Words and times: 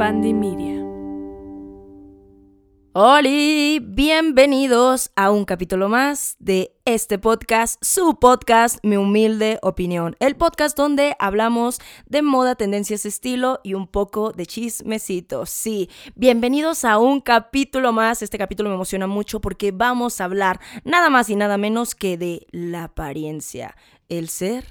Media. 0.00 0.82
Hola, 2.94 3.28
bienvenidos 3.82 5.10
a 5.14 5.30
un 5.30 5.44
capítulo 5.44 5.90
más 5.90 6.36
de 6.38 6.74
este 6.86 7.18
podcast, 7.18 7.76
su 7.84 8.18
podcast, 8.18 8.78
mi 8.82 8.96
humilde 8.96 9.58
opinión. 9.60 10.16
El 10.18 10.36
podcast 10.36 10.74
donde 10.74 11.16
hablamos 11.18 11.80
de 12.06 12.22
moda, 12.22 12.54
tendencias, 12.54 13.04
estilo 13.04 13.60
y 13.62 13.74
un 13.74 13.86
poco 13.86 14.32
de 14.32 14.46
chismecitos. 14.46 15.50
Sí, 15.50 15.90
bienvenidos 16.14 16.86
a 16.86 16.96
un 16.96 17.20
capítulo 17.20 17.92
más. 17.92 18.22
Este 18.22 18.38
capítulo 18.38 18.70
me 18.70 18.76
emociona 18.76 19.06
mucho 19.06 19.42
porque 19.42 19.70
vamos 19.70 20.22
a 20.22 20.24
hablar 20.24 20.60
nada 20.82 21.10
más 21.10 21.28
y 21.28 21.36
nada 21.36 21.58
menos 21.58 21.94
que 21.94 22.16
de 22.16 22.46
la 22.52 22.84
apariencia, 22.84 23.76
el 24.08 24.30
ser 24.30 24.64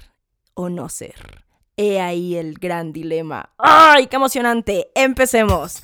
o 0.54 0.68
no 0.68 0.88
ser. 0.88 1.49
He 1.82 1.98
ahí 1.98 2.36
el 2.36 2.58
gran 2.58 2.92
dilema. 2.92 3.48
¡Ay, 3.56 4.06
qué 4.08 4.16
emocionante! 4.16 4.90
Empecemos. 4.94 5.82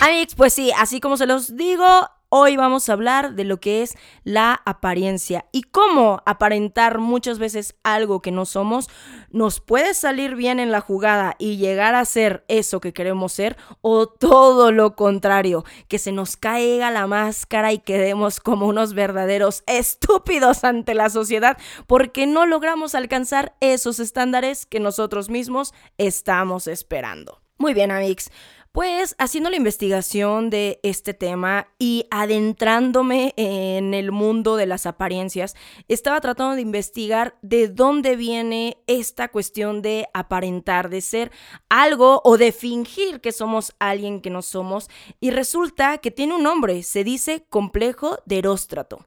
Amigos, 0.00 0.34
pues 0.34 0.54
sí, 0.54 0.72
así 0.78 0.98
como 0.98 1.18
se 1.18 1.26
los 1.26 1.54
digo, 1.58 2.08
Hoy 2.34 2.56
vamos 2.56 2.88
a 2.88 2.94
hablar 2.94 3.34
de 3.34 3.44
lo 3.44 3.60
que 3.60 3.82
es 3.82 3.94
la 4.24 4.62
apariencia 4.64 5.44
y 5.52 5.64
cómo 5.64 6.22
aparentar 6.24 6.98
muchas 6.98 7.38
veces 7.38 7.74
algo 7.82 8.22
que 8.22 8.30
no 8.30 8.46
somos 8.46 8.88
nos 9.28 9.60
puede 9.60 9.92
salir 9.92 10.34
bien 10.34 10.58
en 10.58 10.70
la 10.70 10.80
jugada 10.80 11.36
y 11.38 11.58
llegar 11.58 11.94
a 11.94 12.06
ser 12.06 12.42
eso 12.48 12.80
que 12.80 12.94
queremos 12.94 13.34
ser 13.34 13.58
o 13.82 14.06
todo 14.06 14.72
lo 14.72 14.96
contrario, 14.96 15.66
que 15.88 15.98
se 15.98 16.10
nos 16.10 16.38
caiga 16.38 16.90
la 16.90 17.06
máscara 17.06 17.70
y 17.70 17.80
quedemos 17.80 18.40
como 18.40 18.66
unos 18.66 18.94
verdaderos 18.94 19.62
estúpidos 19.66 20.64
ante 20.64 20.94
la 20.94 21.10
sociedad 21.10 21.58
porque 21.86 22.26
no 22.26 22.46
logramos 22.46 22.94
alcanzar 22.94 23.56
esos 23.60 24.00
estándares 24.00 24.64
que 24.64 24.80
nosotros 24.80 25.28
mismos 25.28 25.74
estamos 25.98 26.66
esperando. 26.66 27.42
Muy 27.58 27.74
bien, 27.74 27.90
amigos. 27.90 28.30
Pues 28.72 29.14
haciendo 29.18 29.50
la 29.50 29.56
investigación 29.56 30.48
de 30.48 30.80
este 30.82 31.12
tema 31.12 31.68
y 31.78 32.06
adentrándome 32.10 33.34
en 33.36 33.92
el 33.92 34.12
mundo 34.12 34.56
de 34.56 34.64
las 34.64 34.86
apariencias, 34.86 35.54
estaba 35.88 36.22
tratando 36.22 36.54
de 36.54 36.62
investigar 36.62 37.36
de 37.42 37.68
dónde 37.68 38.16
viene 38.16 38.78
esta 38.86 39.28
cuestión 39.28 39.82
de 39.82 40.06
aparentar, 40.14 40.88
de 40.88 41.02
ser 41.02 41.32
algo 41.68 42.22
o 42.24 42.38
de 42.38 42.50
fingir 42.50 43.20
que 43.20 43.32
somos 43.32 43.74
alguien 43.78 44.22
que 44.22 44.30
no 44.30 44.40
somos. 44.40 44.88
Y 45.20 45.32
resulta 45.32 45.98
que 45.98 46.10
tiene 46.10 46.36
un 46.36 46.42
nombre, 46.42 46.82
se 46.82 47.04
dice 47.04 47.44
complejo 47.50 48.20
de 48.24 48.38
eróstrato. 48.38 49.04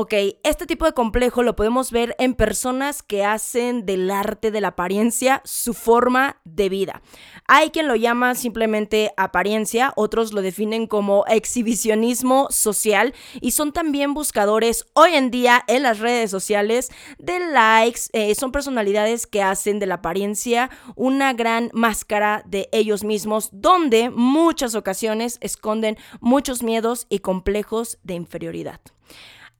Ok, 0.00 0.14
este 0.44 0.64
tipo 0.64 0.84
de 0.84 0.92
complejo 0.92 1.42
lo 1.42 1.56
podemos 1.56 1.90
ver 1.90 2.14
en 2.20 2.34
personas 2.34 3.02
que 3.02 3.24
hacen 3.24 3.84
del 3.84 4.12
arte 4.12 4.52
de 4.52 4.60
la 4.60 4.68
apariencia 4.68 5.42
su 5.44 5.74
forma 5.74 6.40
de 6.44 6.68
vida. 6.68 7.02
Hay 7.48 7.70
quien 7.70 7.88
lo 7.88 7.96
llama 7.96 8.36
simplemente 8.36 9.10
apariencia, 9.16 9.92
otros 9.96 10.32
lo 10.32 10.40
definen 10.40 10.86
como 10.86 11.24
exhibicionismo 11.26 12.46
social 12.50 13.12
y 13.40 13.50
son 13.50 13.72
también 13.72 14.14
buscadores 14.14 14.86
hoy 14.92 15.14
en 15.14 15.32
día 15.32 15.64
en 15.66 15.82
las 15.82 15.98
redes 15.98 16.30
sociales 16.30 16.90
de 17.18 17.40
likes. 17.40 18.02
Eh, 18.12 18.36
son 18.36 18.52
personalidades 18.52 19.26
que 19.26 19.42
hacen 19.42 19.80
de 19.80 19.86
la 19.86 19.96
apariencia 19.96 20.70
una 20.94 21.32
gran 21.32 21.70
máscara 21.72 22.44
de 22.46 22.68
ellos 22.70 23.02
mismos, 23.02 23.48
donde 23.50 24.10
muchas 24.10 24.76
ocasiones 24.76 25.38
esconden 25.40 25.98
muchos 26.20 26.62
miedos 26.62 27.08
y 27.08 27.18
complejos 27.18 27.98
de 28.04 28.14
inferioridad. 28.14 28.80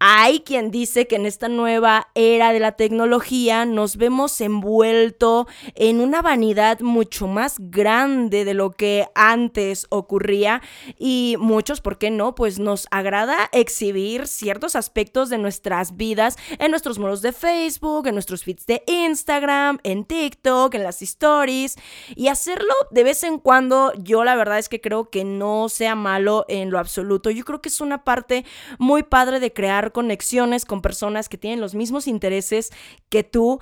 Hay 0.00 0.40
quien 0.40 0.70
dice 0.70 1.08
que 1.08 1.16
en 1.16 1.26
esta 1.26 1.48
nueva 1.48 2.08
era 2.14 2.52
de 2.52 2.60
la 2.60 2.72
tecnología 2.72 3.64
nos 3.64 3.96
vemos 3.96 4.40
envuelto 4.40 5.48
en 5.74 6.00
una 6.00 6.22
vanidad 6.22 6.78
mucho 6.80 7.26
más 7.26 7.56
grande 7.58 8.44
de 8.44 8.54
lo 8.54 8.70
que 8.70 9.08
antes 9.16 9.86
ocurría 9.90 10.62
y 10.98 11.34
muchos, 11.40 11.80
¿por 11.80 11.98
qué 11.98 12.12
no? 12.12 12.36
Pues 12.36 12.60
nos 12.60 12.86
agrada 12.92 13.50
exhibir 13.52 14.28
ciertos 14.28 14.76
aspectos 14.76 15.30
de 15.30 15.38
nuestras 15.38 15.96
vidas 15.96 16.36
en 16.60 16.70
nuestros 16.70 17.00
muros 17.00 17.20
de 17.20 17.32
Facebook, 17.32 18.06
en 18.06 18.14
nuestros 18.14 18.44
feeds 18.44 18.66
de 18.66 18.84
Instagram, 18.86 19.80
en 19.82 20.04
TikTok, 20.04 20.74
en 20.74 20.84
las 20.84 21.02
stories 21.02 21.74
y 22.14 22.28
hacerlo 22.28 22.72
de 22.92 23.02
vez 23.02 23.24
en 23.24 23.40
cuando 23.40 23.92
yo 23.94 24.22
la 24.22 24.36
verdad 24.36 24.58
es 24.60 24.68
que 24.68 24.80
creo 24.80 25.10
que 25.10 25.24
no 25.24 25.68
sea 25.68 25.96
malo 25.96 26.44
en 26.46 26.70
lo 26.70 26.78
absoluto. 26.78 27.30
Yo 27.30 27.44
creo 27.44 27.60
que 27.60 27.68
es 27.68 27.80
una 27.80 28.04
parte 28.04 28.44
muy 28.78 29.02
padre 29.02 29.40
de 29.40 29.52
crear 29.52 29.87
conexiones 29.92 30.64
con 30.64 30.82
personas 30.82 31.28
que 31.28 31.38
tienen 31.38 31.60
los 31.60 31.74
mismos 31.74 32.06
intereses 32.06 32.70
que 33.08 33.24
tú, 33.24 33.60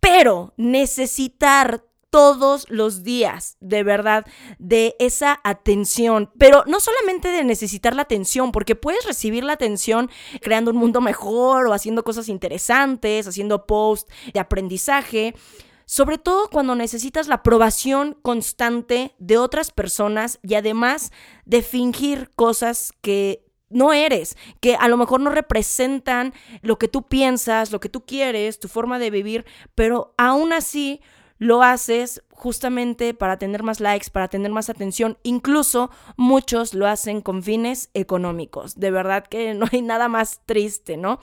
pero 0.00 0.52
necesitar 0.56 1.84
todos 2.12 2.66
los 2.68 3.04
días, 3.04 3.56
de 3.60 3.82
verdad, 3.84 4.26
de 4.58 4.94
esa 4.98 5.40
atención. 5.44 6.30
Pero 6.38 6.62
no 6.66 6.78
solamente 6.78 7.28
de 7.28 7.42
necesitar 7.42 7.96
la 7.96 8.02
atención, 8.02 8.52
porque 8.52 8.76
puedes 8.76 9.06
recibir 9.06 9.44
la 9.44 9.54
atención 9.54 10.10
creando 10.42 10.72
un 10.72 10.76
mundo 10.76 11.00
mejor 11.00 11.66
o 11.66 11.72
haciendo 11.72 12.04
cosas 12.04 12.28
interesantes, 12.28 13.26
haciendo 13.26 13.66
posts 13.66 14.12
de 14.34 14.40
aprendizaje. 14.40 15.34
Sobre 15.86 16.18
todo 16.18 16.48
cuando 16.50 16.74
necesitas 16.74 17.28
la 17.28 17.36
aprobación 17.36 18.18
constante 18.20 19.14
de 19.18 19.38
otras 19.38 19.70
personas 19.70 20.38
y 20.42 20.54
además 20.54 21.12
de 21.46 21.62
fingir 21.62 22.30
cosas 22.36 22.92
que 23.00 23.41
no 23.72 23.92
eres, 23.92 24.36
que 24.60 24.76
a 24.76 24.88
lo 24.88 24.96
mejor 24.96 25.20
no 25.20 25.30
representan 25.30 26.32
lo 26.62 26.78
que 26.78 26.88
tú 26.88 27.02
piensas, 27.08 27.72
lo 27.72 27.80
que 27.80 27.88
tú 27.88 28.04
quieres, 28.04 28.60
tu 28.60 28.68
forma 28.68 28.98
de 28.98 29.10
vivir, 29.10 29.44
pero 29.74 30.14
aún 30.16 30.52
así 30.52 31.00
lo 31.38 31.62
haces 31.62 32.22
justamente 32.32 33.14
para 33.14 33.38
tener 33.38 33.62
más 33.62 33.78
likes, 33.78 34.10
para 34.10 34.28
tener 34.28 34.50
más 34.50 34.68
atención. 34.68 35.16
Incluso 35.22 35.90
muchos 36.16 36.74
lo 36.74 36.86
hacen 36.88 37.20
con 37.20 37.42
fines 37.42 37.90
económicos. 37.94 38.74
De 38.80 38.90
verdad 38.90 39.24
que 39.24 39.54
no 39.54 39.66
hay 39.70 39.82
nada 39.82 40.08
más 40.08 40.40
triste, 40.44 40.96
¿no? 40.96 41.20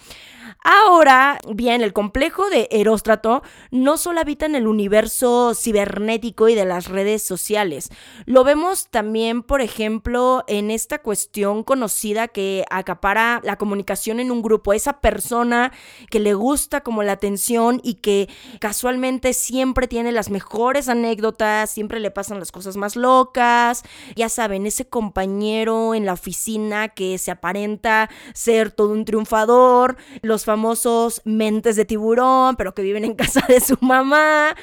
Ahora, 0.64 1.40
bien, 1.54 1.82
el 1.82 1.94
complejo 1.94 2.50
de 2.50 2.68
Eróstrato 2.72 3.44
no 3.72 3.98
solo 3.98 4.22
habita 4.22 4.46
en 4.46 4.56
el 4.56 4.68
universo 4.68 5.54
cibernético 5.56 6.48
y 6.48 6.56
de 6.56 6.66
las 6.66 6.88
redes 6.88 7.24
sociales. 7.24 7.90
Lo 8.26 8.44
vemos 8.44 8.88
también, 8.90 9.44
por 9.44 9.62
ejemplo, 9.62 10.44
en 10.48 10.72
esta 10.72 11.00
cuestión 11.00 11.64
conocida 11.64 12.28
que 12.28 12.66
acapara 12.70 13.42
la 13.44 13.58
comunicación 13.58 14.20
en 14.20 14.32
un 14.32 14.42
grupo. 14.42 14.74
Esa 14.74 15.02
persona 15.02 15.72
que 16.10 16.20
le 16.20 16.34
gusta 16.34 16.82
como 16.82 17.04
la 17.04 17.14
atención 17.14 17.82
y 17.84 17.96
que 17.96 18.30
casualmente 18.60 19.34
siempre 19.34 19.88
tiene 19.88 20.12
las 20.12 20.30
mejores 20.30 20.88
anécdotas 20.88 21.09
anécdotas, 21.10 21.72
siempre 21.72 22.00
le 22.00 22.12
pasan 22.12 22.40
las 22.40 22.52
cosas 22.52 22.78
más 22.78 22.96
locas. 22.96 23.84
Ya 24.16 24.30
saben, 24.30 24.66
ese 24.66 24.88
compañero 24.88 25.96
en 25.96 26.06
la 26.06 26.14
oficina 26.14 26.90
que 26.90 27.18
se 27.18 27.32
aparenta 27.32 28.10
ser 28.34 28.72
todo 28.72 28.92
un 28.92 29.06
triunfador, 29.06 29.98
los 30.22 30.46
famosos 30.46 31.22
mentes 31.26 31.76
de 31.76 31.86
tiburón, 31.86 32.56
pero 32.56 32.76
que 32.76 32.84
viven 32.84 33.06
en 33.06 33.16
casa 33.16 33.44
de 33.48 33.60
su 33.60 33.78
mamá. 33.82 34.56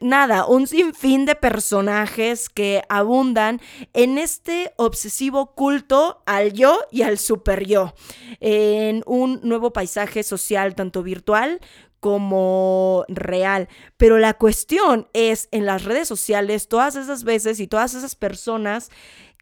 Nada, 0.00 0.46
un 0.46 0.66
sinfín 0.66 1.24
de 1.24 1.34
personajes 1.34 2.48
que 2.48 2.82
abundan 2.88 3.60
en 3.94 4.18
este 4.18 4.72
obsesivo 4.76 5.54
culto 5.54 6.22
al 6.26 6.52
yo 6.52 6.80
y 6.90 7.02
al 7.02 7.18
super 7.18 7.66
yo, 7.66 7.94
en 8.40 9.02
un 9.06 9.40
nuevo 9.42 9.72
paisaje 9.72 10.22
social 10.22 10.74
tanto 10.74 11.02
virtual 11.02 11.60
como 12.04 13.06
real. 13.08 13.66
Pero 13.96 14.18
la 14.18 14.34
cuestión 14.34 15.08
es 15.14 15.48
en 15.52 15.64
las 15.64 15.84
redes 15.84 16.06
sociales, 16.06 16.68
todas 16.68 16.96
esas 16.96 17.24
veces 17.24 17.60
y 17.60 17.66
todas 17.66 17.94
esas 17.94 18.14
personas 18.14 18.90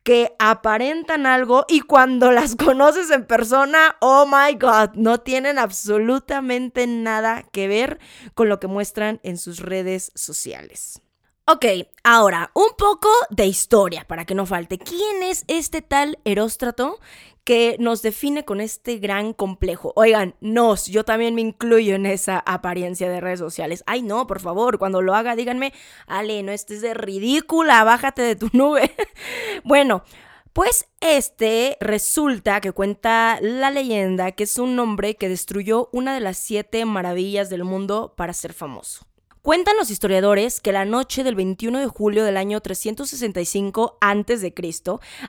que 0.05 0.37
aparentan 0.39 1.27
algo 1.27 1.65
y 1.69 1.81
cuando 1.81 2.31
las 2.31 2.55
conoces 2.65 3.11
en 3.11 3.27
persona, 3.27 3.97
oh 3.99 4.27
my 4.27 4.55
god, 4.61 4.91
no 4.95 5.19
tienen 5.19 5.59
absolutamente 5.59 6.87
nada 6.87 7.43
que 7.51 7.67
ver 7.67 7.99
con 8.35 8.49
lo 8.49 8.61
que 8.61 8.69
muestran 8.69 9.19
en 9.25 9.39
sus 9.39 9.59
redes 9.59 10.13
sociales. 10.15 11.03
Ok, 11.45 11.67
ahora 12.05 12.53
un 12.55 12.77
poco 12.79 13.09
de 13.31 13.47
historia 13.47 14.05
para 14.07 14.25
que 14.25 14.37
no 14.37 14.47
falte. 14.47 14.79
¿Quién 14.79 15.25
es 15.25 15.45
este 15.49 15.83
tal 15.83 16.21
Eróstrato 16.25 17.01
que 17.45 17.77
nos 17.79 18.03
define 18.03 18.45
con 18.45 18.61
este 18.61 18.99
gran 18.99 19.33
complejo. 19.33 19.93
Oigan, 19.97 20.35
nos, 20.41 20.87
yo 20.87 21.05
también 21.05 21.35
me 21.35 21.41
incluyo 21.41 21.95
en 21.95 22.07
esa 22.07 22.39
apariencia 22.39 23.11
de 23.11 23.21
redes 23.21 23.41
sociales. 23.41 23.83
Ay, 23.87 24.03
no, 24.03 24.27
por 24.27 24.41
favor, 24.41 24.79
cuando 24.79 25.03
lo 25.03 25.15
haga, 25.15 25.37
díganme, 25.37 25.73
Ale, 26.07 26.43
no 26.43 26.53
estés 26.53 26.81
de 26.81 26.95
ridícula, 26.95 27.83
bájate 27.85 28.23
de 28.23 28.37
tu 28.37 28.49
nube. 28.53 28.95
bueno. 29.65 30.05
Pues 30.53 30.87
este 31.01 31.79
resulta 31.81 32.61
que 32.61 32.73
cuenta 32.73 33.39
la 33.41 33.71
leyenda 33.71 34.33
que 34.33 34.45
es 34.45 34.59
un 34.59 34.79
hombre 34.79 35.15
que 35.15 35.31
destruyó 35.31 35.89
una 35.93 36.13
de 36.13 36.21
las 36.21 36.37
siete 36.37 36.85
maravillas 36.85 37.49
del 37.49 37.65
mundo 37.65 38.13
para 38.19 38.35
ser 38.35 38.53
famoso. 38.53 39.07
Cuentan 39.45 39.77
los 39.77 39.91
historiadores 39.91 40.61
que 40.61 40.71
la 40.71 40.85
noche 40.85 41.25
del 41.25 41.35
21 41.35 41.81
de 41.81 41.89
julio 41.89 42.23
del 42.23 42.37
año 42.37 42.61
365 42.61 43.99
a.C. 44.01 44.55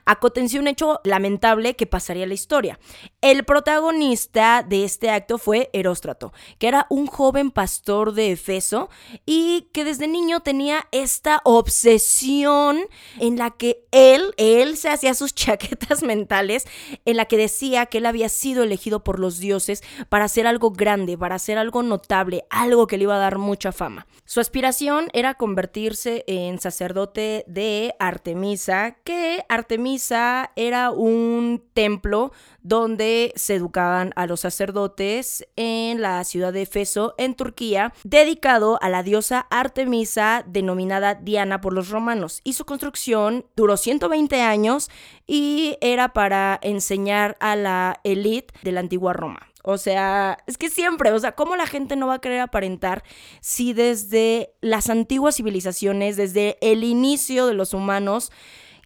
aconteció 0.04 0.60
un 0.60 0.68
hecho 0.68 1.00
lamentable 1.02 1.74
que 1.74 1.88
pasaría 1.88 2.24
la 2.24 2.34
historia. 2.34 2.78
El 3.20 3.42
protagonista 3.44 4.62
de 4.62 4.84
este 4.84 5.10
acto 5.10 5.36
fue 5.36 5.68
Heróstrato, 5.72 6.32
que 6.60 6.68
era 6.68 6.86
un 6.90 7.08
joven 7.08 7.50
pastor 7.50 8.12
de 8.12 8.30
Efeso 8.30 8.88
y 9.26 9.70
que 9.72 9.82
desde 9.82 10.06
niño 10.06 10.38
tenía 10.38 10.86
esta 10.92 11.40
obsesión 11.42 12.82
en 13.18 13.36
la 13.36 13.50
que 13.50 13.84
él, 13.90 14.32
él 14.36 14.76
se 14.76 14.90
hacía 14.90 15.14
sus 15.14 15.34
chaquetas 15.34 16.04
mentales, 16.04 16.68
en 17.04 17.16
la 17.16 17.24
que 17.24 17.36
decía 17.36 17.86
que 17.86 17.98
él 17.98 18.06
había 18.06 18.28
sido 18.28 18.62
elegido 18.62 19.02
por 19.02 19.18
los 19.18 19.40
dioses 19.40 19.82
para 20.08 20.26
hacer 20.26 20.46
algo 20.46 20.70
grande, 20.70 21.18
para 21.18 21.34
hacer 21.34 21.58
algo 21.58 21.82
notable, 21.82 22.44
algo 22.48 22.86
que 22.86 22.96
le 22.96 23.02
iba 23.02 23.16
a 23.16 23.18
dar 23.18 23.38
mucha 23.38 23.72
fama. 23.72 24.03
Su 24.26 24.40
aspiración 24.40 25.08
era 25.12 25.34
convertirse 25.34 26.24
en 26.26 26.58
sacerdote 26.58 27.44
de 27.46 27.94
Artemisa, 27.98 28.96
que 29.04 29.44
Artemisa 29.50 30.50
era 30.56 30.90
un 30.90 31.62
templo 31.74 32.32
donde 32.62 33.34
se 33.36 33.54
educaban 33.54 34.12
a 34.16 34.26
los 34.26 34.40
sacerdotes 34.40 35.46
en 35.56 36.00
la 36.00 36.24
ciudad 36.24 36.54
de 36.54 36.62
Efeso, 36.62 37.14
en 37.18 37.34
Turquía, 37.34 37.92
dedicado 38.02 38.78
a 38.80 38.88
la 38.88 39.02
diosa 39.02 39.46
Artemisa, 39.50 40.42
denominada 40.46 41.14
Diana 41.14 41.60
por 41.60 41.74
los 41.74 41.90
romanos. 41.90 42.40
Y 42.44 42.54
su 42.54 42.64
construcción 42.64 43.44
duró 43.56 43.76
120 43.76 44.40
años 44.40 44.90
y 45.26 45.76
era 45.82 46.14
para 46.14 46.58
enseñar 46.62 47.36
a 47.40 47.56
la 47.56 48.00
élite 48.04 48.54
de 48.62 48.72
la 48.72 48.80
antigua 48.80 49.12
Roma. 49.12 49.53
O 49.66 49.78
sea, 49.78 50.36
es 50.46 50.58
que 50.58 50.68
siempre, 50.68 51.10
o 51.10 51.18
sea, 51.18 51.32
¿cómo 51.32 51.56
la 51.56 51.66
gente 51.66 51.96
no 51.96 52.06
va 52.06 52.14
a 52.16 52.20
querer 52.20 52.40
aparentar 52.40 53.02
si 53.40 53.72
desde 53.72 54.52
las 54.60 54.90
antiguas 54.90 55.36
civilizaciones, 55.36 56.18
desde 56.18 56.58
el 56.60 56.84
inicio 56.84 57.46
de 57.46 57.54
los 57.54 57.72
humanos, 57.72 58.30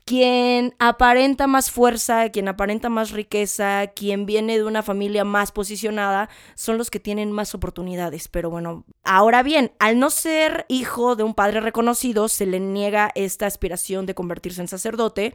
quien 0.05 0.77
aparenta 0.79 1.49
más 1.49 1.73
fuerza, 1.73 2.31
quien 2.31 2.47
aparenta 2.47 2.89
más 2.91 3.11
riqueza, 3.11 3.89
quien 3.89 4.25
viene 4.25 4.57
de 4.57 4.65
una 4.65 4.85
familia 4.85 5.25
más 5.25 5.51
posicionada, 5.51 6.31
son 6.55 6.79
los 6.79 6.91
que 6.91 7.01
tienen 7.01 7.33
más 7.33 7.57
oportunidades. 7.57 8.29
Pero 8.29 8.49
bueno, 8.49 8.85
ahora 9.03 9.43
bien, 9.43 9.73
al 9.81 9.99
no 9.99 10.11
ser 10.11 10.65
hijo 10.69 11.17
de 11.17 11.25
un 11.25 11.35
padre 11.35 11.61
reconocido, 11.61 12.29
se 12.29 12.47
le 12.47 12.61
niega 12.61 13.11
esta 13.17 13.47
aspiración 13.47 14.07
de 14.07 14.15
convertirse 14.15 14.61
en 14.61 14.69
sacerdote 14.69 15.35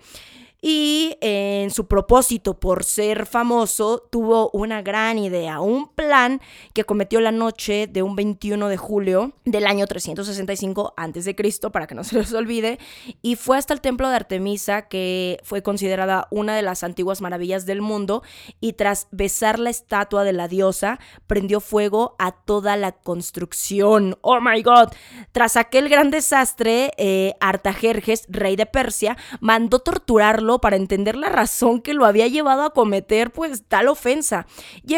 y 0.65 1.17
en 1.19 1.71
su 1.71 1.87
propósito 1.87 2.57
por 2.57 2.85
ser 2.85 3.25
famoso 3.25 4.07
tuvo 4.09 4.49
una 4.53 4.81
gran 4.81 5.19
idea, 5.19 5.59
un 5.59 5.89
plan 5.89 6.39
que 6.73 6.85
cometió 6.85 7.19
la 7.19 7.33
noche 7.33 7.87
de 7.87 8.01
un 8.01 8.15
21 8.15 8.69
de 8.69 8.77
julio 8.77 9.33
del 9.43 9.67
año 9.67 9.85
365 9.85 10.93
a.C., 10.95 11.35
para 11.69 11.85
que 11.85 11.95
no 11.95 12.03
se 12.05 12.17
les 12.17 12.33
olvide, 12.33 12.79
y 13.21 13.35
fue 13.35 13.57
hasta 13.57 13.73
el 13.73 13.81
templo 13.81 14.07
de 14.07 14.15
Artemisa 14.15 14.83
que 14.83 15.37
fue 15.43 15.61
considerada 15.61 16.29
una 16.31 16.55
de 16.55 16.61
las 16.61 16.85
antiguas 16.85 17.19
maravillas 17.19 17.65
del 17.65 17.81
mundo 17.81 18.23
y 18.61 18.73
tras 18.73 19.09
besar 19.11 19.59
la 19.59 19.69
estatua 19.69 20.23
de 20.23 20.31
la 20.31 20.47
diosa 20.47 20.97
prendió 21.27 21.59
fuego 21.59 22.15
a 22.19 22.31
toda 22.31 22.77
la 22.77 22.93
construcción. 22.93 24.17
Oh 24.21 24.39
my 24.39 24.61
god. 24.61 24.93
Tras 25.33 25.57
aquel 25.57 25.89
gran 25.89 26.09
desastre, 26.09 26.91
eh, 26.97 27.33
Artajerjes, 27.41 28.27
rey 28.29 28.55
de 28.55 28.65
Persia, 28.65 29.17
mandó 29.41 29.79
torturarlo 29.79 30.52
para 30.59 30.75
entender 30.75 31.15
la 31.15 31.29
razón 31.29 31.81
que 31.81 31.93
lo 31.93 32.05
había 32.05 32.27
llevado 32.27 32.63
a 32.63 32.73
cometer 32.73 33.31
pues 33.31 33.63
tal 33.67 33.87
ofensa. 33.87 34.45
Y 34.85 34.95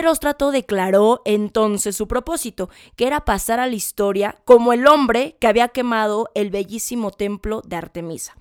declaró 0.52 1.22
entonces 1.25 1.96
su 1.96 2.07
propósito, 2.07 2.69
que 2.96 3.07
era 3.07 3.25
pasar 3.25 3.60
a 3.60 3.68
la 3.68 3.75
historia 3.75 4.38
como 4.46 4.74
el 4.74 4.88
hombre 4.88 5.38
que 5.40 5.48
había 5.48 5.69
quemado 5.69 6.30
el 6.36 6.50
bellísimo 6.50 7.12
templo 7.12 7.62
de 7.66 7.75
Artemisa. 7.75 8.36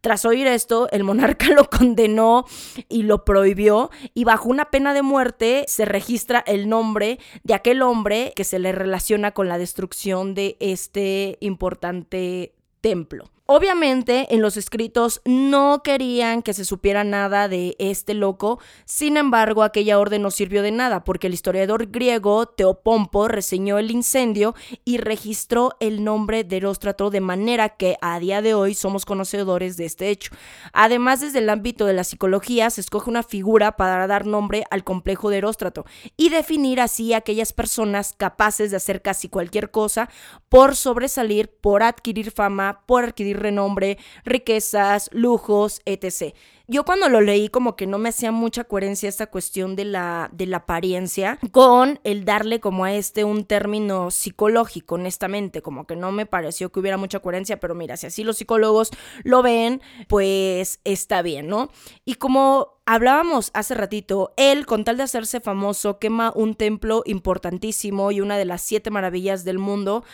Tras 0.00 0.24
oír 0.24 0.46
esto, 0.46 0.88
el 0.92 1.02
monarca 1.02 1.48
lo 1.54 1.68
condenó 1.68 2.44
y 2.88 3.02
lo 3.02 3.24
prohibió 3.24 3.90
y 4.14 4.24
bajo 4.24 4.48
una 4.48 4.70
pena 4.70 4.94
de 4.94 5.02
muerte 5.02 5.64
se 5.66 5.84
registra 5.84 6.42
el 6.46 6.68
nombre 6.68 7.18
de 7.42 7.54
aquel 7.54 7.82
hombre 7.82 8.32
que 8.36 8.44
se 8.44 8.58
le 8.58 8.72
relaciona 8.72 9.32
con 9.32 9.48
la 9.48 9.58
destrucción 9.58 10.34
de 10.34 10.56
este 10.60 11.36
importante 11.40 12.54
templo. 12.80 13.30
Obviamente 13.50 14.34
en 14.34 14.42
los 14.42 14.58
escritos 14.58 15.22
no 15.24 15.82
querían 15.82 16.42
que 16.42 16.52
se 16.52 16.66
supiera 16.66 17.02
nada 17.02 17.48
de 17.48 17.76
este 17.78 18.12
loco, 18.12 18.60
sin 18.84 19.16
embargo 19.16 19.62
aquella 19.62 19.98
orden 19.98 20.20
no 20.20 20.30
sirvió 20.30 20.60
de 20.60 20.70
nada 20.70 21.02
porque 21.02 21.28
el 21.28 21.32
historiador 21.32 21.86
griego 21.86 22.44
Teopompo 22.44 23.26
reseñó 23.26 23.78
el 23.78 23.90
incendio 23.90 24.54
y 24.84 24.98
registró 24.98 25.78
el 25.80 26.04
nombre 26.04 26.44
de 26.44 26.58
Eróstrato 26.58 27.08
de 27.08 27.22
manera 27.22 27.70
que 27.70 27.96
a 28.02 28.20
día 28.20 28.42
de 28.42 28.52
hoy 28.52 28.74
somos 28.74 29.06
conocedores 29.06 29.78
de 29.78 29.86
este 29.86 30.10
hecho. 30.10 30.30
Además 30.74 31.22
desde 31.22 31.38
el 31.38 31.48
ámbito 31.48 31.86
de 31.86 31.94
la 31.94 32.04
psicología 32.04 32.68
se 32.68 32.82
escoge 32.82 33.08
una 33.08 33.22
figura 33.22 33.78
para 33.78 34.06
dar 34.06 34.26
nombre 34.26 34.64
al 34.70 34.84
complejo 34.84 35.30
de 35.30 35.38
Eróstrato 35.38 35.86
y 36.18 36.28
definir 36.28 36.82
así 36.82 37.14
a 37.14 37.18
aquellas 37.18 37.54
personas 37.54 38.12
capaces 38.14 38.70
de 38.70 38.76
hacer 38.76 39.00
casi 39.00 39.30
cualquier 39.30 39.70
cosa 39.70 40.10
por 40.50 40.76
sobresalir, 40.76 41.48
por 41.48 41.82
adquirir 41.82 42.30
fama, 42.30 42.82
por 42.84 43.04
adquirir 43.04 43.37
renombre, 43.38 43.98
riquezas, 44.24 45.10
lujos, 45.12 45.80
etc. 45.84 46.34
Yo 46.70 46.84
cuando 46.84 47.08
lo 47.08 47.22
leí 47.22 47.48
como 47.48 47.76
que 47.76 47.86
no 47.86 47.96
me 47.96 48.10
hacía 48.10 48.30
mucha 48.30 48.64
coherencia 48.64 49.08
esta 49.08 49.28
cuestión 49.28 49.74
de 49.74 49.86
la, 49.86 50.28
de 50.32 50.44
la 50.44 50.58
apariencia 50.58 51.38
con 51.50 51.98
el 52.04 52.26
darle 52.26 52.60
como 52.60 52.84
a 52.84 52.92
este 52.92 53.24
un 53.24 53.44
término 53.44 54.10
psicológico, 54.10 54.96
honestamente, 54.96 55.62
como 55.62 55.86
que 55.86 55.96
no 55.96 56.12
me 56.12 56.26
pareció 56.26 56.70
que 56.70 56.80
hubiera 56.80 56.98
mucha 56.98 57.20
coherencia, 57.20 57.58
pero 57.58 57.74
mira, 57.74 57.96
si 57.96 58.08
así 58.08 58.22
los 58.22 58.36
psicólogos 58.36 58.90
lo 59.24 59.42
ven, 59.42 59.80
pues 60.08 60.80
está 60.84 61.22
bien, 61.22 61.48
¿no? 61.48 61.70
Y 62.04 62.16
como 62.16 62.77
Hablábamos 62.90 63.50
hace 63.52 63.74
ratito, 63.74 64.32
él, 64.38 64.64
con 64.64 64.82
tal 64.82 64.96
de 64.96 65.02
hacerse 65.02 65.40
famoso, 65.40 65.98
quema 65.98 66.32
un 66.34 66.54
templo 66.54 67.02
importantísimo 67.04 68.10
y 68.12 68.22
una 68.22 68.38
de 68.38 68.46
las 68.46 68.62
siete 68.62 68.90
maravillas 68.90 69.44
del 69.44 69.58
mundo. 69.58 70.04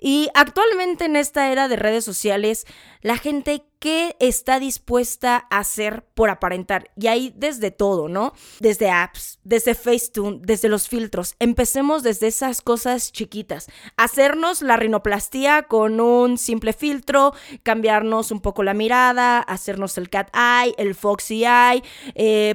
Y 0.00 0.30
actualmente 0.34 1.04
en 1.04 1.14
esta 1.14 1.52
era 1.52 1.68
de 1.68 1.76
redes 1.76 2.04
sociales, 2.04 2.66
la 3.02 3.18
gente 3.18 3.62
qué 3.84 4.16
está 4.18 4.60
dispuesta 4.60 5.46
a 5.50 5.58
hacer 5.58 6.06
por 6.14 6.30
aparentar. 6.30 6.90
Y 6.96 7.06
ahí 7.08 7.34
desde 7.36 7.70
todo, 7.70 8.08
¿no? 8.08 8.32
Desde 8.58 8.88
apps, 8.88 9.38
desde 9.44 9.74
Facetune, 9.74 10.40
desde 10.40 10.70
los 10.70 10.88
filtros. 10.88 11.34
Empecemos 11.38 12.02
desde 12.02 12.28
esas 12.28 12.62
cosas 12.62 13.12
chiquitas. 13.12 13.66
Hacernos 13.98 14.62
la 14.62 14.78
rinoplastía 14.78 15.64
con 15.64 16.00
un 16.00 16.38
simple 16.38 16.72
filtro, 16.72 17.34
cambiarnos 17.62 18.30
un 18.30 18.40
poco 18.40 18.62
la 18.62 18.72
mirada, 18.72 19.40
hacernos 19.40 19.98
el 19.98 20.08
cat 20.08 20.34
eye, 20.34 20.74
el 20.78 20.94
foxy 20.94 21.44
eye, 21.44 21.82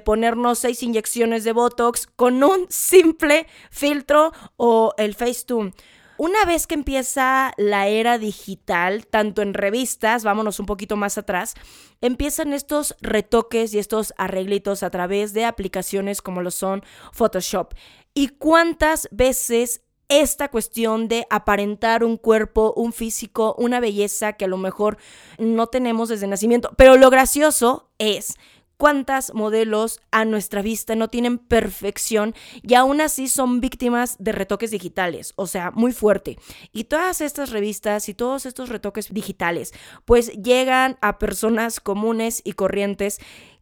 ponernos 0.05 0.59
seis 0.59 0.83
inyecciones 0.83 1.43
de 1.43 1.53
Botox 1.53 2.07
con 2.07 2.43
un 2.43 2.65
simple 2.69 3.47
filtro 3.71 4.31
o 4.57 4.93
el 4.97 5.15
Facetune. 5.15 5.73
Una 6.17 6.43
vez 6.43 6.67
que 6.67 6.75
empieza 6.75 7.53
la 7.55 7.87
era 7.87 8.17
digital, 8.17 9.07
tanto 9.07 9.41
en 9.41 9.53
revistas, 9.53 10.25
vámonos 10.25 10.59
un 10.59 10.65
poquito 10.65 10.97
más 10.97 11.17
atrás, 11.17 11.53
empiezan 12.01 12.51
estos 12.51 12.97
retoques 12.99 13.73
y 13.73 13.79
estos 13.79 14.13
arreglitos 14.17 14.83
a 14.83 14.89
través 14.89 15.31
de 15.31 15.45
aplicaciones 15.45 16.21
como 16.21 16.41
lo 16.41 16.51
son 16.51 16.83
Photoshop. 17.13 17.73
¿Y 18.13 18.27
cuántas 18.27 19.07
veces 19.11 19.81
esta 20.09 20.49
cuestión 20.49 21.07
de 21.07 21.25
aparentar 21.29 22.03
un 22.03 22.17
cuerpo, 22.17 22.73
un 22.75 22.91
físico, 22.91 23.55
una 23.57 23.79
belleza 23.79 24.33
que 24.33 24.45
a 24.45 24.49
lo 24.49 24.57
mejor 24.57 24.97
no 25.37 25.67
tenemos 25.67 26.09
desde 26.09 26.27
nacimiento. 26.27 26.71
Pero 26.75 26.97
lo 26.97 27.11
gracioso 27.11 27.91
es 27.99 28.33
cuántas 28.79 29.33
modelos 29.33 29.99
a 30.09 30.23
nuestra 30.23 30.61
vista 30.61 30.95
no 30.95 31.09
tienen 31.09 31.37
perfección 31.37 32.33
y 32.63 32.75
aún 32.75 33.01
así 33.01 33.27
son 33.27 33.59
víctimas 33.59 34.15
de 34.19 34.31
retoques 34.31 34.71
digitales, 34.71 35.33
o 35.35 35.47
sea, 35.47 35.71
muy 35.71 35.91
fuerte. 35.91 36.39
Y 36.71 36.85
todas 36.85 37.19
estas 37.19 37.49
revistas 37.49 38.07
y 38.07 38.13
todos 38.13 38.45
estos 38.45 38.69
retoques 38.69 39.13
digitales 39.13 39.73
pues 40.05 40.31
llegan 40.31 40.97
a 41.01 41.19
personas 41.19 41.81
comunes 41.81 42.41
y 42.45 42.53
corrientes 42.53 43.19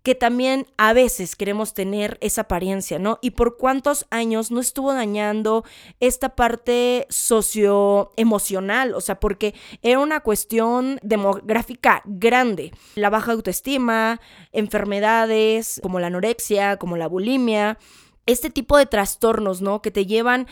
que 0.08 0.16
también 0.16 0.68
a 0.78 0.94
veces 0.94 1.36
queremos 1.36 1.74
tener 1.74 2.18
esa 2.22 2.44
apariencia, 2.44 2.98
¿no? 2.98 3.20
Y 3.22 3.32
por 3.32 3.58
cuántos 3.58 4.06
años 4.10 4.52
no 4.52 4.62
estuvo 4.62 4.94
dañando 4.94 5.66
esta 6.00 6.30
parte 6.30 7.06
socioemocional, 7.10 8.94
o 8.96 9.02
sea, 9.02 9.20
porque 9.20 9.54
era 9.82 10.00
una 10.00 10.22
cuestión 10.22 10.98
demográfica 11.04 12.04
grande. 12.06 12.72
La 12.96 13.10
baja 13.10 13.34
autoestima, 13.34 14.22
enfermedades 14.54 15.82
como 15.84 16.00
la 16.00 16.08
anorexia, 16.08 16.78
como 16.78 16.96
la 16.96 17.08
bulimia, 17.08 17.78
este 18.28 18.50
tipo 18.50 18.78
de 18.78 18.86
trastornos, 18.86 19.62
¿no? 19.62 19.82
Que 19.82 19.92
te 19.92 20.06
llevan 20.06 20.48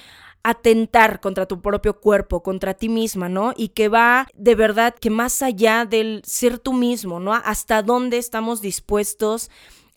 atentar 0.45 1.21
contra 1.21 1.47
tu 1.47 1.59
propio 1.59 1.99
cuerpo, 1.99 2.43
contra 2.43 2.75
ti 2.75 2.87
misma, 2.87 3.29
¿no? 3.29 3.53
Y 3.57 3.69
que 3.69 3.89
va 3.89 4.27
de 4.35 4.53
verdad 4.53 4.93
que 4.93 5.09
más 5.09 5.41
allá 5.41 5.85
del 5.85 6.21
ser 6.23 6.59
tú 6.59 6.71
mismo, 6.71 7.19
¿no? 7.19 7.33
Hasta 7.33 7.81
dónde 7.81 8.19
estamos 8.19 8.61
dispuestos 8.61 9.49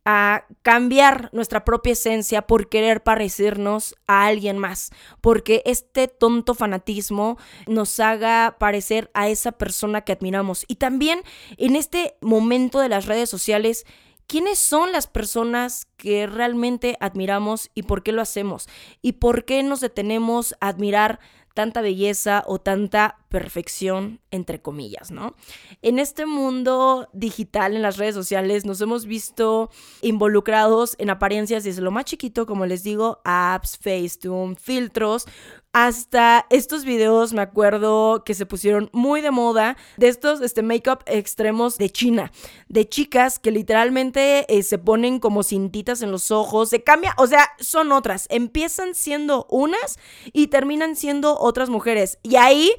a 0.06 0.46
cambiar 0.62 1.28
nuestra 1.34 1.66
propia 1.66 1.92
esencia 1.92 2.46
por 2.46 2.70
querer 2.70 3.02
parecernos 3.02 3.94
a 4.06 4.24
alguien 4.24 4.56
más, 4.56 4.88
porque 5.20 5.60
este 5.66 6.08
tonto 6.08 6.54
fanatismo 6.54 7.36
nos 7.66 8.00
haga 8.00 8.56
parecer 8.58 9.10
a 9.12 9.28
esa 9.28 9.52
persona 9.52 10.00
que 10.00 10.12
admiramos. 10.12 10.64
Y 10.66 10.76
también 10.76 11.20
en 11.58 11.76
este 11.76 12.16
momento 12.22 12.80
de 12.80 12.88
las 12.88 13.04
redes 13.04 13.28
sociales, 13.28 13.84
¿quiénes 14.28 14.60
son 14.60 14.92
las 14.92 15.08
personas 15.08 15.88
que 15.96 16.28
realmente 16.28 16.96
admiramos 17.00 17.70
y 17.74 17.82
por 17.82 18.04
qué 18.04 18.12
lo 18.12 18.22
hacemos? 18.22 18.68
¿Y 19.02 19.14
por 19.14 19.44
qué 19.44 19.64
nos 19.64 19.80
detenemos 19.80 20.54
a 20.60 20.68
admirar 20.68 21.18
tanta 21.54 21.80
belleza 21.80 22.44
o 22.46 22.60
tanta 22.60 23.18
perfección, 23.28 24.20
entre 24.30 24.60
comillas, 24.60 25.10
¿no? 25.10 25.34
En 25.82 25.98
este 25.98 26.26
mundo 26.26 27.08
digital, 27.12 27.76
en 27.76 27.82
las 27.82 27.96
redes 27.96 28.14
sociales, 28.14 28.64
nos 28.64 28.80
hemos 28.80 29.06
visto 29.06 29.70
involucrados 30.02 30.94
en 30.98 31.10
apariencias 31.10 31.64
desde 31.64 31.82
lo 31.82 31.90
más 31.90 32.04
chiquito, 32.04 32.46
como 32.46 32.66
les 32.66 32.82
digo, 32.82 33.20
apps, 33.24 33.78
Facetune, 33.78 34.56
filtros, 34.56 35.26
hasta 35.72 36.46
estos 36.48 36.84
videos 36.84 37.34
me 37.34 37.42
acuerdo 37.42 38.24
que 38.24 38.34
se 38.34 38.46
pusieron 38.46 38.88
muy 38.92 39.20
de 39.20 39.30
moda 39.30 39.76
de 39.98 40.08
estos 40.08 40.40
este 40.40 40.62
make-up 40.62 41.00
extremos 41.06 41.76
de 41.76 41.90
China, 41.90 42.32
de 42.68 42.88
chicas 42.88 43.38
que 43.38 43.50
literalmente 43.50 44.46
eh, 44.48 44.62
se 44.62 44.78
ponen 44.78 45.20
como 45.20 45.42
cintitas 45.42 46.00
en 46.00 46.10
los 46.10 46.30
ojos, 46.30 46.70
se 46.70 46.82
cambia, 46.82 47.14
o 47.18 47.26
sea, 47.26 47.50
son 47.60 47.92
otras, 47.92 48.26
empiezan 48.30 48.94
siendo 48.94 49.46
unas 49.50 49.98
y 50.32 50.46
terminan 50.46 50.96
siendo 50.96 51.38
otras 51.38 51.68
mujeres. 51.68 52.18
Y 52.22 52.36
ahí 52.36 52.72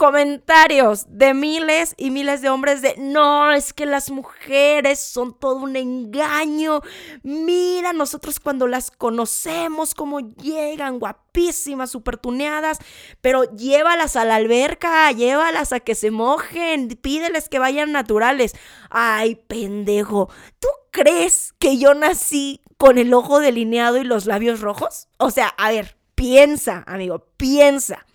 comentarios 0.00 1.04
de 1.10 1.34
miles 1.34 1.92
y 1.98 2.10
miles 2.10 2.40
de 2.40 2.48
hombres 2.48 2.80
de 2.80 2.94
no, 2.96 3.52
es 3.52 3.74
que 3.74 3.84
las 3.84 4.10
mujeres 4.10 4.98
son 4.98 5.38
todo 5.38 5.56
un 5.56 5.76
engaño. 5.76 6.80
Mira, 7.22 7.92
nosotros 7.92 8.40
cuando 8.40 8.66
las 8.66 8.90
conocemos, 8.90 9.94
cómo 9.94 10.20
llegan 10.20 11.00
guapísimas, 11.00 11.90
super 11.90 12.16
tuneadas, 12.16 12.78
pero 13.20 13.44
llévalas 13.54 14.16
a 14.16 14.24
la 14.24 14.36
alberca, 14.36 15.12
llévalas 15.12 15.74
a 15.74 15.80
que 15.80 15.94
se 15.94 16.10
mojen, 16.10 16.88
pídeles 16.88 17.50
que 17.50 17.58
vayan 17.58 17.92
naturales. 17.92 18.54
Ay, 18.88 19.34
pendejo, 19.34 20.30
¿tú 20.60 20.68
crees 20.92 21.52
que 21.58 21.76
yo 21.76 21.92
nací 21.92 22.62
con 22.78 22.96
el 22.96 23.12
ojo 23.12 23.38
delineado 23.38 23.98
y 23.98 24.04
los 24.04 24.24
labios 24.24 24.60
rojos? 24.62 25.08
O 25.18 25.30
sea, 25.30 25.48
a 25.48 25.70
ver, 25.70 25.98
piensa, 26.14 26.84
amigo, 26.86 27.26
piensa. 27.36 28.06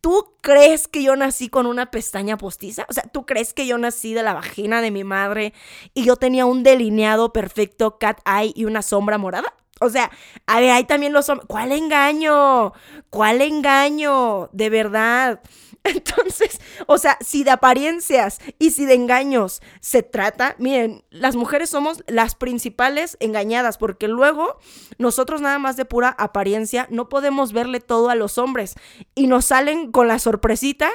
¿Tú 0.00 0.34
crees 0.40 0.88
que 0.88 1.02
yo 1.02 1.14
nací 1.14 1.48
con 1.50 1.66
una 1.66 1.90
pestaña 1.90 2.38
postiza? 2.38 2.86
O 2.88 2.92
sea, 2.92 3.02
¿tú 3.04 3.26
crees 3.26 3.52
que 3.52 3.66
yo 3.66 3.76
nací 3.76 4.14
de 4.14 4.22
la 4.22 4.32
vagina 4.32 4.80
de 4.80 4.90
mi 4.90 5.04
madre 5.04 5.52
y 5.92 6.04
yo 6.04 6.16
tenía 6.16 6.46
un 6.46 6.62
delineado 6.62 7.32
perfecto 7.32 7.98
cat 7.98 8.20
eye 8.26 8.52
y 8.54 8.64
una 8.64 8.80
sombra 8.82 9.18
morada? 9.18 9.54
O 9.80 9.88
sea, 9.88 10.10
a 10.46 10.60
ver, 10.60 10.70
ahí 10.70 10.84
también 10.84 11.12
los 11.12 11.28
hombres. 11.28 11.46
¿Cuál 11.48 11.72
engaño? 11.72 12.72
¿Cuál 13.08 13.40
engaño? 13.42 14.48
De 14.52 14.70
verdad. 14.70 15.40
Entonces, 15.84 16.60
o 16.86 16.98
sea, 16.98 17.16
si 17.20 17.42
de 17.42 17.50
apariencias 17.50 18.38
y 18.58 18.70
si 18.70 18.84
de 18.84 18.94
engaños 18.94 19.62
se 19.80 20.02
trata, 20.02 20.54
miren, 20.58 21.04
las 21.10 21.36
mujeres 21.36 21.70
somos 21.70 22.04
las 22.06 22.34
principales 22.34 23.16
engañadas 23.20 23.78
porque 23.78 24.06
luego 24.06 24.58
nosotros 24.98 25.40
nada 25.40 25.58
más 25.58 25.76
de 25.76 25.86
pura 25.86 26.10
apariencia 26.10 26.86
no 26.90 27.08
podemos 27.08 27.52
verle 27.52 27.80
todo 27.80 28.10
a 28.10 28.14
los 28.14 28.36
hombres 28.36 28.74
y 29.14 29.26
nos 29.26 29.46
salen 29.46 29.90
con 29.90 30.06
la 30.06 30.18
sorpresita 30.18 30.90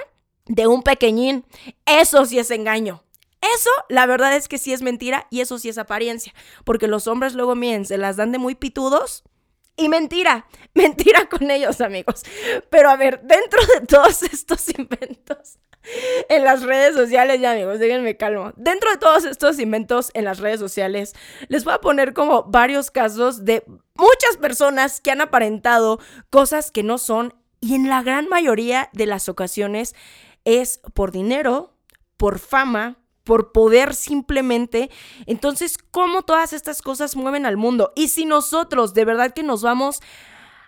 de 0.46 0.68
un 0.68 0.84
pequeñín. 0.84 1.46
Eso 1.86 2.26
sí 2.26 2.38
es 2.38 2.52
engaño. 2.52 3.04
Eso, 3.42 3.70
la 3.90 4.06
verdad 4.06 4.36
es 4.36 4.48
que 4.48 4.58
sí 4.58 4.74
es 4.74 4.82
mentira 4.82 5.28
y 5.30 5.42
eso 5.42 5.60
sí 5.60 5.70
es 5.70 5.78
apariencia. 5.78 6.34
Porque 6.64 6.88
los 6.88 7.08
hombres 7.08 7.34
luego, 7.34 7.56
miren, 7.56 7.86
se 7.86 7.98
las 7.98 8.18
dan 8.18 8.32
de 8.32 8.38
muy 8.38 8.56
pitudos 8.56 9.24
y 9.78 9.90
mentira, 9.90 10.48
mentira 10.74 11.28
con 11.30 11.50
ellos, 11.52 11.82
amigos. 11.82 12.24
Pero 12.70 12.90
a 12.90 12.96
ver, 12.96 13.22
dentro 13.22 13.62
de 13.66 13.86
todos 13.86 14.24
estos 14.34 14.68
inventos 14.78 15.60
en 16.30 16.44
las 16.44 16.64
redes 16.64 16.96
sociales, 16.96 17.40
ya 17.40 17.52
amigos, 17.52 17.80
déjenme 17.80 18.18
calmo. 18.18 18.54
Dentro 18.56 18.92
de 18.92 18.98
todos 18.98 19.26
estos 19.26 19.60
inventos 19.60 20.10
en 20.14 20.26
las 20.26 20.40
redes 20.40 20.60
sociales, 20.60 21.14
les 21.48 21.64
voy 21.64 21.74
a 21.74 21.82
poner 21.82 22.14
como 22.14 22.44
varios 22.44 22.90
casos 22.90 23.46
de 23.46 23.64
muchas 23.94 24.38
personas 24.42 25.00
que 25.00 25.12
han 25.12 25.22
aparentado 25.22 26.00
cosas 26.30 26.72
que 26.72 26.84
no 26.84 26.98
son 26.98 27.36
y 27.62 27.76
en 27.76 27.90
la 27.90 28.04
gran 28.04 28.28
mayoría 28.28 28.90
de 28.94 29.06
las 29.06 29.30
ocasiones 29.30 29.96
es 30.44 30.80
por 30.94 31.12
dinero, 31.12 31.74
por 32.18 32.40
fama, 32.40 32.98
por 33.26 33.52
poder 33.52 33.94
simplemente. 33.94 34.90
Entonces, 35.26 35.78
¿cómo 35.92 36.22
todas 36.22 36.54
estas 36.54 36.82
cosas 36.82 37.18
mueven 37.18 37.46
al 37.46 37.58
mundo? 37.58 37.92
Y 37.96 38.08
si 38.08 38.24
nosotros 38.24 38.94
de 38.94 39.04
verdad 39.04 39.34
que 39.34 39.44
nos 39.44 39.62
vamos 39.62 40.00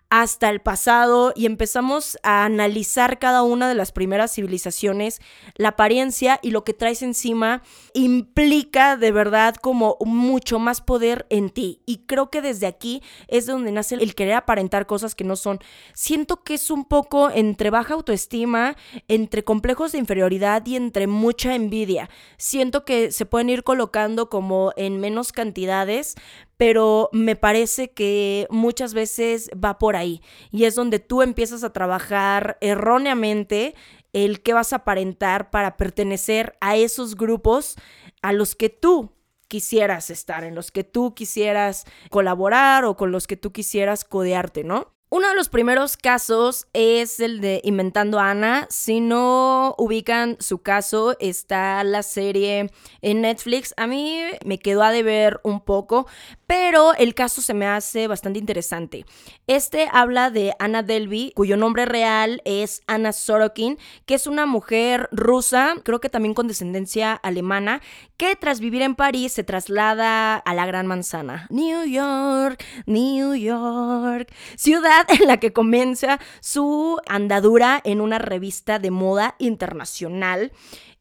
hasta 0.10 0.50
el 0.50 0.62
pasado 0.62 1.34
y 1.36 1.46
empezamos 1.46 2.18
a 2.24 2.46
analizar 2.46 3.20
cada 3.20 3.44
una 3.44 3.68
de 3.68 3.76
las 3.76 3.92
primeras 3.92 4.34
civilizaciones, 4.34 5.20
la 5.56 5.70
apariencia 5.70 6.40
y 6.42 6.52
lo 6.52 6.64
que 6.64 6.74
traes 6.74 7.02
encima 7.02 7.62
implica 7.94 8.96
de 8.96 9.12
verdad 9.12 9.56
como 9.56 9.98
mucho 10.00 10.60
más 10.60 10.80
poder 10.82 11.26
en 11.30 11.50
ti. 11.50 11.82
Y 11.86 12.06
creo 12.06 12.30
que 12.30 12.42
desde 12.42 12.68
aquí 12.68 13.04
es 13.28 13.46
donde 13.46 13.72
nace 13.72 13.96
el 13.96 14.16
querer 14.16 14.36
aparentar 14.36 14.86
cosas 14.86 15.14
que 15.14 15.26
no 15.26 15.36
son. 15.36 15.60
Siento 15.94 16.44
que 16.44 16.54
es 16.54 16.72
un 16.72 16.86
poco 16.86 17.30
entre 17.30 17.70
baja 17.70 17.94
autoestima, 17.96 18.78
entre 19.10 19.44
complejos 19.44 19.92
de 19.92 19.98
inferioridad 19.98 20.66
y 20.66 20.78
entre 20.78 21.08
mucha 21.08 21.54
envidia. 21.54 22.10
Siento 22.38 22.86
que 22.86 23.12
se 23.12 23.26
pueden 23.26 23.50
ir 23.50 23.64
colocando 23.64 24.30
como 24.30 24.72
en 24.78 25.00
menos 25.00 25.34
cantidades, 25.34 26.16
pero 26.58 27.10
me 27.14 27.36
parece 27.36 27.92
que 27.92 28.48
muchas 28.50 28.94
veces 28.94 29.50
va 29.64 29.78
por 29.78 29.96
ahí 29.96 30.22
y 30.52 30.66
es 30.66 30.76
donde 30.76 31.00
tú 31.00 31.22
empiezas 31.22 31.64
a 31.64 31.72
trabajar 31.72 32.58
erróneamente 32.62 33.76
el 34.14 34.42
que 34.42 34.54
vas 34.54 34.74
a 34.74 34.78
aparentar 34.78 35.52
para 35.52 35.78
pertenecer 35.78 36.58
a 36.60 36.76
esos 36.76 37.16
grupos 37.16 37.76
a 38.22 38.34
los 38.34 38.56
que 38.56 38.70
tú 38.70 39.14
quisieras 39.48 40.10
estar, 40.10 40.44
en 40.44 40.56
los 40.56 40.72
que 40.72 40.84
tú 40.84 41.14
quisieras 41.14 41.86
colaborar 42.10 42.86
o 42.86 42.98
con 42.98 43.12
los 43.12 43.28
que 43.28 43.38
tú 43.38 43.52
quisieras 43.52 44.04
codearte, 44.04 44.64
¿no? 44.64 44.98
Uno 45.10 45.30
de 45.30 45.36
los 45.36 45.48
primeros 45.48 45.96
casos 45.96 46.68
es 46.74 47.22
el 47.22 47.40
de 47.40 47.62
Inventando 47.64 48.20
Ana. 48.20 48.68
Si 48.70 49.00
no 49.00 49.74
ubican 49.78 50.36
su 50.42 50.58
caso, 50.58 51.16
está 51.22 51.82
la 51.86 52.04
serie 52.04 52.72
en 53.02 53.22
Netflix. 53.22 53.74
A 53.78 53.88
mí 53.88 54.22
me 54.44 54.60
quedó 54.60 54.84
a 54.84 54.92
deber 54.92 55.40
un 55.44 55.62
poco, 55.62 56.08
pero 56.48 56.94
el 56.96 57.14
caso 57.14 57.42
se 57.42 57.54
me 57.54 57.68
hace 57.68 58.08
bastante 58.08 58.40
interesante. 58.40 59.06
Este 59.46 59.90
habla 59.92 60.32
de 60.32 60.54
Anna 60.60 60.82
Delvey, 60.82 61.34
cuyo 61.36 61.58
nombre 61.58 61.86
real 61.86 62.42
es 62.46 62.82
Anna 62.88 63.12
Sorokin, 63.12 63.78
que 64.06 64.16
es 64.16 64.28
una 64.28 64.46
mujer 64.46 65.10
rusa, 65.12 65.76
creo 65.84 66.00
que 66.00 66.10
también 66.10 66.34
con 66.34 66.48
descendencia 66.48 67.14
alemana, 67.14 67.82
que 68.16 68.36
tras 68.38 68.62
vivir 68.62 68.82
en 68.82 68.96
París 68.96 69.34
se 69.34 69.44
traslada 69.44 70.38
a 70.38 70.54
la 70.54 70.66
Gran 70.66 70.88
Manzana. 70.88 71.48
New 71.50 71.86
York, 71.86 72.64
New 72.86 73.36
York, 73.36 74.34
ciudad 74.56 75.06
en 75.10 75.28
la 75.28 75.38
que 75.38 75.52
comienza 75.52 76.20
su 76.40 76.98
andadura 77.08 77.82
en 77.84 78.00
una 78.00 78.20
revista 78.20 78.80
de 78.80 78.92
moda 78.92 79.36
internacional 79.38 80.54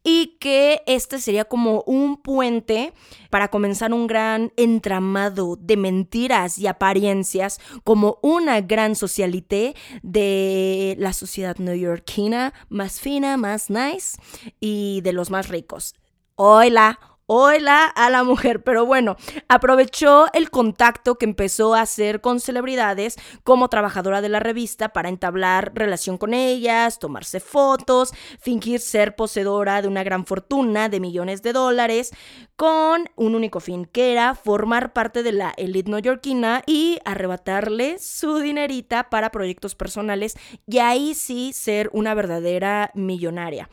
y 0.09 0.37
que 0.39 0.83
este 0.87 1.19
sería 1.19 1.47
como 1.47 1.83
un 1.85 2.17
puente 2.17 2.93
para 3.29 3.49
comenzar 3.49 3.93
un 3.93 4.07
gran 4.07 4.53
entramado 4.57 5.57
de 5.57 5.77
mentiras 5.77 6.59
y 6.59 6.69
apariencias 6.69 7.59
como 7.83 8.21
una 8.23 8.61
gran 8.61 8.95
socialité 8.95 9.75
de 10.05 10.95
la 11.01 11.13
sociedad 11.13 11.57
neoyorquina 11.57 12.55
más 12.69 13.01
fina, 13.01 13.37
más 13.37 13.69
nice 13.69 14.17
y 14.61 15.01
de 15.01 15.13
los 15.13 15.31
más 15.31 15.49
ricos. 15.49 15.97
Hola, 16.37 17.01
Hola 17.29 17.87
a 17.87 18.09
la 18.09 18.23
mujer, 18.23 18.63
pero 18.63 18.87
bueno, 18.87 19.17
aprovechó 19.49 20.27
el 20.33 20.49
contacto 20.49 21.17
que 21.17 21.25
empezó 21.25 21.75
a 21.75 21.81
hacer 21.81 22.21
con 22.21 22.39
celebridades 22.39 23.17
como 23.43 23.69
trabajadora 23.69 24.21
de 24.21 24.29
la 24.29 24.39
revista 24.39 24.91
para 24.91 25.09
entablar 25.09 25.73
relación 25.75 26.19
con 26.19 26.35
ellas, 26.35 27.01
tomarse 27.01 27.41
fotos, 27.41 28.13
fingir 28.39 28.79
ser 28.79 29.17
poseedora 29.17 29.83
de 29.83 29.89
una 29.89 30.05
gran 30.05 30.25
fortuna 30.25 30.89
de 30.89 31.01
millones 31.01 31.43
de 31.43 31.53
dólares, 31.53 32.13
con 32.55 33.11
un 33.17 33.35
único 33.35 33.59
fin, 33.59 33.87
que 33.87 34.13
era 34.13 34.37
formar 34.37 34.93
parte 34.93 35.25
de 35.25 35.33
la 35.33 35.53
elite 35.57 35.91
neoyorquina 35.91 36.63
y 36.65 37.01
arrebatarle 37.05 37.99
su 37.99 38.39
dinerita 38.39 39.11
para 39.11 39.33
proyectos 39.33 39.75
personales 39.75 40.37
y 40.65 40.79
ahí 40.79 41.13
sí 41.13 41.53
ser 41.53 41.91
una 41.93 42.15
verdadera 42.15 42.93
millonaria. 42.95 43.69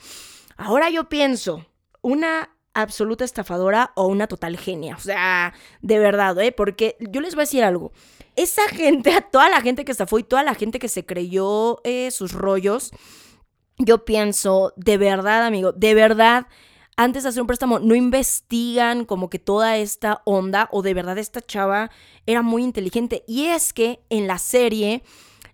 Ahora 0.57 0.89
yo 0.89 1.07
pienso, 1.07 1.67
una 2.01 2.49
absoluta 2.73 3.23
estafadora 3.23 3.91
o 3.95 4.07
una 4.07 4.27
total 4.27 4.57
genia. 4.57 4.95
O 4.95 4.99
sea, 4.99 5.53
de 5.81 5.99
verdad, 5.99 6.39
¿eh? 6.39 6.51
Porque 6.51 6.97
yo 6.99 7.21
les 7.21 7.35
voy 7.35 7.41
a 7.41 7.45
decir 7.45 7.63
algo. 7.63 7.91
Esa 8.35 8.67
gente, 8.67 9.13
a 9.13 9.21
toda 9.31 9.49
la 9.49 9.61
gente 9.61 9.85
que 9.85 9.91
estafó 9.91 10.19
y 10.19 10.23
toda 10.23 10.43
la 10.43 10.55
gente 10.55 10.79
que 10.79 10.89
se 10.89 11.05
creyó 11.05 11.79
eh, 11.83 12.11
sus 12.11 12.33
rollos, 12.33 12.91
yo 13.77 14.05
pienso, 14.05 14.73
de 14.75 14.97
verdad, 14.97 15.45
amigo, 15.45 15.71
de 15.71 15.93
verdad, 15.93 16.47
antes 16.95 17.23
de 17.23 17.29
hacer 17.29 17.41
un 17.41 17.47
préstamo 17.47 17.79
no 17.79 17.95
investigan 17.95 19.05
como 19.05 19.29
que 19.29 19.39
toda 19.39 19.77
esta 19.77 20.21
onda 20.25 20.69
o 20.71 20.83
de 20.83 20.93
verdad 20.93 21.17
esta 21.17 21.41
chava 21.41 21.89
era 22.25 22.41
muy 22.41 22.63
inteligente. 22.63 23.23
Y 23.27 23.45
es 23.45 23.73
que 23.73 24.01
en 24.09 24.27
la 24.27 24.37
serie, 24.37 25.03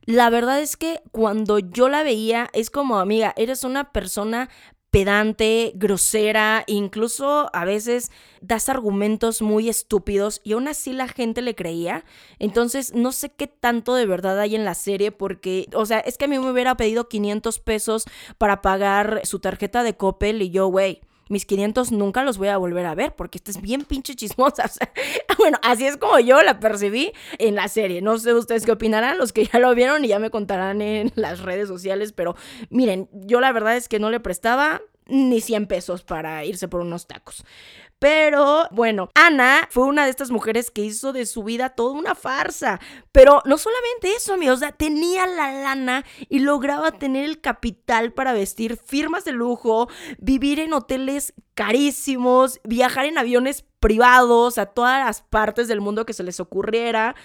la 0.03 0.29
verdad 0.29 0.59
es 0.59 0.75
que 0.75 1.01
cuando 1.11 1.59
yo 1.59 1.87
la 1.87 2.03
veía 2.03 2.49
es 2.53 2.69
como, 2.69 2.99
amiga, 2.99 3.33
eres 3.37 3.63
una 3.63 3.91
persona 3.91 4.49
pedante, 4.91 5.71
grosera, 5.75 6.63
incluso 6.67 7.49
a 7.53 7.65
veces 7.65 8.11
das 8.41 8.69
argumentos 8.69 9.41
muy 9.41 9.69
estúpidos 9.69 10.41
y 10.43 10.53
aún 10.53 10.67
así 10.67 10.93
la 10.93 11.07
gente 11.07 11.41
le 11.41 11.55
creía. 11.55 12.05
Entonces 12.39 12.93
no 12.93 13.11
sé 13.11 13.29
qué 13.29 13.47
tanto 13.47 13.93
de 13.93 14.05
verdad 14.05 14.39
hay 14.39 14.55
en 14.55 14.65
la 14.65 14.73
serie 14.73 15.11
porque, 15.11 15.67
o 15.73 15.85
sea, 15.85 15.99
es 15.99 16.17
que 16.17 16.25
a 16.25 16.27
mí 16.27 16.39
me 16.39 16.51
hubiera 16.51 16.75
pedido 16.75 17.07
500 17.07 17.59
pesos 17.59 18.05
para 18.37 18.61
pagar 18.61 19.21
su 19.23 19.39
tarjeta 19.39 19.83
de 19.83 19.95
Coppel 19.95 20.41
y 20.41 20.49
yo, 20.49 20.67
güey, 20.67 21.01
mis 21.29 21.45
500 21.45 21.91
nunca 21.91 22.23
los 22.23 22.37
voy 22.37 22.49
a 22.49 22.57
volver 22.57 22.85
a 22.85 22.95
ver 22.95 23.15
porque 23.15 23.37
esta 23.37 23.51
es 23.51 23.61
bien 23.61 23.85
pinche 23.85 24.15
chismosa. 24.15 24.69
bueno, 25.37 25.57
así 25.63 25.87
es 25.87 25.97
como 25.97 26.19
yo 26.19 26.41
la 26.41 26.59
percibí 26.59 27.13
en 27.37 27.55
la 27.55 27.67
serie. 27.67 28.01
No 28.01 28.17
sé 28.17 28.33
ustedes 28.33 28.65
qué 28.65 28.73
opinarán, 28.73 29.17
los 29.17 29.31
que 29.31 29.45
ya 29.45 29.59
lo 29.59 29.73
vieron 29.73 30.03
y 30.03 30.09
ya 30.09 30.19
me 30.19 30.29
contarán 30.29 30.81
en 30.81 31.11
las 31.15 31.39
redes 31.39 31.67
sociales, 31.67 32.11
pero 32.11 32.35
miren, 32.69 33.07
yo 33.13 33.39
la 33.39 33.51
verdad 33.51 33.77
es 33.77 33.87
que 33.87 33.99
no 33.99 34.09
le 34.09 34.19
prestaba 34.19 34.81
ni 35.05 35.41
100 35.41 35.67
pesos 35.67 36.03
para 36.03 36.45
irse 36.45 36.67
por 36.67 36.81
unos 36.81 37.07
tacos. 37.07 37.43
Pero 37.99 38.69
bueno, 38.71 39.09
Ana 39.13 39.67
fue 39.69 39.83
una 39.83 40.05
de 40.05 40.09
estas 40.09 40.31
mujeres 40.31 40.71
que 40.71 40.83
hizo 40.83 41.11
de 41.11 41.25
su 41.25 41.43
vida 41.43 41.69
toda 41.69 41.91
una 41.91 42.15
farsa. 42.15 42.79
Pero 43.11 43.41
no 43.43 43.57
solamente 43.57 44.13
eso, 44.15 44.33
amigos, 44.33 44.55
o 44.55 44.59
sea, 44.59 44.71
tenía 44.71 45.27
la 45.27 45.51
lana 45.51 46.05
y 46.29 46.39
lograba 46.39 46.93
tener 46.93 47.25
el 47.25 47.41
capital 47.41 48.13
para 48.13 48.31
vestir 48.31 48.77
firmas 48.77 49.25
de 49.25 49.33
lujo, 49.33 49.89
vivir 50.17 50.61
en 50.61 50.71
hoteles 50.71 51.33
carísimos, 51.55 52.61
viajar 52.63 53.05
en 53.05 53.17
aviones 53.17 53.65
privados 53.81 54.57
a 54.57 54.67
todas 54.67 55.05
las 55.05 55.21
partes 55.21 55.67
del 55.67 55.81
mundo 55.81 56.05
que 56.05 56.13
se 56.13 56.23
les 56.23 56.39
ocurriera. 56.39 57.15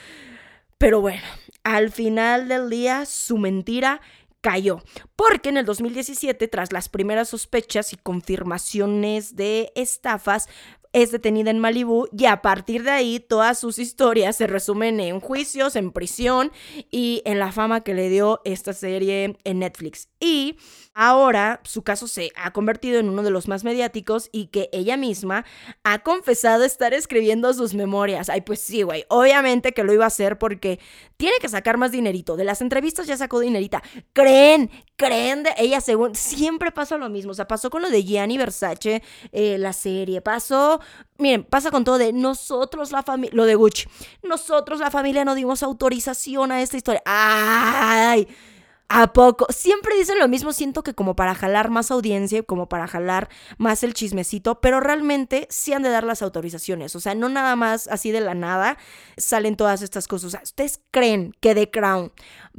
Pero 0.78 1.00
bueno, 1.00 1.22
al 1.62 1.92
final 1.92 2.48
del 2.48 2.68
día, 2.68 3.06
su 3.06 3.38
mentira 3.38 4.00
cayó, 4.44 4.82
porque 5.16 5.48
en 5.48 5.56
el 5.56 5.64
2017, 5.64 6.48
tras 6.48 6.70
las 6.70 6.90
primeras 6.90 7.30
sospechas 7.30 7.94
y 7.94 7.96
confirmaciones 7.96 9.36
de 9.36 9.72
estafas, 9.74 10.50
es 10.92 11.10
detenida 11.10 11.50
en 11.50 11.58
Malibú 11.58 12.08
y 12.16 12.26
a 12.26 12.42
partir 12.42 12.82
de 12.84 12.90
ahí 12.90 13.20
todas 13.20 13.58
sus 13.58 13.78
historias 13.78 14.36
se 14.36 14.46
resumen 14.46 15.00
en 15.00 15.18
juicios, 15.18 15.76
en 15.76 15.92
prisión 15.92 16.52
y 16.90 17.22
en 17.24 17.38
la 17.38 17.52
fama 17.52 17.80
que 17.80 17.94
le 17.94 18.10
dio 18.10 18.42
esta 18.44 18.74
serie 18.74 19.38
en 19.44 19.58
Netflix. 19.60 20.10
Y 20.20 20.58
ahora 20.94 21.60
su 21.64 21.82
caso 21.82 22.08
se 22.08 22.32
ha 22.36 22.52
convertido 22.52 22.98
en 22.98 23.08
uno 23.08 23.22
de 23.22 23.30
los 23.30 23.48
más 23.48 23.64
mediáticos 23.64 24.28
y 24.32 24.46
que 24.46 24.70
ella 24.72 24.96
misma 24.96 25.44
ha 25.82 25.98
confesado 26.00 26.64
estar 26.64 26.94
escribiendo 26.94 27.52
sus 27.52 27.74
memorias. 27.74 28.28
Ay, 28.28 28.40
pues 28.40 28.60
sí, 28.60 28.82
güey, 28.82 29.04
obviamente 29.08 29.72
que 29.72 29.84
lo 29.84 29.92
iba 29.92 30.04
a 30.04 30.08
hacer 30.08 30.38
porque 30.38 30.78
tiene 31.16 31.36
que 31.40 31.48
sacar 31.48 31.76
más 31.76 31.92
dinerito. 31.92 32.36
De 32.36 32.44
las 32.44 32.60
entrevistas 32.60 33.06
ya 33.06 33.16
sacó 33.16 33.40
dinerita. 33.40 33.82
Creen, 34.12 34.70
creen 34.96 35.42
de 35.42 35.50
ella 35.58 35.80
según 35.80 36.14
siempre 36.14 36.72
pasa 36.72 36.96
lo 36.96 37.08
mismo. 37.10 37.32
O 37.32 37.34
sea, 37.34 37.48
pasó 37.48 37.70
con 37.70 37.82
lo 37.82 37.90
de 37.90 38.04
Gianni 38.04 38.38
Versace, 38.38 39.02
eh, 39.32 39.58
la 39.58 39.72
serie, 39.72 40.20
pasó 40.20 40.80
Miren, 41.16 41.44
pasa 41.44 41.70
con 41.70 41.84
todo 41.84 41.98
de 41.98 42.12
nosotros 42.12 42.90
la 42.90 43.04
familia, 43.04 43.36
lo 43.36 43.44
de 43.44 43.54
Gucci, 43.54 43.86
nosotros 44.22 44.80
la 44.80 44.90
familia 44.90 45.24
no 45.24 45.36
dimos 45.36 45.62
autorización 45.62 46.50
a 46.50 46.60
esta 46.60 46.76
historia. 46.76 47.02
¡Ay! 47.04 48.26
¿A 48.88 49.12
poco? 49.12 49.46
Siempre 49.50 49.96
dicen 49.96 50.18
lo 50.18 50.28
mismo, 50.28 50.52
siento 50.52 50.82
que 50.82 50.94
como 50.94 51.16
para 51.16 51.34
jalar 51.34 51.70
más 51.70 51.90
audiencia, 51.90 52.42
como 52.42 52.68
para 52.68 52.86
jalar 52.86 53.28
más 53.56 53.82
el 53.82 53.94
chismecito, 53.94 54.60
pero 54.60 54.78
realmente 54.78 55.46
sí 55.50 55.72
han 55.72 55.82
de 55.82 55.88
dar 55.88 56.04
las 56.04 56.22
autorizaciones. 56.22 56.94
O 56.94 57.00
sea, 57.00 57.14
no 57.14 57.28
nada 57.28 57.56
más 57.56 57.88
así 57.88 58.10
de 58.10 58.20
la 58.20 58.34
nada 58.34 58.76
salen 59.16 59.56
todas 59.56 59.82
estas 59.82 60.06
cosas. 60.06 60.26
O 60.26 60.30
sea, 60.30 60.40
¿ustedes 60.42 60.80
creen 60.90 61.34
que 61.40 61.54
The 61.54 61.70
Crown 61.70 62.12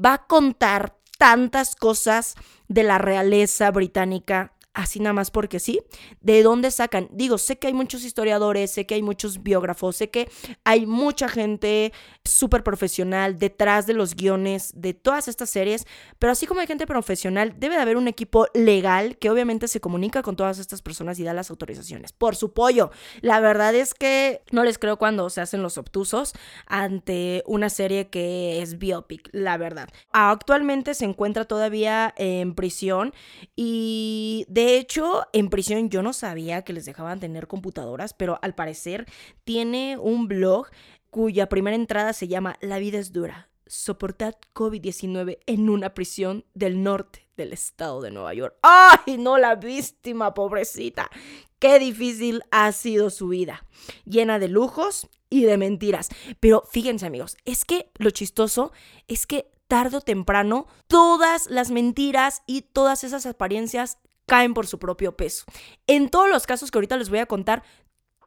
va 0.03 0.13
a 0.13 0.25
contar 0.25 0.97
tantas 1.17 1.75
cosas 1.75 2.35
de 2.67 2.83
la 2.83 2.97
realeza 2.97 3.71
británica 3.71 4.54
así 4.75 4.99
nada 4.99 5.13
más 5.13 5.31
porque 5.31 5.59
sí. 5.59 5.81
¿De 6.21 6.43
dónde 6.43 6.69
sacan? 6.69 7.07
Digo, 7.11 7.37
sé 7.37 7.57
que 7.57 7.67
hay 7.67 7.73
muchos 7.73 8.03
historiadores, 8.03 8.69
sé 8.71 8.85
que 8.85 8.95
hay 8.95 9.01
muchos 9.01 9.41
biógrafos, 9.41 9.95
sé 9.95 10.09
que 10.11 10.29
hay 10.63 10.85
mucha 10.85 11.27
gente 11.29 11.93
súper 12.23 12.63
profesional 12.63 13.39
detrás 13.39 13.87
de 13.87 13.93
los 13.93 14.15
guiones 14.15 14.73
de 14.75 14.93
todas 14.93 15.27
estas 15.27 15.49
series, 15.49 15.87
pero 16.19 16.31
así 16.31 16.45
como 16.45 16.59
hay 16.59 16.67
gente 16.67 16.85
profesional, 16.85 17.55
debe 17.57 17.75
de 17.75 17.81
haber 17.81 17.97
un 17.97 18.07
equipo 18.07 18.47
legal 18.53 19.17
que 19.17 19.29
obviamente 19.29 19.67
se 19.67 19.79
comunica 19.79 20.21
con 20.21 20.35
todas 20.35 20.59
estas 20.59 20.81
personas 20.81 21.17
y 21.19 21.23
da 21.23 21.33
las 21.33 21.49
autorizaciones. 21.49 22.11
Por 22.11 22.35
su 22.35 22.53
pollo. 22.53 22.91
La 23.21 23.39
verdad 23.39 23.73
es 23.73 23.93
que 23.93 24.41
no 24.51 24.63
les 24.63 24.77
creo 24.77 24.97
cuando 24.97 25.29
se 25.29 25.41
hacen 25.41 25.63
los 25.63 25.77
obtusos 25.77 26.33
ante 26.67 27.43
una 27.45 27.69
serie 27.69 28.09
que 28.09 28.61
es 28.61 28.77
biopic, 28.77 29.29
la 29.31 29.57
verdad. 29.57 29.87
Actualmente 30.11 30.93
se 30.93 31.05
encuentra 31.05 31.45
todavía 31.45 32.13
en 32.17 32.55
prisión 32.55 33.13
y 33.55 34.45
de 34.49 34.64
de 34.65 34.77
hecho, 34.77 35.27
en 35.31 35.51
prisión 35.51 35.91
yo 35.91 36.01
no 36.01 36.11
sabía 36.11 36.63
que 36.63 36.73
les 36.73 36.85
dejaban 36.85 37.19
tener 37.19 37.45
computadoras, 37.45 38.15
pero 38.15 38.39
al 38.41 38.55
parecer 38.55 39.05
tiene 39.43 39.95
un 39.99 40.27
blog 40.27 40.69
cuya 41.11 41.49
primera 41.49 41.75
entrada 41.75 42.13
se 42.13 42.27
llama 42.27 42.57
La 42.61 42.79
vida 42.79 42.97
es 42.97 43.13
dura. 43.13 43.47
Soportar 43.67 44.39
COVID-19 44.55 45.37
en 45.45 45.69
una 45.69 45.93
prisión 45.93 46.45
del 46.55 46.81
norte 46.81 47.27
del 47.37 47.53
estado 47.53 48.01
de 48.01 48.09
Nueva 48.09 48.33
York. 48.33 48.57
¡Ay, 48.63 49.19
no 49.19 49.37
la 49.37 49.53
víctima, 49.53 50.33
pobrecita! 50.33 51.11
Qué 51.59 51.77
difícil 51.77 52.41
ha 52.49 52.71
sido 52.71 53.11
su 53.11 53.27
vida, 53.27 53.67
llena 54.05 54.39
de 54.39 54.47
lujos 54.47 55.07
y 55.29 55.43
de 55.43 55.57
mentiras. 55.57 56.09
Pero 56.39 56.63
fíjense 56.71 57.05
amigos, 57.05 57.37
es 57.45 57.65
que 57.65 57.91
lo 57.99 58.09
chistoso 58.09 58.71
es 59.07 59.27
que 59.27 59.51
tarde 59.67 59.97
o 59.97 60.01
temprano 60.01 60.65
todas 60.87 61.47
las 61.51 61.69
mentiras 61.69 62.41
y 62.47 62.63
todas 62.63 63.03
esas 63.03 63.27
apariencias 63.27 63.99
caen 64.25 64.53
por 64.53 64.67
su 64.67 64.79
propio 64.79 65.15
peso. 65.15 65.45
En 65.87 66.09
todos 66.09 66.29
los 66.29 66.45
casos 66.45 66.71
que 66.71 66.77
ahorita 66.77 66.97
les 66.97 67.09
voy 67.09 67.19
a 67.19 67.25
contar, 67.25 67.63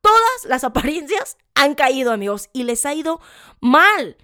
todas 0.02 0.44
las 0.46 0.64
apariencias 0.64 1.36
han 1.54 1.74
caído, 1.74 2.12
amigos, 2.12 2.48
y 2.52 2.64
les 2.64 2.86
ha 2.86 2.94
ido 2.94 3.20
mal. 3.60 4.16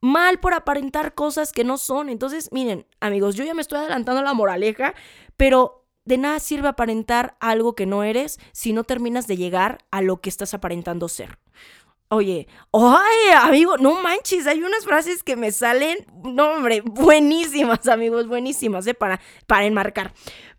Mal 0.00 0.40
por 0.40 0.52
aparentar 0.52 1.14
cosas 1.14 1.52
que 1.52 1.62
no 1.62 1.78
son. 1.78 2.08
Entonces, 2.08 2.50
miren, 2.50 2.86
amigos, 3.00 3.36
yo 3.36 3.44
ya 3.44 3.54
me 3.54 3.62
estoy 3.62 3.78
adelantando 3.78 4.22
la 4.22 4.34
moraleja, 4.34 4.94
pero 5.36 5.86
de 6.04 6.18
nada 6.18 6.40
sirve 6.40 6.68
aparentar 6.68 7.36
algo 7.38 7.74
que 7.74 7.86
no 7.86 8.02
eres 8.02 8.40
si 8.52 8.72
no 8.72 8.82
terminas 8.82 9.28
de 9.28 9.36
llegar 9.36 9.78
a 9.90 10.02
lo 10.02 10.20
que 10.20 10.28
estás 10.28 10.54
aparentando 10.54 11.08
ser. 11.08 11.38
Oye, 12.08 12.46
ay, 12.74 13.30
amigo, 13.40 13.78
no 13.78 14.02
manches, 14.02 14.46
hay 14.46 14.62
unas 14.62 14.84
frases 14.84 15.22
que 15.22 15.34
me 15.34 15.50
salen, 15.50 16.04
no, 16.22 16.50
hombre, 16.50 16.82
buenísimas, 16.82 17.88
amigos, 17.88 18.26
buenísimas, 18.26 18.86
¿eh? 18.86 18.92
Para, 18.92 19.18
para 19.46 19.64
enmarcar. 19.64 20.12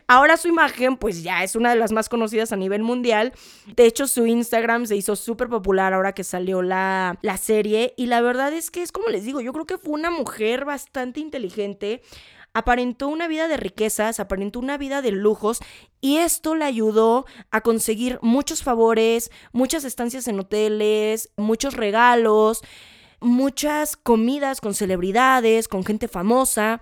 Ahora 0.06 0.36
su 0.36 0.48
imagen 0.48 0.96
pues 0.96 1.22
ya 1.22 1.42
es 1.42 1.56
una 1.56 1.70
de 1.70 1.76
las 1.76 1.92
más 1.92 2.08
conocidas 2.08 2.52
a 2.52 2.56
nivel 2.56 2.82
mundial. 2.82 3.32
De 3.74 3.86
hecho 3.86 4.06
su 4.06 4.26
Instagram 4.26 4.86
se 4.86 4.96
hizo 4.96 5.16
súper 5.16 5.48
popular 5.48 5.94
ahora 5.94 6.12
que 6.12 6.24
salió 6.24 6.62
la, 6.62 7.18
la 7.22 7.36
serie 7.36 7.94
y 7.96 8.06
la 8.06 8.20
verdad 8.20 8.52
es 8.52 8.70
que 8.70 8.82
es 8.82 8.92
como 8.92 9.08
les 9.08 9.24
digo, 9.24 9.40
yo 9.40 9.52
creo 9.52 9.66
que 9.66 9.78
fue 9.78 9.94
una 9.94 10.10
mujer 10.10 10.64
bastante 10.64 11.20
inteligente 11.20 12.02
aparentó 12.54 13.08
una 13.08 13.26
vida 13.26 13.48
de 13.48 13.56
riquezas, 13.56 14.20
aparentó 14.20 14.60
una 14.60 14.78
vida 14.78 15.02
de 15.02 15.10
lujos 15.10 15.58
y 16.00 16.18
esto 16.18 16.54
le 16.54 16.64
ayudó 16.64 17.26
a 17.50 17.60
conseguir 17.60 18.18
muchos 18.22 18.62
favores, 18.62 19.30
muchas 19.52 19.84
estancias 19.84 20.28
en 20.28 20.38
hoteles, 20.38 21.30
muchos 21.36 21.74
regalos, 21.74 22.62
muchas 23.20 23.96
comidas 23.96 24.60
con 24.60 24.74
celebridades, 24.74 25.66
con 25.66 25.84
gente 25.84 26.06
famosa. 26.06 26.80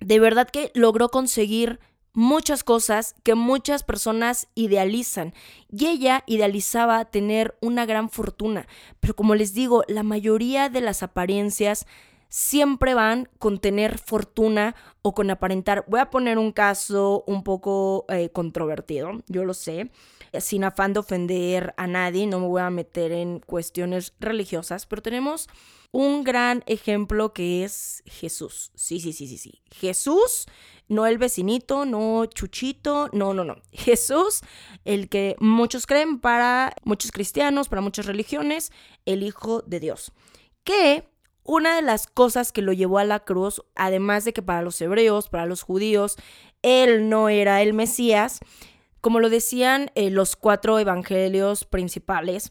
De 0.00 0.18
verdad 0.18 0.48
que 0.50 0.72
logró 0.74 1.08
conseguir 1.10 1.78
muchas 2.14 2.64
cosas 2.64 3.14
que 3.22 3.34
muchas 3.34 3.82
personas 3.82 4.48
idealizan. 4.54 5.34
Y 5.70 5.86
ella 5.86 6.24
idealizaba 6.26 7.04
tener 7.04 7.56
una 7.60 7.84
gran 7.84 8.08
fortuna. 8.08 8.66
Pero 9.00 9.14
como 9.14 9.34
les 9.34 9.52
digo, 9.52 9.84
la 9.88 10.02
mayoría 10.02 10.68
de 10.70 10.80
las 10.80 11.02
apariencias 11.02 11.86
siempre 12.28 12.94
van 12.94 13.28
con 13.38 13.60
tener 13.60 13.98
fortuna 13.98 14.74
o 15.02 15.14
con 15.14 15.30
aparentar. 15.30 15.84
Voy 15.86 16.00
a 16.00 16.10
poner 16.10 16.38
un 16.38 16.50
caso 16.50 17.22
un 17.26 17.44
poco 17.44 18.06
eh, 18.08 18.30
controvertido, 18.30 19.22
yo 19.28 19.44
lo 19.44 19.54
sé, 19.54 19.90
sin 20.40 20.64
afán 20.64 20.92
de 20.92 21.00
ofender 21.00 21.74
a 21.76 21.86
nadie, 21.86 22.26
no 22.26 22.40
me 22.40 22.46
voy 22.46 22.62
a 22.62 22.70
meter 22.70 23.12
en 23.12 23.40
cuestiones 23.40 24.14
religiosas, 24.20 24.86
pero 24.86 25.02
tenemos 25.02 25.48
un 25.92 26.24
gran 26.24 26.64
ejemplo 26.66 27.32
que 27.32 27.64
es 27.64 28.02
Jesús. 28.06 28.72
Sí, 28.74 28.98
sí, 28.98 29.12
sí, 29.12 29.28
sí, 29.28 29.38
sí. 29.38 29.62
Jesús 29.70 30.46
no 30.88 31.06
el 31.06 31.18
vecinito, 31.18 31.84
no 31.84 32.26
Chuchito, 32.26 33.08
no, 33.12 33.32
no, 33.32 33.44
no. 33.44 33.56
Jesús, 33.72 34.40
el 34.84 35.08
que 35.08 35.36
muchos 35.38 35.86
creen 35.86 36.18
para 36.18 36.74
muchos 36.82 37.12
cristianos, 37.12 37.68
para 37.68 37.80
muchas 37.80 38.06
religiones, 38.06 38.72
el 39.06 39.22
Hijo 39.22 39.62
de 39.62 39.80
Dios. 39.80 40.12
Que 40.64 41.08
una 41.44 41.76
de 41.76 41.82
las 41.82 42.06
cosas 42.06 42.52
que 42.52 42.62
lo 42.62 42.72
llevó 42.72 42.98
a 42.98 43.04
la 43.04 43.20
cruz, 43.20 43.62
además 43.74 44.24
de 44.24 44.32
que 44.32 44.42
para 44.42 44.62
los 44.62 44.80
hebreos, 44.80 45.28
para 45.28 45.46
los 45.46 45.62
judíos, 45.62 46.16
él 46.62 47.08
no 47.08 47.28
era 47.28 47.62
el 47.62 47.74
Mesías, 47.74 48.40
Como 49.04 49.20
lo 49.20 49.28
decían 49.28 49.90
eh, 49.96 50.08
los 50.08 50.34
cuatro 50.34 50.78
evangelios 50.78 51.66
principales, 51.66 52.48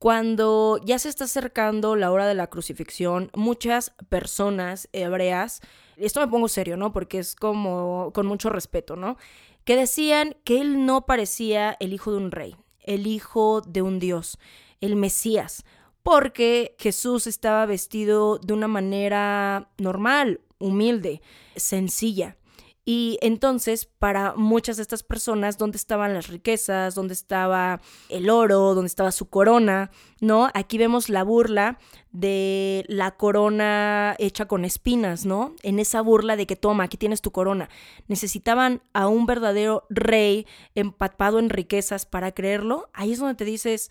cuando 0.00 0.80
ya 0.84 0.98
se 0.98 1.08
está 1.08 1.26
acercando 1.26 1.94
la 1.94 2.10
hora 2.10 2.26
de 2.26 2.34
la 2.34 2.48
crucifixión, 2.48 3.30
muchas 3.36 3.92
personas 4.08 4.88
hebreas, 4.90 5.60
esto 5.96 6.18
me 6.18 6.26
pongo 6.26 6.48
serio, 6.48 6.76
¿no? 6.76 6.92
Porque 6.92 7.20
es 7.20 7.36
como 7.36 8.10
con 8.12 8.26
mucho 8.26 8.50
respeto, 8.50 8.96
¿no? 8.96 9.16
Que 9.62 9.76
decían 9.76 10.34
que 10.42 10.60
él 10.60 10.86
no 10.86 11.06
parecía 11.06 11.76
el 11.78 11.92
hijo 11.92 12.10
de 12.10 12.16
un 12.16 12.32
rey, 12.32 12.56
el 12.80 13.06
hijo 13.06 13.60
de 13.60 13.82
un 13.82 14.00
dios, 14.00 14.40
el 14.80 14.96
Mesías, 14.96 15.64
porque 16.02 16.74
Jesús 16.80 17.28
estaba 17.28 17.64
vestido 17.64 18.38
de 18.38 18.54
una 18.54 18.66
manera 18.66 19.70
normal, 19.78 20.40
humilde, 20.58 21.22
sencilla. 21.54 22.36
Y 22.84 23.18
entonces, 23.22 23.84
para 23.84 24.34
muchas 24.34 24.76
de 24.76 24.82
estas 24.82 25.04
personas, 25.04 25.56
¿dónde 25.56 25.76
estaban 25.76 26.14
las 26.14 26.26
riquezas? 26.26 26.96
¿Dónde 26.96 27.14
estaba 27.14 27.80
el 28.08 28.28
oro? 28.28 28.74
¿Dónde 28.74 28.88
estaba 28.88 29.12
su 29.12 29.28
corona? 29.28 29.92
¿No? 30.20 30.50
Aquí 30.52 30.78
vemos 30.78 31.08
la 31.08 31.22
burla 31.22 31.78
de 32.10 32.84
la 32.88 33.12
corona 33.12 34.16
hecha 34.18 34.46
con 34.46 34.64
espinas, 34.64 35.24
¿no? 35.24 35.54
En 35.62 35.78
esa 35.78 36.00
burla 36.00 36.34
de 36.34 36.46
que 36.46 36.56
toma, 36.56 36.84
aquí 36.84 36.96
tienes 36.96 37.22
tu 37.22 37.30
corona. 37.30 37.68
Necesitaban 38.08 38.82
a 38.92 39.06
un 39.06 39.26
verdadero 39.26 39.86
rey 39.88 40.46
empapado 40.74 41.38
en 41.38 41.50
riquezas 41.50 42.04
para 42.04 42.32
creerlo. 42.32 42.90
Ahí 42.94 43.12
es 43.12 43.20
donde 43.20 43.36
te 43.36 43.44
dices, 43.44 43.90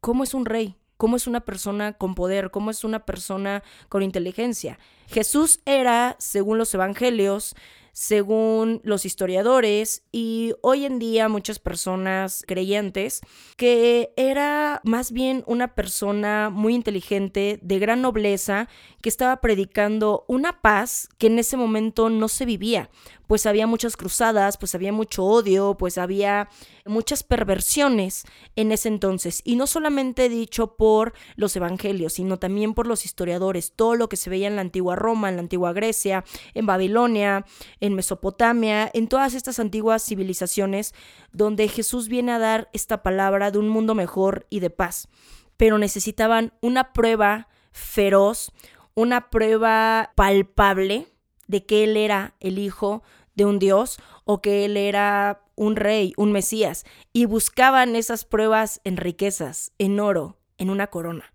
¿cómo 0.00 0.24
es 0.24 0.32
un 0.32 0.46
rey? 0.46 0.76
cómo 0.96 1.16
es 1.16 1.26
una 1.26 1.40
persona 1.40 1.94
con 1.94 2.14
poder, 2.14 2.50
cómo 2.50 2.70
es 2.70 2.84
una 2.84 3.06
persona 3.06 3.62
con 3.88 4.02
inteligencia. 4.02 4.78
Jesús 5.06 5.60
era, 5.64 6.14
según 6.18 6.58
los 6.58 6.74
evangelios, 6.74 7.56
según 7.92 8.80
los 8.84 9.04
historiadores 9.04 10.02
y 10.12 10.54
hoy 10.62 10.84
en 10.84 10.98
día 10.98 11.28
muchas 11.28 11.58
personas 11.58 12.44
creyentes, 12.46 13.20
que 13.56 14.12
era 14.16 14.80
más 14.84 15.12
bien 15.12 15.44
una 15.46 15.74
persona 15.74 16.50
muy 16.50 16.74
inteligente, 16.74 17.58
de 17.62 17.78
gran 17.78 18.02
nobleza, 18.02 18.68
que 19.02 19.08
estaba 19.08 19.40
predicando 19.40 20.24
una 20.28 20.60
paz 20.60 21.08
que 21.18 21.28
en 21.28 21.38
ese 21.38 21.56
momento 21.56 22.10
no 22.10 22.28
se 22.28 22.44
vivía, 22.44 22.90
pues 23.30 23.46
había 23.46 23.68
muchas 23.68 23.96
cruzadas, 23.96 24.58
pues 24.58 24.74
había 24.74 24.92
mucho 24.92 25.24
odio, 25.24 25.76
pues 25.78 25.98
había 25.98 26.48
muchas 26.84 27.22
perversiones 27.22 28.24
en 28.56 28.72
ese 28.72 28.88
entonces. 28.88 29.40
Y 29.44 29.54
no 29.54 29.68
solamente 29.68 30.28
dicho 30.28 30.74
por 30.74 31.14
los 31.36 31.54
evangelios, 31.54 32.14
sino 32.14 32.40
también 32.40 32.74
por 32.74 32.88
los 32.88 33.04
historiadores. 33.04 33.72
Todo 33.76 33.94
lo 33.94 34.08
que 34.08 34.16
se 34.16 34.30
veía 34.30 34.48
en 34.48 34.56
la 34.56 34.62
antigua 34.62 34.96
Roma, 34.96 35.28
en 35.28 35.36
la 35.36 35.42
antigua 35.42 35.72
Grecia, 35.72 36.24
en 36.54 36.66
Babilonia, 36.66 37.46
en 37.80 37.94
Mesopotamia, 37.94 38.90
en 38.92 39.08
todas 39.08 39.34
estas 39.34 39.58
antiguas 39.58 40.04
civilizaciones 40.04 40.94
donde 41.32 41.68
Jesús 41.68 42.08
viene 42.08 42.32
a 42.32 42.38
dar 42.38 42.68
esta 42.72 43.02
palabra 43.02 43.50
de 43.50 43.58
un 43.58 43.68
mundo 43.68 43.94
mejor 43.94 44.46
y 44.50 44.60
de 44.60 44.70
paz. 44.70 45.08
Pero 45.56 45.78
necesitaban 45.78 46.52
una 46.60 46.92
prueba 46.92 47.48
feroz, 47.72 48.52
una 48.94 49.30
prueba 49.30 50.12
palpable 50.14 51.08
de 51.46 51.64
que 51.66 51.84
Él 51.84 51.96
era 51.96 52.34
el 52.40 52.58
Hijo 52.58 53.02
de 53.34 53.44
un 53.44 53.58
Dios 53.58 53.98
o 54.24 54.40
que 54.40 54.64
Él 54.64 54.76
era 54.76 55.42
un 55.56 55.76
rey, 55.76 56.12
un 56.16 56.32
Mesías, 56.32 56.84
y 57.12 57.26
buscaban 57.26 57.96
esas 57.96 58.24
pruebas 58.24 58.80
en 58.84 58.96
riquezas, 58.96 59.72
en 59.78 60.00
oro, 60.00 60.38
en 60.56 60.70
una 60.70 60.86
corona. 60.86 61.32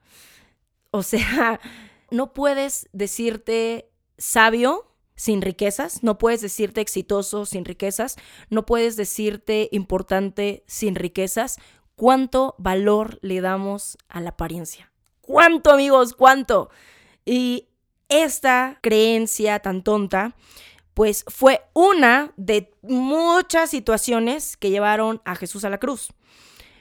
O 0.92 1.04
sea, 1.04 1.60
no 2.12 2.34
puedes 2.34 2.90
decirte 2.92 3.92
sabio 4.18 4.95
sin 5.16 5.42
riquezas, 5.42 6.04
no 6.04 6.18
puedes 6.18 6.42
decirte 6.42 6.82
exitoso 6.82 7.46
sin 7.46 7.66
riquezas, 7.66 8.18
no 8.50 8.66
puedes 8.66 8.96
decirte 8.96 9.70
importante 9.72 10.64
sin 10.68 10.96
riquezas. 10.96 11.58
¿Cuánto 11.96 12.56
valor 12.58 13.20
le 13.22 13.40
damos 13.40 13.98
a 14.10 14.20
la 14.20 14.32
apariencia? 14.32 14.92
¿Cuánto, 15.22 15.72
amigos? 15.72 16.14
¿Cuánto? 16.14 16.70
Y 17.24 17.70
esta 18.10 18.80
creencia 18.82 19.60
tan 19.60 19.84
tonta 19.84 20.36
pues 20.96 21.26
fue 21.28 21.62
una 21.74 22.32
de 22.38 22.74
muchas 22.82 23.70
situaciones 23.70 24.56
que 24.56 24.70
llevaron 24.70 25.22
a 25.26 25.36
Jesús 25.36 25.66
a 25.66 25.70
la 25.70 25.78
cruz. 25.78 26.08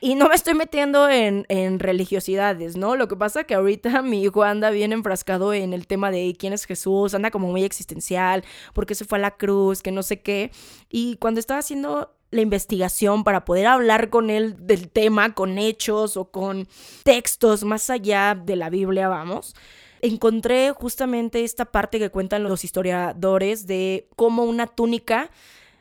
Y 0.05 0.17
no 0.17 0.29
me 0.29 0.35
estoy 0.35 0.53
metiendo 0.53 1.09
en, 1.09 1.47
religiosidades, 1.79 2.77
¿no? 2.77 2.95
Lo 2.95 3.09
que 3.09 3.17
pasa 3.17 3.41
es 3.41 3.47
que 3.47 3.55
ahorita 3.55 4.03
mi 4.03 4.23
hijo 4.23 4.43
anda 4.43 4.69
bien 4.69 4.93
enfrascado 4.93 5.55
en 5.55 5.73
el 5.73 5.87
tema 5.87 6.11
de 6.11 6.37
quién 6.39 6.53
es 6.53 6.67
Jesús, 6.67 7.15
anda 7.15 7.31
como 7.31 7.51
muy 7.51 7.65
existencial, 7.65 8.45
porque 8.75 8.95
se 8.95 9.07
fue 9.07 9.17
a 9.17 9.23
la 9.23 9.31
cruz, 9.31 9.81
que 9.81 9.93
no 9.93 10.03
sé 10.03 10.21
qué. 10.21 10.51
Y 10.91 11.17
cuando 11.17 11.41
estaba 11.41 11.61
haciendo 11.61 12.15
la 12.31 12.43
investigación 12.43 13.25
para 13.25 13.47
poder 13.47 13.67
hablar 13.67 14.11
con 14.11 14.29
él 14.29 14.57
del 14.59 14.91
tema, 14.91 15.33
con 15.33 15.57
hechos 15.57 16.19
o 16.19 16.31
con 16.31 16.69
textos 17.03 17.65
más 17.65 17.89
allá 17.89 18.35
de 18.35 18.57
la 18.57 18.69
Biblia, 18.69 19.09
vamos, 19.09 19.57
encontré 20.03 20.73
justamente 20.73 21.45
esta 21.45 21.65
parte 21.65 21.99
que 21.99 22.11
cuentan 22.11 22.43
los 22.43 22.63
historiadores 22.63 23.67
de 23.67 24.11
cómo 24.17 24.45
una 24.45 24.67
túnica 24.67 25.31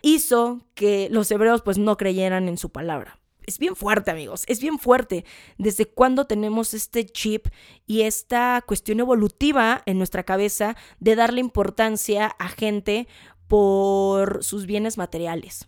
hizo 0.01 0.61
que 0.75 1.09
los 1.11 1.29
hebreos 1.29 1.61
pues 1.61 1.77
no 1.77 1.97
creyeran 1.97 2.47
en 2.47 2.57
su 2.57 2.69
palabra. 2.69 3.19
Es 3.45 3.59
bien 3.59 3.75
fuerte, 3.75 4.11
amigos, 4.11 4.43
es 4.47 4.59
bien 4.61 4.79
fuerte. 4.79 5.25
¿Desde 5.57 5.85
cuándo 5.85 6.25
tenemos 6.25 6.73
este 6.73 7.05
chip 7.05 7.47
y 7.85 8.01
esta 8.01 8.63
cuestión 8.65 8.99
evolutiva 8.99 9.83
en 9.85 9.97
nuestra 9.97 10.23
cabeza 10.23 10.75
de 10.99 11.15
darle 11.15 11.39
importancia 11.39 12.27
a 12.39 12.47
gente 12.49 13.07
por 13.47 14.43
sus 14.43 14.65
bienes 14.65 14.97
materiales? 14.97 15.67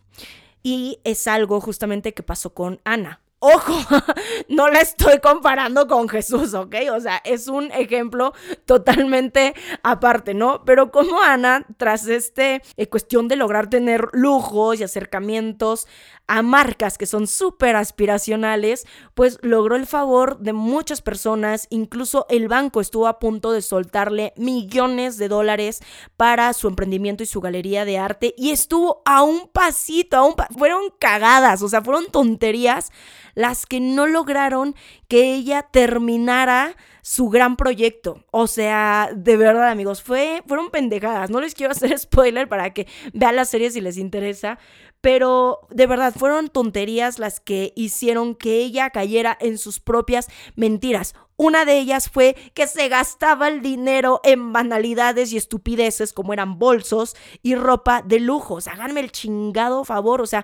Y 0.64 1.00
es 1.04 1.28
algo 1.28 1.62
justamente 1.62 2.14
que 2.14 2.24
pasó 2.24 2.54
con 2.54 2.80
Ana. 2.86 3.22
Ojo, 3.48 3.78
no 4.50 4.70
la 4.70 4.80
estoy 4.80 5.20
comparando 5.20 5.88
con 5.88 6.10
Jesús, 6.10 6.56
¿ok? 6.56 6.76
O 6.92 7.00
sea, 7.00 7.22
es 7.24 7.48
un 7.48 7.72
ejemplo 7.72 8.34
totalmente 8.66 9.54
aparte, 9.84 10.34
¿no? 10.34 10.66
Pero 10.66 10.92
como 10.92 11.22
Ana, 11.22 11.64
tras 11.78 12.08
este 12.08 12.64
eh, 12.76 12.88
cuestión 12.88 13.28
de 13.28 13.36
lograr 13.36 13.70
tener 13.70 14.10
lujos 14.14 14.80
y 14.80 14.84
acercamientos 14.84 15.88
a 16.28 16.42
marcas 16.42 16.98
que 16.98 17.06
son 17.06 17.28
súper 17.28 17.76
aspiracionales, 17.76 18.88
pues 19.14 19.38
logró 19.42 19.76
el 19.76 19.86
favor 19.86 20.40
de 20.40 20.54
muchas 20.54 21.02
personas, 21.02 21.68
incluso 21.70 22.26
el 22.30 22.48
banco 22.48 22.82
estuvo 22.82 23.08
a 23.08 23.20
punto 23.20 23.52
de 23.52 23.62
soltarle 23.62 24.34
millones 24.36 25.18
de 25.18 25.28
dólares 25.28 25.82
para 26.18 26.52
su 26.54 26.68
emprendimiento 26.68 27.22
y 27.22 27.28
su 27.28 27.42
galería 27.42 27.86
de 27.86 28.00
arte 28.00 28.34
y 28.38 28.52
estuvo 28.52 29.04
a 29.06 29.22
un 29.22 29.48
pasito, 29.50 30.18
a 30.18 30.26
un 30.26 30.34
fueron 30.58 30.90
cagadas, 31.00 31.62
o 31.62 31.70
sea, 31.70 31.82
fueron 31.82 32.08
tonterías 32.08 32.92
las 33.36 33.66
que 33.66 33.80
no 33.80 34.08
lograron 34.08 34.76
que 35.08 35.36
ella 35.36 35.68
terminara 35.72 36.76
su 37.02 37.30
gran 37.30 37.56
proyecto. 37.56 38.26
O 38.32 38.48
sea, 38.48 39.12
de 39.16 39.38
verdad, 39.38 39.70
amigos, 39.70 40.02
fue, 40.02 40.42
fueron 40.48 40.72
pendejadas. 40.72 41.30
No 41.30 41.40
les 41.40 41.54
quiero 41.54 41.72
hacer 41.72 41.98
spoiler 42.00 42.50
para 42.50 42.74
que 42.74 42.88
vean 43.14 43.36
la 43.36 43.46
serie 43.46 43.70
si 43.70 43.80
les 43.80 43.98
interesa. 43.98 44.58
Pero 45.02 45.60
de 45.70 45.86
verdad, 45.86 46.16
fueron 46.18 46.50
tonterías 46.50 47.20
las 47.20 47.40
que 47.40 47.74
hicieron 47.76 48.34
que 48.34 48.58
ella 48.62 48.90
cayera 48.90 49.38
en 49.40 49.60
sus 49.60 49.80
propias 49.80 50.30
mentiras. 50.56 51.14
Una 51.38 51.64
de 51.64 51.78
ellas 51.78 52.10
fue 52.10 52.36
que 52.56 52.66
se 52.66 52.88
gastaba 52.90 53.50
el 53.50 53.62
dinero 53.62 54.22
en 54.24 54.52
banalidades 54.52 55.32
y 55.32 55.38
estupideces 55.38 56.12
como 56.12 56.34
eran 56.34 56.58
bolsos 56.58 57.16
y 57.44 57.54
ropa 57.54 58.02
de 58.02 58.20
lujo. 58.20 58.58
háganme 58.66 59.02
el 59.02 59.12
chingado 59.12 59.84
favor. 59.84 60.22
O 60.22 60.26
sea, 60.26 60.44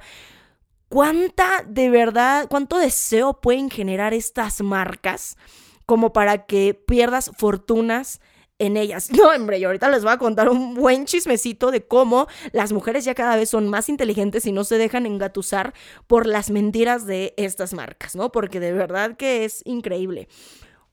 ¿Cuánta 0.92 1.64
de 1.66 1.90
verdad, 1.90 2.48
cuánto 2.50 2.78
deseo 2.78 3.40
pueden 3.40 3.70
generar 3.70 4.14
estas 4.14 4.62
marcas 4.62 5.38
como 5.86 6.12
para 6.12 6.46
que 6.46 6.74
pierdas 6.74 7.32
fortunas 7.38 8.20
en 8.60 8.76
ellas. 8.76 9.10
No, 9.18 9.30
hombre, 9.30 9.62
yo 9.62 9.70
ahorita 9.70 9.88
les 9.90 10.04
voy 10.04 10.12
a 10.12 10.18
contar 10.18 10.50
un 10.50 10.74
buen 10.74 11.06
chismecito 11.06 11.72
de 11.72 11.88
cómo 11.88 12.28
las 12.52 12.74
mujeres 12.74 13.06
ya 13.06 13.16
cada 13.16 13.38
vez 13.38 13.50
son 13.50 13.70
más 13.70 13.88
inteligentes 13.88 14.46
y 14.46 14.52
no 14.52 14.66
se 14.66 14.78
dejan 14.78 15.06
engatusar 15.06 15.74
por 16.08 16.28
las 16.28 16.50
mentiras 16.50 17.06
de 17.06 17.34
estas 17.38 17.74
marcas, 17.74 18.14
¿no? 18.14 18.34
Porque 18.34 18.60
de 18.60 18.74
verdad 18.74 19.16
que 19.16 19.46
es 19.46 19.62
increíble. 19.64 20.28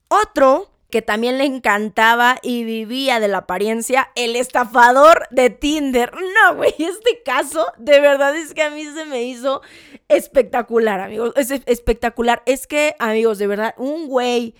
Otro 0.06 0.70
que 0.90 1.02
también 1.02 1.36
le 1.36 1.44
encantaba 1.44 2.38
y 2.42 2.64
vivía 2.64 3.20
de 3.20 3.28
la 3.28 3.38
apariencia, 3.38 4.10
el 4.14 4.36
estafador 4.36 5.26
de 5.30 5.50
Tinder. 5.50 6.12
No, 6.14 6.56
güey, 6.56 6.74
este 6.78 7.22
caso 7.24 7.66
de 7.76 8.00
verdad 8.00 8.34
es 8.36 8.54
que 8.54 8.62
a 8.62 8.70
mí 8.70 8.84
se 8.84 9.04
me 9.04 9.22
hizo 9.24 9.60
espectacular, 10.08 11.00
amigos. 11.00 11.34
Es 11.36 11.50
espectacular. 11.66 12.42
Es 12.46 12.66
que, 12.66 12.94
amigos, 12.98 13.38
de 13.38 13.46
verdad, 13.46 13.74
un 13.76 14.08
güey 14.08 14.54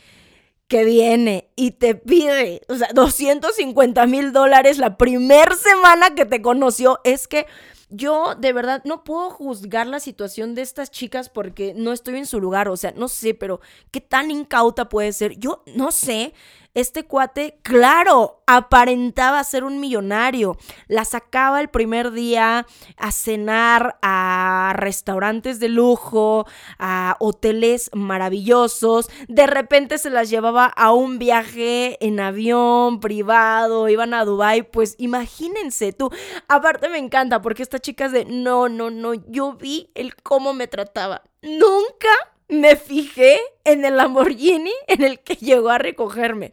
que 0.69 0.85
viene 0.85 1.49
y 1.57 1.71
te 1.71 1.95
pide, 1.95 2.61
o 2.69 2.75
sea, 2.75 2.89
250 2.93 4.07
mil 4.07 4.33
dólares 4.33 4.77
la 4.77 4.99
primera 4.99 5.55
semana 5.57 6.15
que 6.15 6.27
te 6.27 6.43
conoció, 6.43 7.01
es 7.05 7.27
que 7.27 7.47
yo 7.91 8.35
de 8.35 8.53
verdad 8.53 8.83
no 8.85 9.05
puedo 9.05 9.31
juzgar 9.31 9.87
la 9.87 10.01
situación 10.01 10.55
de 10.55 10.63
estas 10.63 10.91
chicas 10.91 11.29
porque 11.29 11.75
no 11.75 11.93
estoy 11.93 12.17
en 12.17 12.27
su 12.27 12.41
lugar, 12.41 12.69
o 12.69 12.77
sea, 12.77 12.93
no 12.97 13.09
sé, 13.09 13.35
pero 13.35 13.61
qué 13.91 14.01
tan 14.01 14.31
incauta 14.31 14.89
puede 14.89 15.13
ser. 15.13 15.39
Yo 15.39 15.63
no 15.75 15.91
sé 15.91 16.35
Este 16.79 17.03
cuate, 17.03 17.59
claro, 17.63 18.45
aparentaba 18.47 19.43
ser 19.43 19.65
un 19.65 19.81
millonario. 19.81 20.57
La 20.87 21.05
sacaba 21.05 21.61
el 21.61 21.71
primer 21.71 22.13
día 22.13 22.69
a 22.97 23.11
cenar 23.11 23.99
a 24.01 24.75
restaurantes 24.77 25.59
de 25.59 25.71
lujo, 25.71 26.47
a 26.79 27.17
hoteles 27.19 27.91
maravillosos. 27.95 29.11
De 29.27 29.49
repente 29.49 29.99
se 29.99 30.11
las 30.11 30.31
llevaba 30.31 30.67
a 30.67 30.93
un 30.93 31.19
viaje 31.19 31.99
en 31.99 32.21
avión 32.21 33.01
privado, 33.01 33.89
iban 33.89 34.15
a 34.15 34.25
Dubai, 34.25 34.63
pues 34.63 34.95
imagínense 34.99 35.93
tú. 35.93 36.13
Aparte 36.47 36.89
me 36.89 36.99
encanta 36.99 37.43
porque 37.43 37.65
esta 37.65 37.81
chica 37.81 38.05
es 38.05 38.13
de, 38.13 38.25
no, 38.25 38.69
no, 38.69 38.89
no, 38.91 39.15
yo 39.15 39.55
vi 39.55 39.91
el 39.97 40.15
cómo 40.15 40.55
me 40.55 40.69
trataba. 40.69 41.25
Nunca 41.43 42.09
me 42.49 42.77
fijé 42.77 43.39
en 43.65 43.85
el 43.85 43.97
Lamborghini 43.97 44.73
en 44.87 45.03
el 45.03 45.21
que 45.21 45.37
llegó 45.37 45.71
a 45.71 45.79
recogerme. 45.79 46.53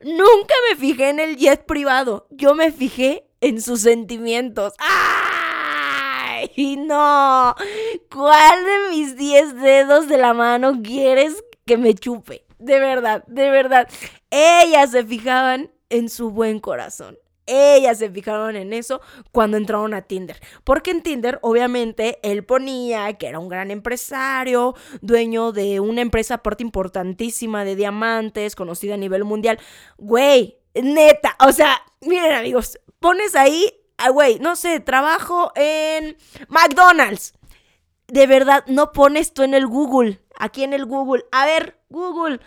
Nunca 0.00 0.54
me 0.68 0.76
fijé 0.76 1.10
en 1.10 1.20
el 1.20 1.36
jet 1.36 1.64
privado. 1.66 2.26
Yo 2.30 2.54
me 2.54 2.72
fijé 2.72 3.26
en 3.40 3.60
sus 3.60 3.82
sentimientos. 3.82 4.74
¡Ay! 4.78 6.76
No. 6.76 7.54
¿Cuál 8.10 8.64
de 8.64 8.90
mis 8.90 9.16
10 9.16 9.56
dedos 9.60 10.08
de 10.08 10.18
la 10.18 10.34
mano 10.34 10.80
quieres 10.82 11.42
que 11.66 11.76
me 11.76 11.94
chupe? 11.94 12.44
De 12.58 12.78
verdad, 12.78 13.24
de 13.26 13.50
verdad. 13.50 13.88
Ellas 14.30 14.90
se 14.90 15.04
fijaban 15.04 15.70
en 15.90 16.08
su 16.08 16.30
buen 16.30 16.58
corazón. 16.60 17.18
Ellas 17.46 17.98
se 17.98 18.10
fijaron 18.10 18.56
en 18.56 18.72
eso 18.72 19.00
cuando 19.32 19.56
entraron 19.56 19.94
a 19.94 20.02
Tinder. 20.02 20.40
Porque 20.64 20.90
en 20.90 21.02
Tinder, 21.02 21.38
obviamente, 21.42 22.18
él 22.22 22.44
ponía 22.44 23.12
que 23.14 23.26
era 23.26 23.38
un 23.38 23.48
gran 23.48 23.70
empresario, 23.70 24.74
dueño 25.00 25.52
de 25.52 25.80
una 25.80 26.00
empresa 26.00 26.34
aparte 26.34 26.62
importantísima 26.62 27.64
de 27.64 27.76
diamantes, 27.76 28.56
conocida 28.56 28.94
a 28.94 28.98
nivel 28.98 29.24
mundial. 29.24 29.58
Güey, 29.98 30.58
neta, 30.74 31.36
o 31.40 31.52
sea, 31.52 31.80
miren 32.00 32.32
amigos, 32.32 32.78
pones 32.98 33.34
ahí, 33.34 33.72
ah, 33.98 34.10
güey, 34.10 34.38
no 34.38 34.56
sé, 34.56 34.80
trabajo 34.80 35.52
en 35.54 36.16
McDonald's. 36.48 37.34
De 38.06 38.26
verdad, 38.26 38.64
no 38.66 38.92
pones 38.92 39.32
tú 39.32 39.42
en 39.42 39.54
el 39.54 39.66
Google, 39.66 40.20
aquí 40.38 40.62
en 40.64 40.72
el 40.72 40.84
Google. 40.84 41.24
A 41.32 41.46
ver, 41.46 41.78
Google, 41.88 42.40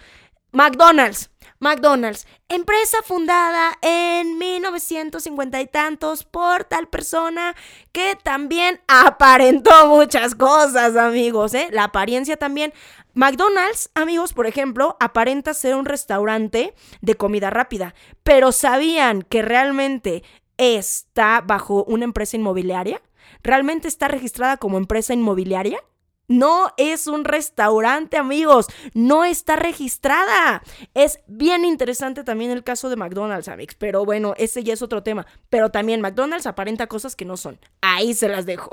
McDonald's. 0.51 1.29
McDonald's, 1.59 2.27
empresa 2.49 2.99
fundada 3.03 3.73
en 3.81 4.37
1950 4.37 5.59
y 5.61 5.67
tantos 5.67 6.23
por 6.23 6.65
tal 6.65 6.87
persona 6.87 7.55
que 7.91 8.15
también 8.23 8.79
aparentó 8.87 9.87
muchas 9.87 10.35
cosas, 10.35 10.95
amigos, 10.95 11.53
¿eh? 11.55 11.69
La 11.71 11.85
apariencia 11.85 12.37
también. 12.37 12.73
McDonald's, 13.15 13.89
amigos, 13.95 14.33
por 14.33 14.45
ejemplo, 14.45 14.95
aparenta 14.99 15.55
ser 15.55 15.75
un 15.75 15.85
restaurante 15.85 16.75
de 17.01 17.15
comida 17.15 17.49
rápida, 17.49 17.95
pero 18.23 18.51
¿sabían 18.51 19.23
que 19.23 19.41
realmente 19.41 20.23
está 20.57 21.41
bajo 21.41 21.83
una 21.85 22.05
empresa 22.05 22.37
inmobiliaria? 22.37 23.01
¿Realmente 23.41 23.87
está 23.87 24.07
registrada 24.07 24.57
como 24.57 24.77
empresa 24.77 25.13
inmobiliaria? 25.13 25.79
No 26.29 26.73
es 26.75 27.07
un 27.07 27.23
restaurante, 27.23 28.17
amigos. 28.17 28.67
No 28.93 29.23
está 29.23 29.55
registrada. 29.55 30.61
Es 30.93 31.21
bien 31.27 31.63
interesante 31.63 32.25
también 32.25 32.51
el 32.51 32.65
caso 32.65 32.89
de 32.89 32.97
McDonald's, 32.97 33.47
amigos. 33.47 33.75
Pero 33.79 34.03
bueno, 34.03 34.33
ese 34.37 34.61
ya 34.61 34.73
es 34.73 34.81
otro 34.81 35.03
tema. 35.03 35.25
Pero 35.49 35.71
también 35.71 36.01
McDonald's 36.01 36.45
aparenta 36.45 36.87
cosas 36.87 37.15
que 37.15 37.23
no 37.23 37.37
son. 37.37 37.57
Ahí 37.79 38.13
se 38.13 38.27
las 38.27 38.45
dejo. 38.45 38.71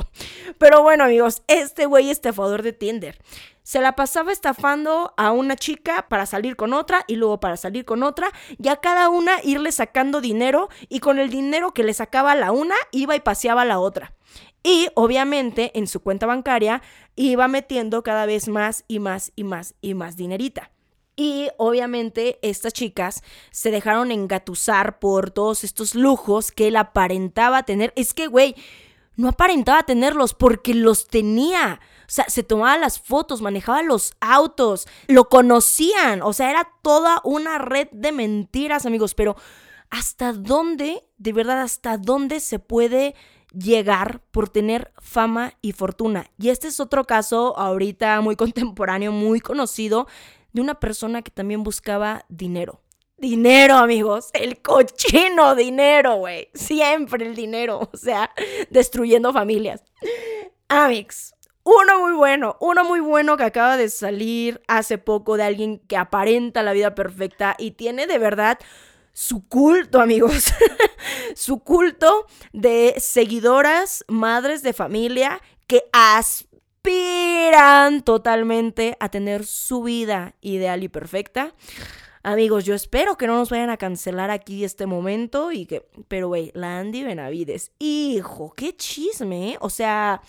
Pero 0.58 0.82
bueno, 0.82 1.04
amigos, 1.04 1.42
este 1.46 1.86
güey 1.86 2.10
estafador 2.10 2.62
de 2.62 2.72
Tinder. 2.72 3.20
Se 3.62 3.80
la 3.80 3.94
pasaba 3.94 4.32
estafando 4.32 5.14
a 5.16 5.30
una 5.30 5.54
chica 5.54 6.06
para 6.08 6.26
salir 6.26 6.56
con 6.56 6.74
otra 6.74 7.04
y 7.06 7.14
luego 7.14 7.38
para 7.38 7.56
salir 7.56 7.84
con 7.84 8.02
otra. 8.02 8.32
Y 8.58 8.66
a 8.66 8.76
cada 8.76 9.08
una 9.10 9.36
irle 9.44 9.70
sacando 9.70 10.20
dinero. 10.20 10.70
Y 10.88 10.98
con 10.98 11.20
el 11.20 11.30
dinero 11.30 11.72
que 11.72 11.84
le 11.84 11.94
sacaba 11.94 12.34
la 12.34 12.50
una, 12.50 12.74
iba 12.90 13.14
y 13.14 13.20
paseaba 13.20 13.64
la 13.64 13.78
otra. 13.78 14.12
Y 14.66 14.88
obviamente 14.94 15.78
en 15.78 15.86
su 15.86 16.00
cuenta 16.00 16.24
bancaria 16.24 16.82
iba 17.16 17.46
metiendo 17.48 18.02
cada 18.02 18.24
vez 18.24 18.48
más 18.48 18.84
y 18.88 18.98
más 18.98 19.30
y 19.36 19.44
más 19.44 19.74
y 19.82 19.92
más 19.92 20.16
dinerita. 20.16 20.72
Y 21.16 21.48
obviamente 21.58 22.38
estas 22.42 22.72
chicas 22.72 23.22
se 23.50 23.70
dejaron 23.70 24.10
engatusar 24.10 24.98
por 24.98 25.30
todos 25.30 25.64
estos 25.64 25.94
lujos 25.94 26.50
que 26.50 26.68
él 26.68 26.76
aparentaba 26.76 27.62
tener. 27.64 27.92
Es 27.94 28.14
que, 28.14 28.26
güey, 28.26 28.56
no 29.16 29.28
aparentaba 29.28 29.82
tenerlos 29.84 30.32
porque 30.32 30.74
los 30.74 31.08
tenía. 31.08 31.80
O 32.00 32.10
sea, 32.10 32.24
se 32.28 32.42
tomaba 32.42 32.78
las 32.78 32.98
fotos, 32.98 33.42
manejaba 33.42 33.82
los 33.82 34.14
autos, 34.20 34.88
lo 35.08 35.28
conocían. 35.28 36.22
O 36.22 36.32
sea, 36.32 36.50
era 36.50 36.68
toda 36.82 37.20
una 37.22 37.58
red 37.58 37.88
de 37.92 38.12
mentiras, 38.12 38.86
amigos. 38.86 39.14
Pero 39.14 39.36
¿hasta 39.90 40.32
dónde, 40.32 41.06
de 41.18 41.32
verdad, 41.34 41.60
hasta 41.60 41.98
dónde 41.98 42.40
se 42.40 42.58
puede 42.58 43.14
llegar 43.58 44.20
por 44.30 44.48
tener 44.48 44.92
fama 44.98 45.54
y 45.62 45.72
fortuna. 45.72 46.30
Y 46.38 46.50
este 46.50 46.68
es 46.68 46.80
otro 46.80 47.04
caso 47.04 47.56
ahorita 47.58 48.20
muy 48.20 48.36
contemporáneo, 48.36 49.12
muy 49.12 49.40
conocido, 49.40 50.06
de 50.52 50.60
una 50.60 50.74
persona 50.74 51.22
que 51.22 51.30
también 51.30 51.62
buscaba 51.62 52.24
dinero. 52.28 52.80
Dinero, 53.16 53.76
amigos, 53.76 54.30
el 54.32 54.60
cochino 54.60 55.54
dinero, 55.54 56.16
güey. 56.16 56.48
Siempre 56.54 57.26
el 57.26 57.34
dinero, 57.34 57.88
o 57.92 57.96
sea, 57.96 58.30
destruyendo 58.70 59.32
familias. 59.32 59.82
Amix, 60.68 61.34
uno 61.64 62.00
muy 62.00 62.12
bueno, 62.12 62.56
uno 62.60 62.84
muy 62.84 63.00
bueno 63.00 63.36
que 63.36 63.44
acaba 63.44 63.76
de 63.76 63.88
salir 63.88 64.60
hace 64.68 64.98
poco 64.98 65.36
de 65.36 65.44
alguien 65.44 65.78
que 65.78 65.96
aparenta 65.96 66.62
la 66.62 66.72
vida 66.72 66.94
perfecta 66.94 67.54
y 67.58 67.72
tiene 67.72 68.06
de 68.06 68.18
verdad 68.18 68.58
su 69.14 69.48
culto, 69.48 70.00
amigos, 70.00 70.52
su 71.34 71.60
culto 71.60 72.26
de 72.52 72.94
seguidoras, 72.98 74.04
madres 74.08 74.62
de 74.62 74.74
familia 74.74 75.40
que 75.66 75.84
aspiran 75.92 76.42
totalmente 78.02 78.96
a 79.00 79.08
tener 79.08 79.46
su 79.46 79.84
vida 79.84 80.34
ideal 80.40 80.82
y 80.82 80.88
perfecta. 80.88 81.54
Amigos, 82.24 82.64
yo 82.64 82.74
espero 82.74 83.16
que 83.16 83.26
no 83.28 83.36
nos 83.36 83.50
vayan 83.50 83.70
a 83.70 83.76
cancelar 83.76 84.30
aquí 84.30 84.64
este 84.64 84.86
momento 84.86 85.52
y 85.52 85.66
que, 85.66 85.86
pero 86.08 86.28
güey, 86.28 86.50
la 86.54 86.80
Andy 86.80 87.04
Benavides, 87.04 87.70
hijo, 87.78 88.52
qué 88.56 88.76
chisme, 88.76 89.52
¿eh? 89.52 89.58
o 89.60 89.70
sea, 89.70 90.22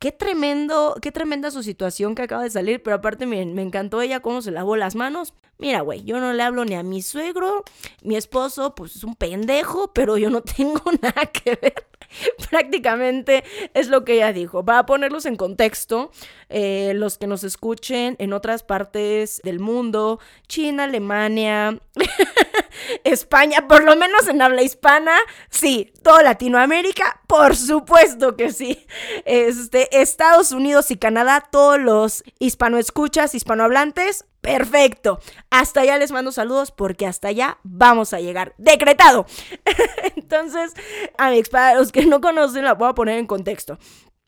Qué 0.00 0.12
tremendo, 0.12 0.94
qué 1.02 1.10
tremenda 1.10 1.50
su 1.50 1.64
situación 1.64 2.14
que 2.14 2.22
acaba 2.22 2.44
de 2.44 2.50
salir, 2.50 2.80
pero 2.84 2.94
aparte 2.94 3.26
me, 3.26 3.44
me 3.46 3.62
encantó 3.62 4.00
ella 4.00 4.20
cómo 4.20 4.42
se 4.42 4.52
lavó 4.52 4.76
las 4.76 4.94
manos. 4.94 5.34
Mira, 5.58 5.80
güey, 5.80 6.04
yo 6.04 6.20
no 6.20 6.32
le 6.32 6.42
hablo 6.42 6.64
ni 6.64 6.76
a 6.76 6.84
mi 6.84 7.02
suegro, 7.02 7.64
mi 8.02 8.16
esposo, 8.16 8.74
pues 8.76 8.94
es 8.94 9.02
un 9.02 9.16
pendejo, 9.16 9.92
pero 9.92 10.16
yo 10.16 10.30
no 10.30 10.42
tengo 10.56 10.82
nada 11.02 11.26
que 11.26 11.58
ver. 11.60 11.88
Prácticamente 12.50 13.44
es 13.74 13.88
lo 13.88 14.04
que 14.04 14.14
ella 14.14 14.32
dijo. 14.32 14.64
Va 14.64 14.78
a 14.78 14.86
ponerlos 14.86 15.26
en 15.26 15.36
contexto, 15.36 16.10
eh, 16.48 16.92
los 16.94 17.18
que 17.18 17.26
nos 17.26 17.44
escuchen 17.44 18.16
en 18.18 18.32
otras 18.32 18.62
partes 18.62 19.40
del 19.42 19.60
mundo, 19.60 20.20
China, 20.46 20.84
Alemania, 20.84 21.78
España, 23.04 23.66
por 23.68 23.84
lo 23.84 23.96
menos 23.96 24.28
en 24.28 24.40
habla 24.40 24.62
hispana, 24.62 25.16
sí, 25.50 25.92
todo 26.02 26.22
Latinoamérica, 26.22 27.20
por 27.26 27.56
supuesto 27.56 28.36
que 28.36 28.52
sí. 28.52 28.86
Este, 29.24 30.00
Estados 30.00 30.52
Unidos 30.52 30.90
y 30.90 30.96
Canadá, 30.96 31.46
todos 31.50 31.78
los 31.78 32.24
hispanoescuchas, 32.38 33.34
hispanohablantes, 33.34 34.24
Perfecto. 34.40 35.20
Hasta 35.50 35.80
allá 35.80 35.98
les 35.98 36.12
mando 36.12 36.32
saludos 36.32 36.70
porque 36.70 37.06
hasta 37.06 37.28
allá 37.28 37.58
vamos 37.64 38.12
a 38.12 38.20
llegar. 38.20 38.54
Decretado. 38.58 39.26
Entonces, 40.16 40.74
amigos, 41.16 41.48
para 41.48 41.74
los 41.74 41.92
que 41.92 42.06
no 42.06 42.20
conocen, 42.20 42.64
la 42.64 42.74
voy 42.74 42.88
a 42.88 42.94
poner 42.94 43.18
en 43.18 43.26
contexto. 43.26 43.78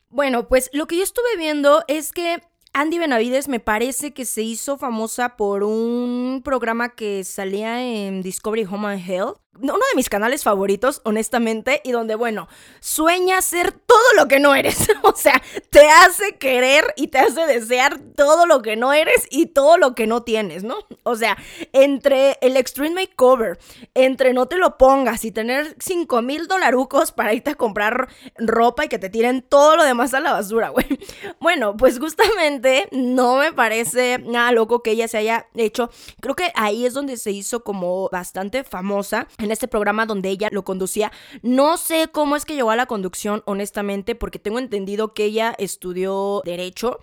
Bueno, 0.09 0.47
pues 0.47 0.69
lo 0.73 0.87
que 0.87 0.97
yo 0.97 1.03
estuve 1.03 1.37
viendo 1.37 1.83
es 1.87 2.11
que 2.11 2.41
Andy 2.73 2.99
Benavides 2.99 3.47
me 3.47 3.59
parece 3.59 4.13
que 4.13 4.25
se 4.25 4.41
hizo 4.43 4.77
famosa 4.77 5.35
por 5.35 5.63
un 5.63 6.41
programa 6.43 6.95
que 6.95 7.23
salía 7.23 7.81
en 7.81 8.21
Discovery 8.21 8.65
Home 8.65 8.93
and 8.93 9.09
Health 9.09 9.39
uno 9.59 9.73
de 9.73 9.95
mis 9.95 10.09
canales 10.09 10.43
favoritos, 10.43 11.01
honestamente, 11.03 11.81
y 11.83 11.91
donde, 11.91 12.15
bueno, 12.15 12.47
sueña 12.79 13.41
ser 13.41 13.71
todo 13.71 13.99
lo 14.15 14.27
que 14.27 14.39
no 14.39 14.55
eres. 14.55 14.87
o 15.03 15.15
sea, 15.15 15.41
te 15.69 15.89
hace 15.89 16.37
querer 16.37 16.93
y 16.95 17.07
te 17.07 17.19
hace 17.19 17.45
desear 17.45 17.99
todo 18.15 18.45
lo 18.45 18.61
que 18.61 18.75
no 18.75 18.93
eres 18.93 19.27
y 19.29 19.47
todo 19.47 19.77
lo 19.77 19.93
que 19.93 20.07
no 20.07 20.23
tienes, 20.23 20.63
¿no? 20.63 20.77
O 21.03 21.15
sea, 21.15 21.37
entre 21.73 22.37
el 22.41 22.55
Extreme 22.57 22.95
Makeover, 22.95 23.59
entre 23.93 24.33
no 24.33 24.47
te 24.47 24.57
lo 24.57 24.77
pongas 24.77 25.25
y 25.25 25.31
tener 25.31 25.75
5 25.79 26.21
mil 26.21 26.47
dolarucos 26.47 27.11
para 27.11 27.33
irte 27.33 27.51
a 27.51 27.55
comprar 27.55 28.07
ropa 28.37 28.85
y 28.85 28.89
que 28.89 28.99
te 28.99 29.09
tiren 29.09 29.41
todo 29.41 29.75
lo 29.75 29.83
demás 29.83 30.13
a 30.13 30.19
la 30.19 30.33
basura, 30.33 30.69
güey. 30.69 30.85
Bueno, 31.39 31.75
pues 31.75 31.97
justamente 31.99 32.87
no 32.91 33.37
me 33.37 33.51
parece 33.51 34.19
nada 34.19 34.51
loco 34.51 34.83
que 34.83 34.91
ella 34.91 35.07
se 35.07 35.17
haya 35.17 35.47
hecho. 35.55 35.89
Creo 36.19 36.35
que 36.35 36.51
ahí 36.55 36.85
es 36.85 36.93
donde 36.93 37.17
se 37.17 37.31
hizo 37.31 37.63
como 37.63 38.09
bastante 38.09 38.63
famosa 38.63 39.27
en 39.41 39.51
este 39.51 39.67
programa 39.67 40.05
donde 40.05 40.29
ella 40.29 40.49
lo 40.51 40.63
conducía. 40.63 41.11
No 41.41 41.77
sé 41.77 42.09
cómo 42.11 42.35
es 42.35 42.45
que 42.45 42.55
llegó 42.55 42.71
a 42.71 42.75
la 42.75 42.85
conducción, 42.85 43.43
honestamente, 43.45 44.15
porque 44.15 44.39
tengo 44.39 44.59
entendido 44.59 45.13
que 45.13 45.25
ella 45.25 45.55
estudió 45.57 46.41
derecho. 46.45 46.99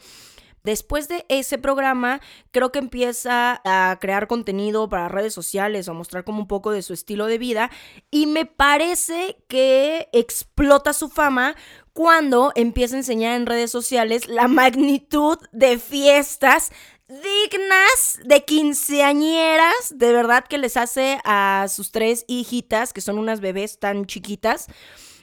Después 0.65 1.09
de 1.09 1.25
ese 1.29 1.57
programa, 1.57 2.21
creo 2.51 2.73
que 2.73 2.79
empieza 2.79 3.63
a 3.65 3.97
crear 4.01 4.27
contenido 4.27 4.89
para 4.89 5.09
redes 5.09 5.33
sociales 5.33 5.89
o 5.89 5.95
mostrar 5.95 6.25
como 6.25 6.41
un 6.41 6.49
poco 6.49 6.73
de 6.73 6.83
su 6.83 6.93
estilo 6.93 7.27
de 7.27 7.39
vida 7.39 7.71
y 8.11 8.27
me 8.27 8.45
parece 8.45 9.43
que 9.49 10.09
explota 10.13 10.93
su 10.93 11.09
fama 11.09 11.55
cuando 11.93 12.53
empieza 12.55 12.97
a 12.97 12.99
enseñar 12.99 13.37
en 13.37 13.47
redes 13.47 13.71
sociales 13.71 14.29
la 14.29 14.47
magnitud 14.49 15.39
de 15.53 15.79
fiestas 15.79 16.71
dignas 17.09 18.21
de 18.25 18.45
quinceañeras, 18.45 19.95
de 19.95 20.13
verdad 20.13 20.45
que 20.47 20.59
les 20.59 20.77
hace 20.77 21.19
a 21.25 21.67
sus 21.69 21.91
tres 21.91 22.25
hijitas, 22.29 22.93
que 22.93 23.01
son 23.01 23.19
unas 23.19 23.41
bebés 23.41 23.79
tan 23.79 24.05
chiquitas, 24.07 24.69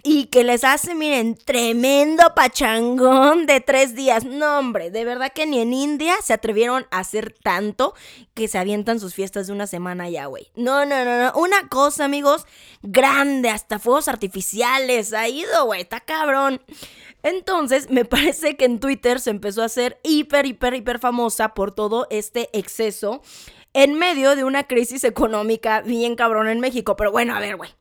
y 0.07 0.27
que 0.27 0.43
les 0.43 0.63
hace, 0.63 0.93
miren, 0.93 1.35
tremendo 1.35 2.23
pachangón 2.35 3.47
de 3.47 3.59
tres 3.59 3.95
días. 3.95 4.23
No, 4.23 4.59
hombre, 4.59 4.91
de 4.91 5.03
verdad 5.03 5.31
que 5.33 5.47
ni 5.47 5.59
en 5.59 5.73
India 5.73 6.15
se 6.23 6.33
atrevieron 6.33 6.85
a 6.91 6.99
hacer 6.99 7.33
tanto 7.41 7.95
que 8.35 8.47
se 8.47 8.59
avientan 8.59 8.99
sus 8.99 9.15
fiestas 9.15 9.47
de 9.47 9.53
una 9.53 9.65
semana 9.65 10.07
ya, 10.07 10.27
güey. 10.27 10.51
No, 10.55 10.85
no, 10.85 11.03
no, 11.03 11.23
no. 11.23 11.33
Una 11.39 11.69
cosa, 11.69 12.05
amigos, 12.05 12.45
grande, 12.83 13.49
hasta 13.49 13.79
fuegos 13.79 14.07
artificiales. 14.07 15.11
Ha 15.11 15.27
ido, 15.27 15.65
güey, 15.65 15.81
está 15.81 15.99
cabrón. 16.01 16.61
Entonces, 17.25 17.89
me 17.89 18.05
parece 18.05 18.55
que 18.55 18.65
en 18.65 18.79
Twitter 18.79 19.19
se 19.19 19.31
empezó 19.31 19.63
a 19.63 19.65
hacer 19.65 19.99
hiper, 20.03 20.45
hiper, 20.45 20.75
hiper 20.75 20.99
famosa 20.99 21.55
por 21.55 21.73
todo 21.73 22.07
este 22.11 22.49
exceso 22.57 23.21
en 23.73 23.95
medio 23.95 24.35
de 24.35 24.43
una 24.43 24.63
crisis 24.63 25.03
económica 25.03 25.81
bien 25.81 26.15
cabrón 26.15 26.47
en 26.47 26.59
México. 26.59 26.95
Pero 26.95 27.11
bueno, 27.11 27.35
a 27.35 27.39
ver, 27.39 27.57
güey 27.57 27.71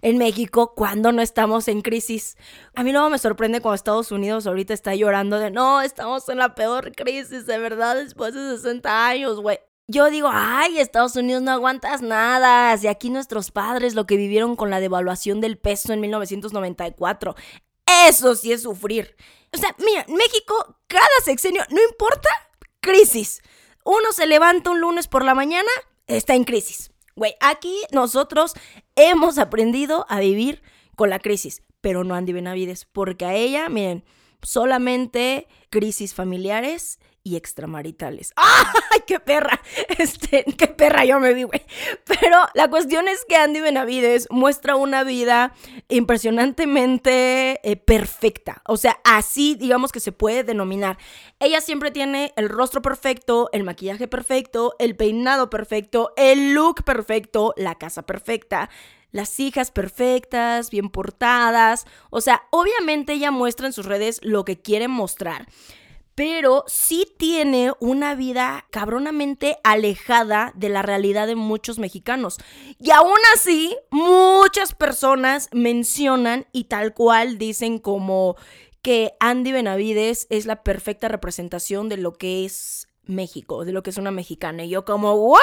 en 0.00 0.16
México 0.16 0.72
cuando 0.74 1.12
no 1.12 1.20
estamos 1.20 1.68
en 1.68 1.82
crisis. 1.82 2.36
A 2.74 2.82
mí 2.82 2.92
luego 2.92 3.10
me 3.10 3.18
sorprende 3.18 3.60
cuando 3.60 3.74
Estados 3.74 4.10
Unidos 4.10 4.46
ahorita 4.46 4.72
está 4.72 4.94
llorando 4.94 5.38
de 5.38 5.50
no, 5.50 5.82
estamos 5.82 6.26
en 6.30 6.38
la 6.38 6.54
peor 6.54 6.92
crisis 6.92 7.44
de 7.44 7.58
verdad 7.58 7.96
después 7.96 8.32
de 8.32 8.56
60 8.56 9.08
años, 9.08 9.40
güey. 9.40 9.58
Yo 9.90 10.10
digo, 10.10 10.28
ay, 10.30 10.78
Estados 10.78 11.16
Unidos 11.16 11.42
no 11.42 11.50
aguantas 11.50 12.02
nada. 12.02 12.74
Y 12.82 12.86
aquí 12.88 13.08
nuestros 13.08 13.50
padres 13.50 13.94
lo 13.94 14.06
que 14.06 14.18
vivieron 14.18 14.54
con 14.54 14.68
la 14.68 14.80
devaluación 14.80 15.40
del 15.40 15.56
peso 15.56 15.94
en 15.94 16.00
1994. 16.00 17.34
Eso 18.06 18.34
sí 18.34 18.52
es 18.52 18.62
sufrir. 18.62 19.16
O 19.52 19.58
sea, 19.58 19.74
mira, 19.78 20.04
México, 20.08 20.76
cada 20.86 21.06
sexenio, 21.24 21.62
no 21.70 21.82
importa, 21.82 22.28
crisis. 22.80 23.42
Uno 23.84 24.12
se 24.12 24.26
levanta 24.26 24.70
un 24.70 24.80
lunes 24.80 25.08
por 25.08 25.24
la 25.24 25.34
mañana, 25.34 25.70
está 26.06 26.34
en 26.34 26.44
crisis. 26.44 26.90
Güey, 27.16 27.34
aquí 27.40 27.80
nosotros 27.90 28.52
hemos 28.94 29.38
aprendido 29.38 30.06
a 30.08 30.20
vivir 30.20 30.62
con 30.94 31.10
la 31.10 31.18
crisis, 31.18 31.62
pero 31.80 32.04
no 32.04 32.14
Andy 32.14 32.32
Benavides, 32.32 32.84
porque 32.84 33.24
a 33.24 33.34
ella, 33.34 33.68
miren, 33.68 34.04
solamente 34.42 35.48
crisis 35.70 36.14
familiares 36.14 37.00
y 37.22 37.36
extramaritales. 37.36 38.32
¡Ay, 38.36 39.00
qué 39.06 39.20
perra! 39.20 39.60
Este, 39.98 40.44
qué 40.56 40.68
perra 40.68 41.04
yo 41.04 41.18
me 41.18 41.34
vi, 41.34 41.42
güey. 41.42 41.64
Pero 42.04 42.38
la 42.54 42.68
cuestión 42.70 43.08
es 43.08 43.24
que 43.24 43.36
Andy 43.36 43.60
Benavides 43.60 44.28
muestra 44.30 44.76
una 44.76 45.02
vida 45.02 45.54
impresionantemente 45.88 47.58
eh, 47.68 47.76
perfecta. 47.76 48.62
O 48.64 48.76
sea, 48.76 48.98
así 49.04 49.56
digamos 49.56 49.90
que 49.90 50.00
se 50.00 50.12
puede 50.12 50.44
denominar. 50.44 50.98
Ella 51.40 51.60
siempre 51.60 51.90
tiene 51.90 52.32
el 52.36 52.48
rostro 52.48 52.80
perfecto, 52.80 53.48
el 53.52 53.64
maquillaje 53.64 54.06
perfecto, 54.06 54.74
el 54.78 54.94
peinado 54.94 55.50
perfecto, 55.50 56.12
el 56.16 56.54
look 56.54 56.84
perfecto, 56.84 57.54
la 57.56 57.76
casa 57.76 58.02
perfecta 58.02 58.70
las 59.10 59.40
hijas 59.40 59.70
perfectas, 59.70 60.70
bien 60.70 60.90
portadas. 60.90 61.86
O 62.10 62.20
sea, 62.20 62.42
obviamente 62.50 63.14
ella 63.14 63.30
muestra 63.30 63.66
en 63.66 63.72
sus 63.72 63.86
redes 63.86 64.20
lo 64.22 64.44
que 64.44 64.60
quiere 64.60 64.86
mostrar 64.86 65.46
pero 66.18 66.64
sí 66.66 67.06
tiene 67.16 67.70
una 67.78 68.16
vida 68.16 68.66
cabronamente 68.72 69.58
alejada 69.62 70.52
de 70.56 70.68
la 70.68 70.82
realidad 70.82 71.28
de 71.28 71.36
muchos 71.36 71.78
mexicanos. 71.78 72.38
Y 72.80 72.90
aún 72.90 73.20
así, 73.36 73.76
muchas 73.92 74.74
personas 74.74 75.48
mencionan 75.52 76.48
y 76.50 76.64
tal 76.64 76.92
cual 76.92 77.38
dicen 77.38 77.78
como 77.78 78.34
que 78.82 79.12
Andy 79.20 79.52
Benavides 79.52 80.26
es 80.28 80.44
la 80.44 80.64
perfecta 80.64 81.06
representación 81.06 81.88
de 81.88 81.98
lo 81.98 82.14
que 82.14 82.44
es 82.44 82.88
México, 83.04 83.64
de 83.64 83.70
lo 83.70 83.84
que 83.84 83.90
es 83.90 83.96
una 83.96 84.10
mexicana. 84.10 84.64
Y 84.64 84.70
yo 84.70 84.84
como, 84.84 85.14
¿what? 85.14 85.38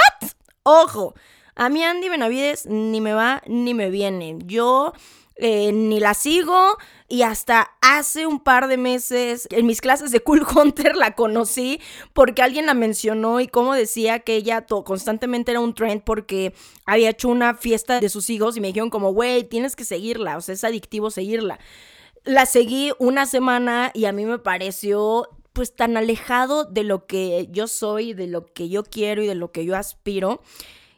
Ojo, 0.63 1.15
a 1.55 1.69
mí 1.69 1.85
Andy 1.85 2.09
Benavides 2.09 2.65
ni 2.65 2.99
me 2.99 3.13
va 3.13 3.41
ni 3.47 3.73
me 3.73 3.89
viene. 3.89 4.39
Yo 4.43 4.91
eh, 5.37 5.73
ni 5.73 5.99
la 5.99 6.13
sigo 6.13 6.77
y 7.09 7.23
hasta 7.23 7.71
hace 7.81 8.25
un 8.25 8.39
par 8.39 8.69
de 8.69 8.77
meses 8.77 9.49
en 9.51 9.65
mis 9.65 9.81
clases 9.81 10.11
de 10.11 10.21
Cool 10.21 10.45
Hunter 10.55 10.95
la 10.95 11.13
conocí 11.13 11.81
porque 12.13 12.41
alguien 12.41 12.65
la 12.65 12.73
mencionó 12.73 13.41
y 13.41 13.47
como 13.47 13.73
decía 13.73 14.19
que 14.19 14.35
ella 14.37 14.65
constantemente 14.65 15.51
era 15.51 15.59
un 15.59 15.73
trend 15.73 16.03
porque 16.03 16.53
había 16.85 17.09
hecho 17.09 17.27
una 17.27 17.55
fiesta 17.55 17.99
de 17.99 18.07
sus 18.07 18.29
hijos 18.29 18.55
y 18.55 18.61
me 18.61 18.67
dijeron 18.67 18.89
como, 18.89 19.11
güey, 19.11 19.43
tienes 19.43 19.75
que 19.75 19.83
seguirla, 19.83 20.37
o 20.37 20.41
sea, 20.41 20.53
es 20.53 20.63
adictivo 20.63 21.11
seguirla. 21.11 21.59
La 22.23 22.45
seguí 22.45 22.93
una 22.97 23.25
semana 23.25 23.91
y 23.93 24.05
a 24.05 24.13
mí 24.13 24.25
me 24.25 24.39
pareció 24.39 25.27
pues 25.51 25.75
tan 25.75 25.97
alejado 25.97 26.63
de 26.63 26.83
lo 26.83 27.07
que 27.07 27.47
yo 27.51 27.67
soy, 27.67 28.13
de 28.13 28.27
lo 28.27 28.45
que 28.45 28.69
yo 28.69 28.83
quiero 28.83 29.21
y 29.21 29.27
de 29.27 29.35
lo 29.35 29.51
que 29.51 29.65
yo 29.65 29.75
aspiro 29.75 30.41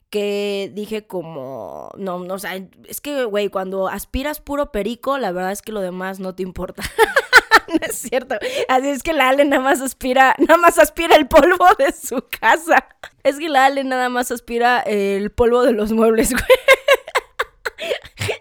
que 0.09 0.71
dije 0.73 1.05
como, 1.05 1.91
no, 1.97 2.19
no, 2.19 2.33
o 2.33 2.39
sea, 2.39 2.55
es 2.87 3.01
que, 3.01 3.25
güey, 3.25 3.49
cuando 3.49 3.87
aspiras 3.87 4.39
puro 4.41 4.71
perico, 4.71 5.17
la 5.17 5.31
verdad 5.31 5.51
es 5.51 5.61
que 5.61 5.71
lo 5.71 5.81
demás 5.81 6.19
no 6.19 6.33
te 6.35 6.43
importa. 6.43 6.83
no 7.67 7.79
es 7.81 7.95
cierto. 7.95 8.35
Así 8.69 8.89
es 8.89 9.03
que 9.03 9.13
la 9.13 9.29
Ale 9.29 9.45
nada 9.45 9.61
más 9.61 9.81
aspira, 9.81 10.35
nada 10.39 10.57
más 10.57 10.79
aspira 10.79 11.15
el 11.15 11.27
polvo 11.27 11.65
de 11.77 11.91
su 11.91 12.23
casa. 12.39 12.87
Es 13.23 13.37
que 13.37 13.49
la 13.49 13.65
Ale 13.65 13.83
nada 13.83 14.09
más 14.09 14.31
aspira 14.31 14.79
el 14.81 15.31
polvo 15.31 15.63
de 15.63 15.73
los 15.73 15.91
muebles, 15.91 16.31
güey. 16.31 16.43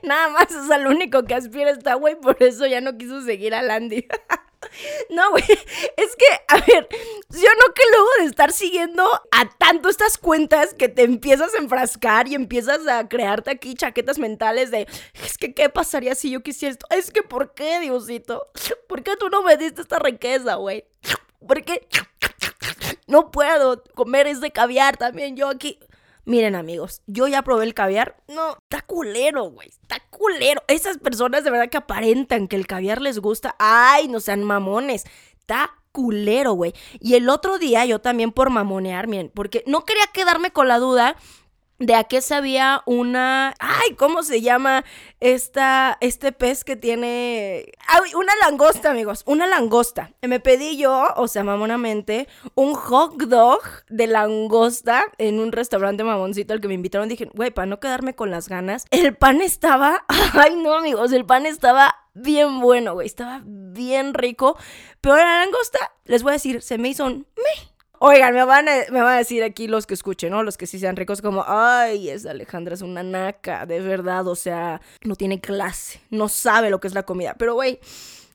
Nada 0.02 0.28
más 0.28 0.50
es 0.50 0.70
al 0.70 0.86
único 0.86 1.24
que 1.24 1.34
aspira 1.34 1.70
esta 1.70 1.94
güey, 1.94 2.14
por 2.14 2.40
eso 2.42 2.66
ya 2.66 2.80
no 2.80 2.96
quiso 2.96 3.22
seguir 3.22 3.54
a 3.54 3.62
Landy. 3.62 4.06
No, 5.10 5.30
güey, 5.30 5.44
es 5.44 6.16
que, 6.16 6.26
a 6.48 6.56
ver, 6.56 6.88
yo 7.30 7.48
no 7.58 7.74
que 7.74 7.82
luego 7.90 8.08
de 8.18 8.24
estar 8.26 8.52
siguiendo 8.52 9.04
a 9.30 9.48
tanto 9.58 9.88
estas 9.88 10.18
cuentas 10.18 10.74
que 10.74 10.88
te 10.88 11.02
empiezas 11.02 11.54
a 11.54 11.58
enfrascar 11.58 12.28
y 12.28 12.34
empiezas 12.34 12.86
a 12.86 13.08
crearte 13.08 13.50
aquí 13.50 13.74
chaquetas 13.74 14.18
mentales 14.18 14.70
de, 14.70 14.86
es 15.24 15.38
que, 15.38 15.54
¿qué 15.54 15.68
pasaría 15.68 16.14
si 16.14 16.30
yo 16.30 16.42
quisiera 16.42 16.72
esto? 16.72 16.86
Es 16.90 17.10
que, 17.10 17.22
¿por 17.22 17.54
qué, 17.54 17.80
Diosito? 17.80 18.46
¿Por 18.88 19.02
qué 19.02 19.16
tú 19.16 19.28
no 19.28 19.42
me 19.42 19.56
diste 19.56 19.82
esta 19.82 19.98
riqueza, 19.98 20.56
güey? 20.56 20.84
¿Por 21.46 21.62
qué 21.64 21.86
no 23.06 23.30
puedo 23.30 23.82
comer 23.94 24.26
ese 24.26 24.50
caviar 24.50 24.96
también 24.96 25.36
yo 25.36 25.48
aquí? 25.48 25.78
Miren 26.26 26.56
amigos, 26.56 27.02
yo 27.06 27.28
ya 27.28 27.42
probé 27.42 27.64
el 27.64 27.72
caviar. 27.72 28.16
No, 28.26 28.58
está 28.64 28.82
culero, 28.82 29.44
güey. 29.44 29.68
Está 29.68 30.00
culero. 30.10 30.60
Esas 30.66 30.98
personas 30.98 31.44
de 31.44 31.52
verdad 31.52 31.70
que 31.70 31.76
aparentan 31.76 32.48
que 32.48 32.56
el 32.56 32.66
caviar 32.66 33.00
les 33.00 33.20
gusta. 33.20 33.54
Ay, 33.60 34.08
no 34.08 34.18
sean 34.18 34.42
mamones. 34.42 35.04
Está 35.38 35.70
culero, 35.92 36.54
güey. 36.54 36.74
Y 36.98 37.14
el 37.14 37.28
otro 37.28 37.58
día 37.58 37.84
yo 37.84 38.00
también 38.00 38.32
por 38.32 38.50
mamonear, 38.50 39.06
miren, 39.06 39.30
porque 39.32 39.62
no 39.68 39.84
quería 39.84 40.06
quedarme 40.12 40.50
con 40.50 40.66
la 40.66 40.80
duda 40.80 41.16
de 41.78 41.94
a 41.94 42.04
qué 42.04 42.20
sabía 42.20 42.82
una. 42.86 43.54
Ay, 43.58 43.94
¿cómo 43.96 44.22
se 44.22 44.40
llama 44.40 44.84
esta, 45.20 45.96
este 46.00 46.32
pez 46.32 46.64
que 46.64 46.76
tiene. 46.76 47.72
Ay, 47.86 48.14
una 48.14 48.32
langosta, 48.42 48.90
amigos. 48.90 49.22
Una 49.26 49.46
langosta. 49.46 50.12
Me 50.22 50.40
pedí 50.40 50.76
yo, 50.76 51.08
o 51.16 51.28
sea, 51.28 51.44
mamonamente, 51.44 52.28
un 52.54 52.74
hot 52.74 53.16
dog 53.16 53.60
de 53.88 54.06
langosta 54.06 55.04
en 55.18 55.40
un 55.40 55.52
restaurante 55.52 56.04
mamoncito 56.04 56.52
al 56.52 56.60
que 56.60 56.68
me 56.68 56.74
invitaron. 56.74 57.08
Dije, 57.08 57.30
güey, 57.34 57.50
para 57.50 57.66
no 57.66 57.80
quedarme 57.80 58.14
con 58.14 58.30
las 58.30 58.48
ganas. 58.48 58.86
El 58.90 59.16
pan 59.16 59.40
estaba. 59.40 60.04
Ay, 60.34 60.56
no, 60.56 60.74
amigos. 60.74 61.12
El 61.12 61.26
pan 61.26 61.46
estaba 61.46 61.94
bien 62.14 62.60
bueno, 62.60 62.94
güey. 62.94 63.06
Estaba 63.06 63.42
bien 63.44 64.14
rico. 64.14 64.56
Pero 65.00 65.16
la 65.16 65.44
langosta, 65.44 65.92
les 66.04 66.22
voy 66.22 66.30
a 66.30 66.34
decir, 66.34 66.62
se 66.62 66.78
me 66.78 66.88
hizo 66.88 67.04
un. 67.04 67.26
Oigan, 67.98 68.34
me 68.34 68.44
van, 68.44 68.68
a, 68.68 68.72
me 68.90 69.00
van 69.00 69.14
a 69.14 69.18
decir 69.18 69.42
aquí 69.42 69.68
los 69.68 69.86
que 69.86 69.94
escuchen, 69.94 70.30
¿no? 70.30 70.42
Los 70.42 70.56
que 70.56 70.66
sí 70.66 70.78
sean 70.78 70.96
ricos, 70.96 71.22
como, 71.22 71.44
ay, 71.46 72.10
esa 72.10 72.30
Alejandra 72.30 72.74
es 72.74 72.82
una 72.82 73.02
naca, 73.02 73.64
de 73.64 73.80
verdad, 73.80 74.26
o 74.26 74.34
sea, 74.34 74.80
no 75.02 75.16
tiene 75.16 75.40
clase, 75.40 76.00
no 76.10 76.28
sabe 76.28 76.70
lo 76.70 76.80
que 76.80 76.88
es 76.88 76.94
la 76.94 77.04
comida. 77.04 77.34
Pero, 77.38 77.54
güey, 77.54 77.80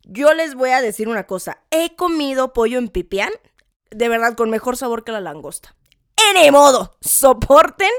yo 0.03 0.33
les 0.33 0.55
voy 0.55 0.71
a 0.71 0.81
decir 0.81 1.07
una 1.07 1.27
cosa, 1.27 1.59
he 1.69 1.95
comido 1.95 2.53
pollo 2.53 2.79
en 2.79 2.87
pipián, 2.87 3.31
de 3.91 4.09
verdad, 4.09 4.35
con 4.35 4.49
mejor 4.49 4.77
sabor 4.77 5.03
que 5.03 5.11
la 5.11 5.21
langosta 5.21 5.75
modo. 6.51 6.91
Soporten 7.01 7.91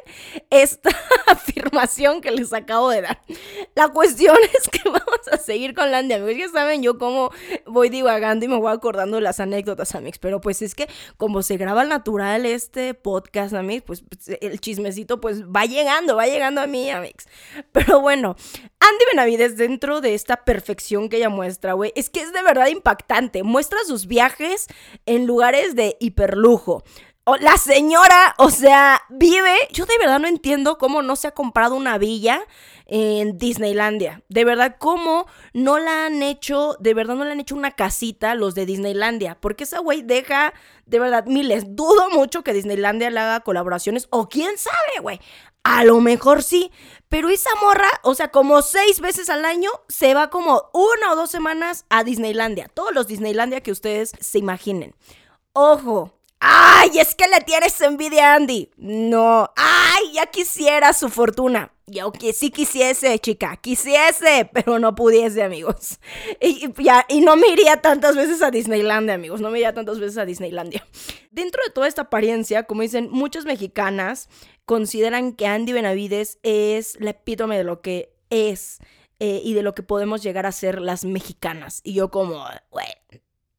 esta 0.51 0.91
afirmación 1.27 2.21
que 2.21 2.31
les 2.31 2.53
acabo 2.53 2.91
de 2.91 3.03
dar. 3.03 3.21
La 3.75 3.89
cuestión 3.89 4.37
es 4.59 4.69
que 4.69 4.81
vamos 4.85 5.29
a 5.31 5.37
seguir 5.37 5.75
con 5.75 5.91
Landy, 5.91 6.15
amigos. 6.15 6.37
Ya 6.39 6.49
saben 6.49 6.83
yo 6.83 6.99
cómo 6.99 7.31
voy 7.67 7.89
divagando 7.89 8.45
y 8.45 8.49
me 8.49 8.57
voy 8.57 8.73
acordando 8.73 9.21
las 9.21 9.41
anécdotas, 9.41 9.95
amigos. 9.95 10.19
Pero 10.19 10.41
pues 10.41 10.63
es 10.63 10.75
que 10.75 10.89
como 11.17 11.43
se 11.43 11.57
graba 11.57 11.83
al 11.83 11.89
natural 11.89 12.47
este 12.47 12.95
podcast, 12.95 13.55
amigos, 13.55 14.03
pues 14.09 14.39
el 14.41 14.61
chismecito 14.61 15.21
pues 15.21 15.45
va 15.45 15.65
llegando, 15.65 16.17
va 16.17 16.27
llegando 16.27 16.61
a 16.61 16.67
mí, 16.67 16.91
amigos. 16.91 17.27
Pero 17.73 18.01
bueno, 18.01 18.37
Andy 18.81 19.05
Benavides, 19.13 19.57
dentro 19.57 20.01
de 20.01 20.15
esta 20.15 20.45
perfección 20.45 21.09
que 21.09 21.19
ella 21.19 21.29
muestra, 21.29 21.75
güey, 21.75 21.93
es 21.95 22.11
que 22.11 22.21
es 22.21 22.33
de 22.33 22.43
verdad 22.43 22.67
impactante. 22.69 23.43
Muestra 23.43 23.79
sus 23.87 24.07
viajes 24.07 24.67
en 25.07 25.27
lugares 25.27 25.75
de 25.75 25.97
hiperlujo. 26.01 26.83
La 27.41 27.57
señora, 27.57 28.35
o 28.39 28.51
sea, 28.51 29.03
vive. 29.09 29.55
Yo 29.71 29.87
de 29.87 29.99
verdad 29.99 30.19
no 30.19 30.29
entiendo 30.29 30.79
cómo 30.79 31.03
no 31.03 31.17
se 31.17 31.29
ha 31.29 31.33
comprado 31.33 31.77
una 31.77 31.99
villa 31.99 32.45
en 32.87 33.39
Disneylandia. 33.39 34.23
De 34.29 34.45
verdad, 34.45 34.77
cómo 34.79 35.27
no 35.53 35.79
la 35.79 36.07
han 36.07 36.23
hecho, 36.23 36.77
de 36.81 36.95
verdad 36.95 37.15
no 37.15 37.25
le 37.25 37.33
han 37.33 37.41
hecho 37.41 37.55
una 37.55 37.71
casita 37.71 38.35
los 38.35 38.55
de 38.55 38.67
Disneylandia. 38.67 39.39
Porque 39.41 39.65
esa 39.65 39.79
güey 39.79 40.03
deja, 40.03 40.53
de 40.87 40.99
verdad, 40.99 41.25
miles. 41.27 41.65
Dudo 41.77 42.11
mucho 42.11 42.43
que 42.43 42.53
Disneylandia 42.53 43.11
le 43.11 43.21
haga 43.21 43.41
colaboraciones. 43.41 44.09
O 44.11 44.29
quién 44.29 44.59
sabe, 44.59 45.01
güey. 45.01 45.21
A 45.65 45.85
lo 45.85 46.01
mejor 46.01 46.43
sí, 46.43 46.73
pero 47.09 47.29
esa 47.29 47.51
morra, 47.63 47.89
o 48.03 48.17
sea, 48.17 48.33
como 48.33 48.63
seis 48.63 49.01
veces 49.01 49.31
al 49.31 49.45
año, 49.45 49.71
se 49.89 50.13
va 50.13 50.29
como 50.29 50.71
una 50.73 51.13
o 51.13 51.17
dos 51.17 51.31
semanas 51.31 51.87
a 51.89 52.03
Disneylandia. 52.03 52.67
Todos 52.67 52.93
los 52.93 53.07
Disneylandia 53.07 53.61
que 53.61 53.71
ustedes 53.71 54.11
se 54.19 54.39
imaginen. 54.39 54.97
Ojo, 55.53 56.19
¡Ay! 56.45 56.99
Es 56.99 57.15
que 57.15 57.29
le 57.29 57.41
tienes 57.41 57.81
envidia 57.81 58.33
a 58.33 58.35
Andy. 58.35 58.69
No. 58.77 59.49
¡Ay! 59.55 60.13
Ya 60.15 60.27
quisiera 60.27 60.93
su 60.93 61.09
fortuna. 61.09 61.73
Y 61.87 62.01
aunque 62.01 62.33
sí 62.33 62.51
quisiese, 62.51 63.17
chica, 63.21 63.57
quisiese, 63.59 64.51
pero 64.53 64.81
no 64.81 64.93
pudiese, 64.97 65.45
amigos. 65.45 66.01
Y, 66.41 66.73
ya, 66.83 67.07
y 67.09 67.21
no 67.21 67.37
me 67.37 67.47
iría 67.47 67.81
tantas 67.81 68.17
veces 68.17 68.43
a 68.43 68.51
Disneylandia, 68.51 69.15
amigos. 69.15 69.41
No 69.41 69.51
me 69.51 69.59
iría 69.59 69.73
tantas 69.73 70.01
veces 70.01 70.19
a 70.19 70.25
Disneylandia. 70.25 70.85
Dentro 71.31 71.63
de 71.65 71.73
toda 71.73 71.87
esta 71.87 72.03
apariencia, 72.03 72.65
como 72.65 72.83
dicen 72.83 73.09
muchas 73.13 73.45
mexicanas, 73.45 74.29
consideran 74.65 75.35
que 75.35 75.47
Andy 75.47 75.73
Benavides 75.73 76.41
es 76.43 76.97
la 76.99 77.11
epítome 77.11 77.57
de 77.57 77.65
lo 77.65 77.83
que 77.83 78.17
es 78.31 78.79
eh, 79.21 79.41
y 79.45 79.55
de 79.55 79.63
lo 79.63 79.77
que 79.77 79.85
podemos 79.85 80.25
llegar 80.25 80.47
a 80.47 80.53
ser 80.53 80.81
las 80.81 81.05
mexicanas. 81.05 81.83
Y 81.85 81.95
yo 81.95 82.11
como, 82.11 82.45
güey, 82.73 82.89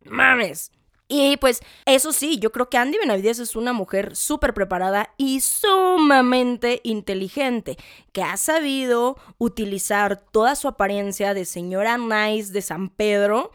mames. 0.03 0.71
Y 1.15 1.37
pues 1.37 1.61
eso 1.85 2.11
sí, 2.11 2.39
yo 2.39 2.51
creo 2.51 2.71
que 2.71 2.77
Andy 2.79 2.97
Benavides 2.97 3.37
es 3.37 3.55
una 3.55 3.71
mujer 3.71 4.15
súper 4.15 4.55
preparada 4.55 5.13
y 5.15 5.41
sumamente 5.41 6.81
inteligente, 6.83 7.77
que 8.11 8.23
ha 8.23 8.35
sabido 8.35 9.17
utilizar 9.37 10.19
toda 10.31 10.55
su 10.55 10.67
apariencia 10.67 11.35
de 11.35 11.45
señora 11.45 11.99
nice 11.99 12.51
de 12.51 12.63
San 12.63 12.89
Pedro 12.89 13.51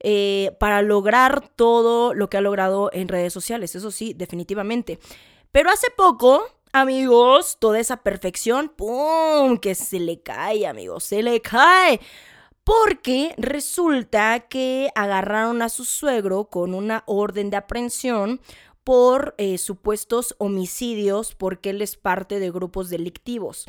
eh, 0.00 0.56
para 0.58 0.80
lograr 0.80 1.46
todo 1.54 2.14
lo 2.14 2.30
que 2.30 2.38
ha 2.38 2.40
logrado 2.40 2.88
en 2.94 3.08
redes 3.08 3.34
sociales, 3.34 3.74
eso 3.74 3.90
sí, 3.90 4.14
definitivamente. 4.14 4.98
Pero 5.50 5.68
hace 5.68 5.88
poco, 5.94 6.42
amigos, 6.72 7.58
toda 7.60 7.78
esa 7.78 7.98
perfección, 7.98 8.70
¡pum! 8.70 9.58
que 9.58 9.74
se 9.74 10.00
le 10.00 10.22
cae, 10.22 10.66
amigos, 10.66 11.04
se 11.04 11.22
le 11.22 11.42
cae 11.42 12.00
porque 12.64 13.34
resulta 13.38 14.40
que 14.40 14.90
agarraron 14.94 15.62
a 15.62 15.68
su 15.68 15.84
suegro 15.84 16.44
con 16.44 16.74
una 16.74 17.02
orden 17.06 17.50
de 17.50 17.56
aprehensión 17.56 18.40
por 18.84 19.34
eh, 19.38 19.58
supuestos 19.58 20.34
homicidios 20.38 21.34
porque 21.34 21.70
él 21.70 21.82
es 21.82 21.96
parte 21.96 22.38
de 22.38 22.50
grupos 22.50 22.90
delictivos. 22.90 23.66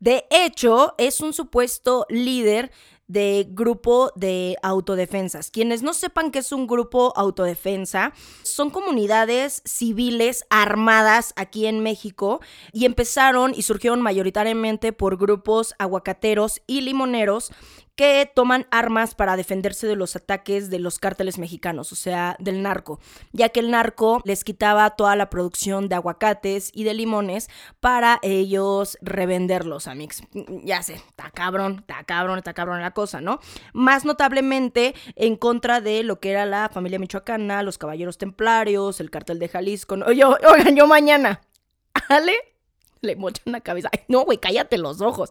De 0.00 0.26
hecho, 0.30 0.94
es 0.98 1.20
un 1.20 1.32
supuesto 1.32 2.06
líder 2.10 2.70
de 3.06 3.46
grupo 3.50 4.12
de 4.16 4.56
autodefensas. 4.62 5.50
Quienes 5.50 5.82
no 5.82 5.92
sepan 5.92 6.30
qué 6.30 6.38
es 6.38 6.52
un 6.52 6.66
grupo 6.66 7.12
autodefensa, 7.16 8.12
son 8.42 8.70
comunidades 8.70 9.62
civiles 9.64 10.46
armadas 10.48 11.32
aquí 11.36 11.66
en 11.66 11.80
México 11.80 12.40
y 12.72 12.86
empezaron 12.86 13.52
y 13.54 13.62
surgieron 13.62 14.00
mayoritariamente 14.00 14.92
por 14.92 15.18
grupos 15.18 15.74
aguacateros 15.78 16.62
y 16.66 16.80
limoneros 16.80 17.52
que 17.96 18.30
toman 18.34 18.66
armas 18.70 19.14
para 19.14 19.36
defenderse 19.36 19.86
de 19.86 19.96
los 19.96 20.16
ataques 20.16 20.70
de 20.70 20.78
los 20.78 20.98
cárteles 20.98 21.38
mexicanos, 21.38 21.92
o 21.92 21.96
sea, 21.96 22.36
del 22.38 22.62
narco, 22.62 23.00
ya 23.32 23.50
que 23.50 23.60
el 23.60 23.70
narco 23.70 24.20
les 24.24 24.44
quitaba 24.44 24.90
toda 24.90 25.16
la 25.16 25.30
producción 25.30 25.88
de 25.88 25.94
aguacates 25.94 26.70
y 26.74 26.84
de 26.84 26.94
limones 26.94 27.48
para 27.80 28.18
ellos 28.22 28.98
revenderlos, 29.00 29.86
amigos. 29.86 30.22
Ya 30.64 30.82
sé, 30.82 30.94
está 30.94 31.30
cabrón, 31.30 31.78
está 31.80 32.04
cabrón, 32.04 32.38
está 32.38 32.52
cabrón 32.54 32.80
la 32.80 32.92
cosa, 32.92 33.20
¿no? 33.20 33.40
Más 33.72 34.04
notablemente 34.04 34.94
en 35.14 35.36
contra 35.36 35.80
de 35.80 36.02
lo 36.02 36.20
que 36.20 36.30
era 36.30 36.46
la 36.46 36.68
familia 36.68 36.98
michoacana, 36.98 37.62
los 37.62 37.78
caballeros 37.78 38.18
templarios, 38.18 39.00
el 39.00 39.10
cártel 39.10 39.38
de 39.38 39.48
Jalisco. 39.48 39.96
Yo, 40.12 40.36
oigan, 40.48 40.76
yo 40.76 40.86
mañana, 40.86 41.40
¿vale? 42.08 42.53
Le 43.04 43.16
mochan 43.16 43.52
la 43.52 43.60
cabeza. 43.60 43.88
Ay, 43.92 44.00
no, 44.08 44.24
güey, 44.24 44.38
cállate 44.38 44.78
los 44.78 45.00
ojos. 45.00 45.30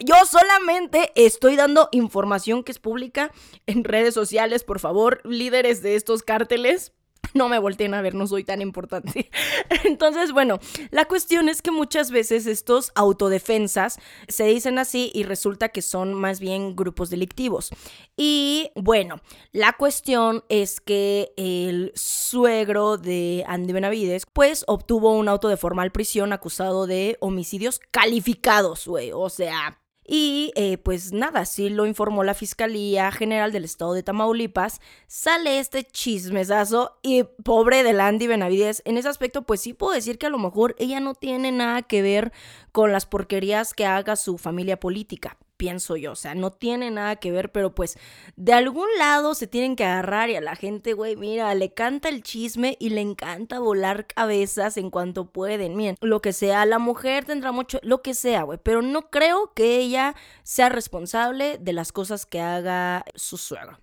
Yo 0.00 0.14
solamente 0.26 1.12
estoy 1.14 1.56
dando 1.56 1.88
información 1.92 2.64
que 2.64 2.72
es 2.72 2.78
pública 2.78 3.30
en 3.66 3.84
redes 3.84 4.14
sociales, 4.14 4.64
por 4.64 4.80
favor, 4.80 5.20
líderes 5.24 5.82
de 5.82 5.94
estos 5.94 6.22
cárteles 6.22 6.92
no 7.34 7.48
me 7.48 7.58
volteen 7.58 7.94
a 7.94 8.02
ver, 8.02 8.14
no 8.14 8.26
soy 8.26 8.44
tan 8.44 8.60
importante. 8.60 9.30
Entonces, 9.84 10.32
bueno, 10.32 10.58
la 10.90 11.06
cuestión 11.06 11.48
es 11.48 11.62
que 11.62 11.70
muchas 11.70 12.10
veces 12.10 12.46
estos 12.46 12.92
autodefensas 12.94 13.98
se 14.28 14.44
dicen 14.44 14.78
así 14.78 15.10
y 15.14 15.22
resulta 15.24 15.68
que 15.68 15.82
son 15.82 16.14
más 16.14 16.40
bien 16.40 16.76
grupos 16.76 17.10
delictivos. 17.10 17.70
Y 18.16 18.70
bueno, 18.74 19.20
la 19.52 19.72
cuestión 19.74 20.44
es 20.48 20.80
que 20.80 21.32
el 21.36 21.92
suegro 21.94 22.96
de 22.96 23.44
Andy 23.46 23.72
Benavides, 23.72 24.26
pues 24.32 24.64
obtuvo 24.66 25.12
un 25.12 25.28
auto 25.28 25.48
de 25.48 25.56
formal 25.56 25.92
prisión 25.92 26.32
acusado 26.32 26.86
de 26.86 27.16
homicidios 27.20 27.80
calificados, 27.90 28.86
güey. 28.86 29.10
O 29.12 29.28
sea, 29.28 29.79
y 30.12 30.50
eh, 30.56 30.76
pues 30.76 31.12
nada, 31.12 31.42
así 31.42 31.68
lo 31.70 31.86
informó 31.86 32.24
la 32.24 32.34
Fiscalía 32.34 33.12
General 33.12 33.52
del 33.52 33.64
Estado 33.64 33.92
de 33.92 34.02
Tamaulipas. 34.02 34.80
Sale 35.06 35.60
este 35.60 35.84
chismesazo 35.84 36.98
y 37.00 37.22
pobre 37.22 37.84
de 37.84 37.92
Landy 37.92 38.26
Benavides. 38.26 38.82
En 38.84 38.96
ese 38.96 39.08
aspecto, 39.08 39.42
pues 39.42 39.60
sí 39.60 39.72
puedo 39.72 39.92
decir 39.92 40.18
que 40.18 40.26
a 40.26 40.30
lo 40.30 40.38
mejor 40.38 40.74
ella 40.80 40.98
no 40.98 41.14
tiene 41.14 41.52
nada 41.52 41.82
que 41.82 42.02
ver 42.02 42.32
con 42.72 42.90
las 42.90 43.06
porquerías 43.06 43.72
que 43.72 43.86
haga 43.86 44.16
su 44.16 44.36
familia 44.36 44.80
política 44.80 45.38
pienso 45.60 45.94
yo. 45.96 46.12
O 46.12 46.16
sea, 46.16 46.34
no 46.34 46.50
tiene 46.50 46.90
nada 46.90 47.16
que 47.16 47.30
ver, 47.30 47.52
pero 47.52 47.74
pues 47.74 47.98
de 48.34 48.54
algún 48.54 48.88
lado 48.98 49.34
se 49.34 49.46
tienen 49.46 49.76
que 49.76 49.84
agarrar 49.84 50.30
y 50.30 50.36
a 50.36 50.40
la 50.40 50.56
gente, 50.56 50.94
güey, 50.94 51.16
mira, 51.16 51.54
le 51.54 51.74
canta 51.74 52.08
el 52.08 52.22
chisme 52.22 52.78
y 52.80 52.88
le 52.88 53.02
encanta 53.02 53.58
volar 53.58 54.06
cabezas 54.06 54.78
en 54.78 54.88
cuanto 54.88 55.26
pueden. 55.26 55.76
Miren, 55.76 55.96
lo 56.00 56.22
que 56.22 56.32
sea, 56.32 56.64
la 56.64 56.78
mujer 56.78 57.26
tendrá 57.26 57.52
mucho, 57.52 57.78
lo 57.82 58.00
que 58.00 58.14
sea, 58.14 58.44
güey, 58.44 58.58
pero 58.62 58.80
no 58.80 59.10
creo 59.10 59.52
que 59.52 59.76
ella 59.76 60.14
sea 60.44 60.70
responsable 60.70 61.58
de 61.58 61.74
las 61.74 61.92
cosas 61.92 62.24
que 62.24 62.40
haga 62.40 63.04
su 63.14 63.36
suegro. 63.36 63.78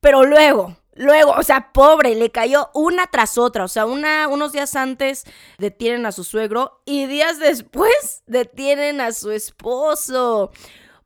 Pero 0.00 0.24
luego, 0.24 0.76
Luego, 0.96 1.32
o 1.32 1.42
sea, 1.42 1.72
pobre, 1.72 2.14
le 2.14 2.30
cayó 2.30 2.70
una 2.72 3.08
tras 3.08 3.36
otra. 3.36 3.64
O 3.64 3.68
sea, 3.68 3.84
una, 3.84 4.28
unos 4.28 4.52
días 4.52 4.76
antes 4.76 5.24
detienen 5.58 6.06
a 6.06 6.12
su 6.12 6.22
suegro 6.22 6.82
y 6.84 7.06
días 7.06 7.40
después 7.40 8.22
detienen 8.26 9.00
a 9.00 9.10
su 9.12 9.32
esposo. 9.32 10.52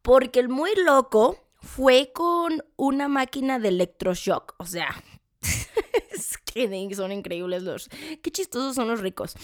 Porque 0.09 0.41
el 0.41 0.49
muy 0.49 0.71
loco 0.75 1.37
fue 1.61 2.13
con 2.15 2.65
una 2.77 3.09
máquina 3.09 3.59
de 3.59 3.69
electroshock. 3.69 4.55
O 4.57 4.65
sea, 4.65 4.89
es 6.11 6.39
que 6.39 6.95
son 6.95 7.13
increíbles 7.13 7.63
los. 7.63 7.91
Qué 8.23 8.31
chistosos 8.31 8.75
son 8.75 8.89
los 8.89 9.03
ricos. 9.03 9.35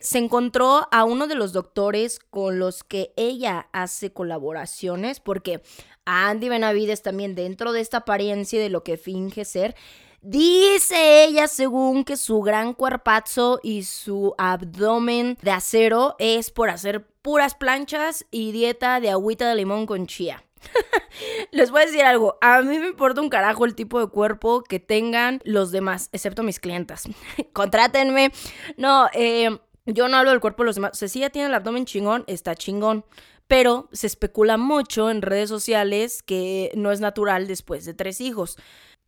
Se 0.00 0.16
encontró 0.16 0.88
a 0.90 1.04
uno 1.04 1.26
de 1.26 1.34
los 1.34 1.52
doctores 1.52 2.18
con 2.18 2.58
los 2.58 2.82
que 2.82 3.12
ella 3.16 3.68
hace 3.74 4.10
colaboraciones, 4.10 5.20
porque 5.20 5.60
Andy 6.06 6.48
Benavides 6.48 7.02
también, 7.02 7.34
dentro 7.34 7.72
de 7.72 7.82
esta 7.82 7.98
apariencia 7.98 8.58
de 8.58 8.70
lo 8.70 8.82
que 8.84 8.96
finge 8.96 9.44
ser, 9.44 9.76
Dice 10.22 11.24
ella, 11.24 11.46
según 11.46 12.02
que 12.02 12.16
su 12.16 12.40
gran 12.40 12.74
cuerpazo 12.74 13.60
y 13.62 13.84
su 13.84 14.34
abdomen 14.38 15.38
de 15.40 15.52
acero 15.52 16.16
es 16.18 16.50
por 16.50 16.68
hacer 16.68 17.06
puras 17.26 17.56
planchas 17.56 18.24
y 18.30 18.52
dieta 18.52 19.00
de 19.00 19.10
agüita 19.10 19.48
de 19.48 19.56
limón 19.56 19.84
con 19.86 20.06
chía. 20.06 20.44
Les 21.50 21.72
voy 21.72 21.82
a 21.82 21.86
decir 21.86 22.04
algo, 22.04 22.38
a 22.40 22.62
mí 22.62 22.78
me 22.78 22.86
importa 22.86 23.20
un 23.20 23.30
carajo 23.30 23.64
el 23.64 23.74
tipo 23.74 23.98
de 23.98 24.06
cuerpo 24.06 24.62
que 24.62 24.78
tengan 24.78 25.40
los 25.42 25.72
demás, 25.72 26.08
excepto 26.12 26.44
mis 26.44 26.60
clientas. 26.60 27.08
Contrátenme. 27.52 28.30
No, 28.76 29.08
eh, 29.12 29.58
yo 29.86 30.06
no 30.06 30.18
hablo 30.18 30.30
del 30.30 30.38
cuerpo 30.38 30.62
de 30.62 30.66
los 30.66 30.76
demás. 30.76 31.02
O 31.02 31.08
si 31.08 31.28
tiene 31.30 31.48
el 31.48 31.54
abdomen 31.54 31.84
chingón, 31.84 32.22
está 32.28 32.54
chingón. 32.54 33.04
Pero 33.48 33.88
se 33.90 34.06
especula 34.06 34.56
mucho 34.56 35.10
en 35.10 35.20
redes 35.20 35.48
sociales 35.48 36.22
que 36.22 36.70
no 36.76 36.92
es 36.92 37.00
natural 37.00 37.48
después 37.48 37.84
de 37.84 37.94
tres 37.94 38.20
hijos. 38.20 38.56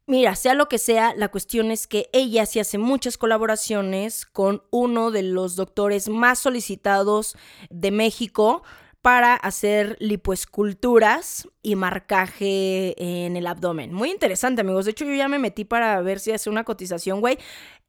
Mira, 0.08 0.36
sea 0.36 0.54
lo 0.54 0.70
que 0.70 0.78
sea, 0.78 1.14
la 1.14 1.28
cuestión 1.28 1.70
es 1.70 1.86
que 1.86 2.08
ella 2.14 2.46
sí 2.46 2.58
hace 2.58 2.78
muchas 2.78 3.18
colaboraciones 3.18 4.24
con 4.24 4.62
uno 4.70 5.10
de 5.10 5.22
los 5.22 5.54
doctores 5.54 6.08
más 6.08 6.38
solicitados 6.38 7.36
de 7.68 7.90
México 7.90 8.62
para 9.02 9.34
hacer 9.34 9.98
lipoesculturas 10.00 11.46
y 11.60 11.76
marcaje 11.76 12.94
en 12.96 13.36
el 13.36 13.46
abdomen. 13.46 13.92
Muy 13.92 14.10
interesante, 14.10 14.62
amigos. 14.62 14.86
De 14.86 14.92
hecho, 14.92 15.04
yo 15.04 15.14
ya 15.14 15.28
me 15.28 15.38
metí 15.38 15.66
para 15.66 16.00
ver 16.00 16.20
si 16.20 16.32
hace 16.32 16.48
una 16.48 16.64
cotización, 16.64 17.20
güey. 17.20 17.36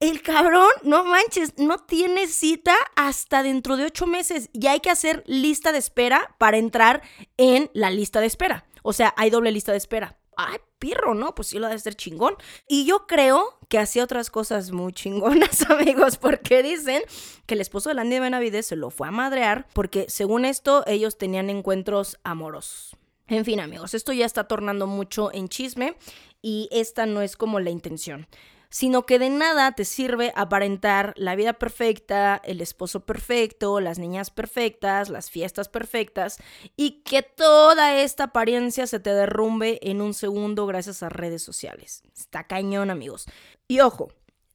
El 0.02 0.22
cabrón, 0.22 0.68
no 0.84 1.06
manches, 1.06 1.54
no 1.58 1.78
tiene 1.78 2.28
cita 2.28 2.76
hasta 2.98 3.44
dentro 3.44 3.78
de 3.78 3.86
ocho 3.86 4.08
meses. 4.08 4.50
Y 4.52 4.68
hay 4.68 4.82
que 4.82 4.90
hacer 4.90 5.24
lista 5.26 5.72
de 5.72 5.78
espera 5.78 6.36
para 6.38 6.58
entrar 6.58 7.02
en 7.38 7.72
la 7.74 7.90
lista 7.92 8.20
de 8.20 8.28
espera. 8.28 8.66
O 8.84 8.92
sea, 8.92 9.14
hay 9.16 9.30
doble 9.30 9.54
lista 9.54 9.72
de 9.72 9.78
espera. 9.78 10.19
Ay, 10.42 10.58
pirro, 10.78 11.16
¿no? 11.16 11.36
Pues 11.36 11.50
sí 11.50 11.60
lo 11.60 11.68
debe 11.68 11.78
ser 11.80 11.96
chingón. 11.96 12.36
Y 12.66 12.86
yo 12.86 13.08
creo 13.08 13.60
que 13.68 13.78
hacía 13.78 14.06
otras 14.06 14.30
cosas 14.30 14.72
muy 14.72 14.94
chingonas, 14.94 15.62
amigos, 15.70 16.16
porque 16.16 16.64
dicen 16.64 17.02
que 17.46 17.56
el 17.56 17.62
esposo 17.62 17.90
de 17.90 17.96
Landy 17.96 18.20
Benavides 18.20 18.66
se 18.66 18.78
lo 18.78 18.90
fue 18.90 19.10
a 19.10 19.12
madrear 19.12 19.68
porque 19.74 20.06
según 20.08 20.46
esto 20.46 20.86
ellos 20.88 21.18
tenían 21.18 21.50
encuentros 21.50 22.18
amorosos. 22.24 22.96
En 23.28 23.44
fin, 23.44 23.60
amigos, 23.60 23.94
esto 23.94 24.14
ya 24.14 24.26
está 24.26 24.46
tornando 24.46 24.88
mucho 24.88 25.30
en 25.34 25.50
chisme 25.50 25.98
y 26.42 26.70
esta 26.72 27.06
no 27.06 27.22
es 27.22 27.36
como 27.36 27.60
la 27.60 27.72
intención 27.72 28.26
sino 28.70 29.06
que 29.06 29.18
de 29.18 29.30
nada 29.30 29.72
te 29.72 29.84
sirve 29.84 30.32
aparentar 30.36 31.14
la 31.18 31.36
vida 31.36 31.54
perfecta, 31.54 32.40
el 32.44 32.62
esposo 32.62 33.06
perfecto, 33.06 33.80
las 33.80 33.98
niñas 33.98 34.30
perfectas, 34.30 35.10
las 35.10 35.32
fiestas 35.32 35.70
perfectas 35.70 36.38
y 36.78 37.02
que 37.02 37.24
toda 37.24 37.98
esta 37.98 38.26
apariencia 38.26 38.86
se 38.86 39.00
te 39.00 39.14
derrumbe 39.14 39.80
en 39.82 40.02
un 40.02 40.14
segundo 40.14 40.68
gracias 40.68 41.02
a 41.02 41.10
redes 41.10 41.42
sociales. 41.42 42.04
Está 42.16 42.46
cañón, 42.46 42.92
amigos. 42.92 43.26
Y 43.68 43.80
ojo, 43.80 44.10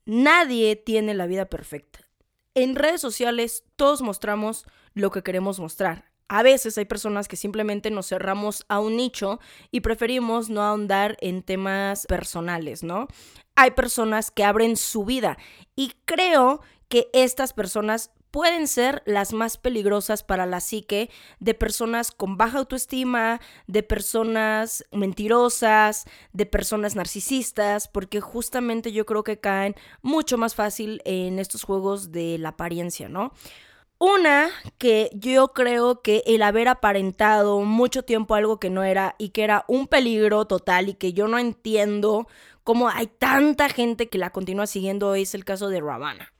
nadie 0.04 0.76
tiene 0.76 1.14
la 1.14 1.26
vida 1.26 1.46
perfecta. 1.46 2.00
En 2.54 2.76
redes 2.76 3.00
sociales 3.00 3.64
todos 3.74 4.00
mostramos 4.00 4.64
lo 4.94 5.10
que 5.10 5.22
queremos 5.22 5.58
mostrar. 5.58 6.13
A 6.28 6.42
veces 6.42 6.78
hay 6.78 6.86
personas 6.86 7.28
que 7.28 7.36
simplemente 7.36 7.90
nos 7.90 8.08
cerramos 8.08 8.64
a 8.68 8.80
un 8.80 8.96
nicho 8.96 9.40
y 9.70 9.80
preferimos 9.80 10.50
no 10.50 10.62
ahondar 10.62 11.16
en 11.20 11.42
temas 11.42 12.06
personales, 12.06 12.82
¿no? 12.82 13.08
Hay 13.56 13.72
personas 13.72 14.30
que 14.30 14.44
abren 14.44 14.76
su 14.76 15.04
vida 15.04 15.36
y 15.76 15.92
creo 16.06 16.60
que 16.88 17.08
estas 17.12 17.52
personas 17.52 18.10
pueden 18.34 18.66
ser 18.66 19.00
las 19.06 19.32
más 19.32 19.56
peligrosas 19.58 20.24
para 20.24 20.44
la 20.44 20.58
psique 20.58 21.08
de 21.38 21.54
personas 21.54 22.10
con 22.10 22.36
baja 22.36 22.58
autoestima, 22.58 23.40
de 23.68 23.84
personas 23.84 24.84
mentirosas, 24.90 26.04
de 26.32 26.44
personas 26.44 26.96
narcisistas, 26.96 27.86
porque 27.86 28.20
justamente 28.20 28.90
yo 28.90 29.06
creo 29.06 29.22
que 29.22 29.38
caen 29.38 29.76
mucho 30.02 30.36
más 30.36 30.56
fácil 30.56 31.00
en 31.04 31.38
estos 31.38 31.62
juegos 31.62 32.10
de 32.10 32.38
la 32.38 32.48
apariencia, 32.48 33.08
¿no? 33.08 33.32
Una, 34.06 34.50
que 34.76 35.08
yo 35.14 35.54
creo 35.54 36.02
que 36.02 36.22
el 36.26 36.42
haber 36.42 36.68
aparentado 36.68 37.60
mucho 37.60 38.02
tiempo 38.02 38.34
algo 38.34 38.60
que 38.60 38.68
no 38.68 38.84
era 38.84 39.14
y 39.16 39.30
que 39.30 39.44
era 39.44 39.64
un 39.66 39.86
peligro 39.86 40.44
total 40.44 40.90
y 40.90 40.94
que 40.94 41.14
yo 41.14 41.26
no 41.26 41.38
entiendo 41.38 42.28
cómo 42.64 42.90
hay 42.90 43.06
tanta 43.06 43.70
gente 43.70 44.10
que 44.10 44.18
la 44.18 44.28
continúa 44.28 44.66
siguiendo 44.66 45.14
es 45.14 45.34
el 45.34 45.46
caso 45.46 45.70
de 45.70 45.80
Ravana. 45.80 46.34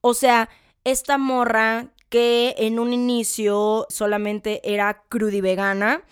O 0.00 0.14
sea, 0.14 0.48
esta 0.84 1.18
morra 1.18 1.88
que 2.08 2.54
en 2.56 2.78
un 2.78 2.94
inicio 2.94 3.86
solamente 3.90 4.62
era 4.64 5.02
crudivegana, 5.10 6.04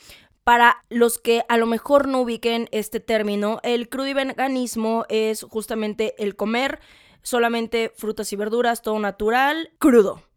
para 0.45 0.85
los 0.91 1.17
que 1.17 1.47
a 1.49 1.57
lo 1.57 1.65
mejor 1.65 2.09
no 2.09 2.21
ubiquen 2.21 2.69
este 2.73 3.01
término, 3.01 3.59
el 3.63 3.89
crudiveganismo 3.89 5.07
es 5.09 5.45
justamente 5.45 6.15
el 6.23 6.37
comer 6.37 6.79
solamente 7.23 7.91
frutas 7.97 8.35
y 8.35 8.37
verduras, 8.37 8.83
todo 8.83 8.99
natural, 8.99 9.71
crudo 9.79 10.30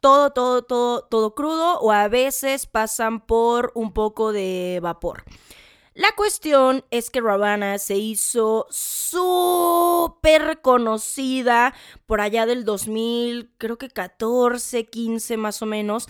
todo, 0.00 0.30
todo, 0.30 0.62
todo, 0.62 1.02
todo 1.02 1.34
crudo 1.34 1.78
o 1.80 1.92
a 1.92 2.08
veces 2.08 2.66
pasan 2.66 3.20
por 3.20 3.72
un 3.74 3.92
poco 3.92 4.32
de 4.32 4.80
vapor. 4.82 5.24
La 5.94 6.12
cuestión 6.16 6.84
es 6.90 7.10
que 7.10 7.20
Ravana 7.20 7.78
se 7.78 7.96
hizo 7.96 8.66
súper 8.70 10.60
conocida 10.62 11.74
por 12.06 12.20
allá 12.20 12.46
del 12.46 12.64
2000, 12.64 13.50
creo 13.58 13.76
que 13.76 13.90
14, 13.90 14.86
15 14.86 15.36
más 15.36 15.60
o 15.62 15.66
menos, 15.66 16.08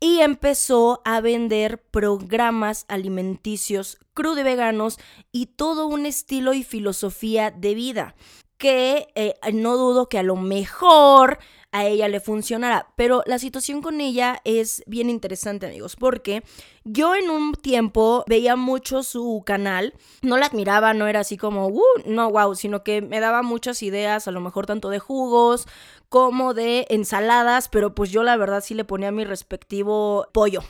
y 0.00 0.20
empezó 0.20 1.00
a 1.04 1.20
vender 1.20 1.82
programas 1.82 2.84
alimenticios 2.88 3.98
crudo 4.14 4.40
y 4.40 4.42
veganos 4.42 4.98
y 5.30 5.46
todo 5.46 5.86
un 5.86 6.06
estilo 6.06 6.52
y 6.52 6.62
filosofía 6.62 7.50
de 7.50 7.74
vida 7.74 8.14
que 8.58 9.08
eh, 9.14 9.34
no 9.52 9.76
dudo 9.76 10.08
que 10.08 10.18
a 10.18 10.22
lo 10.22 10.36
mejor 10.36 11.38
a 11.72 11.86
ella 11.86 12.08
le 12.08 12.20
funcionara. 12.20 12.88
Pero 12.96 13.22
la 13.26 13.38
situación 13.38 13.82
con 13.82 14.00
ella 14.00 14.40
es 14.44 14.84
bien 14.86 15.10
interesante, 15.10 15.66
amigos, 15.66 15.96
porque 15.96 16.44
yo 16.84 17.14
en 17.14 17.30
un 17.30 17.54
tiempo 17.54 18.24
veía 18.28 18.56
mucho 18.56 19.02
su 19.02 19.42
canal, 19.44 19.94
no 20.22 20.36
la 20.36 20.46
admiraba, 20.46 20.94
no 20.94 21.06
era 21.06 21.20
así 21.20 21.36
como, 21.36 21.68
uh, 21.68 21.82
no, 22.06 22.30
wow, 22.30 22.54
sino 22.54 22.84
que 22.84 23.02
me 23.02 23.20
daba 23.20 23.42
muchas 23.42 23.82
ideas, 23.82 24.28
a 24.28 24.30
lo 24.30 24.40
mejor 24.40 24.66
tanto 24.66 24.90
de 24.90 24.98
jugos 24.98 25.66
como 26.12 26.52
de 26.52 26.86
ensaladas, 26.90 27.70
pero 27.70 27.94
pues 27.94 28.10
yo 28.10 28.22
la 28.22 28.36
verdad 28.36 28.62
sí 28.62 28.74
le 28.74 28.84
ponía 28.84 29.10
mi 29.10 29.24
respectivo 29.24 30.26
pollo. 30.32 30.62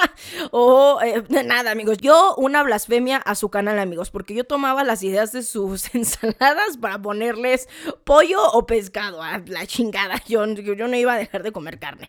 o 0.50 0.98
eh, 1.00 1.22
nada, 1.44 1.70
amigos, 1.70 1.98
yo 1.98 2.34
una 2.36 2.64
blasfemia 2.64 3.18
a 3.18 3.36
su 3.36 3.50
canal, 3.50 3.78
amigos, 3.78 4.10
porque 4.10 4.34
yo 4.34 4.42
tomaba 4.42 4.82
las 4.82 5.04
ideas 5.04 5.30
de 5.30 5.44
sus 5.44 5.94
ensaladas 5.94 6.76
para 6.80 7.00
ponerles 7.00 7.68
pollo 8.02 8.42
o 8.50 8.66
pescado, 8.66 9.22
a 9.22 9.38
la 9.46 9.64
chingada, 9.64 10.20
yo, 10.26 10.44
yo 10.44 10.88
no 10.88 10.96
iba 10.96 11.12
a 11.12 11.18
dejar 11.18 11.44
de 11.44 11.52
comer 11.52 11.78
carne. 11.78 12.08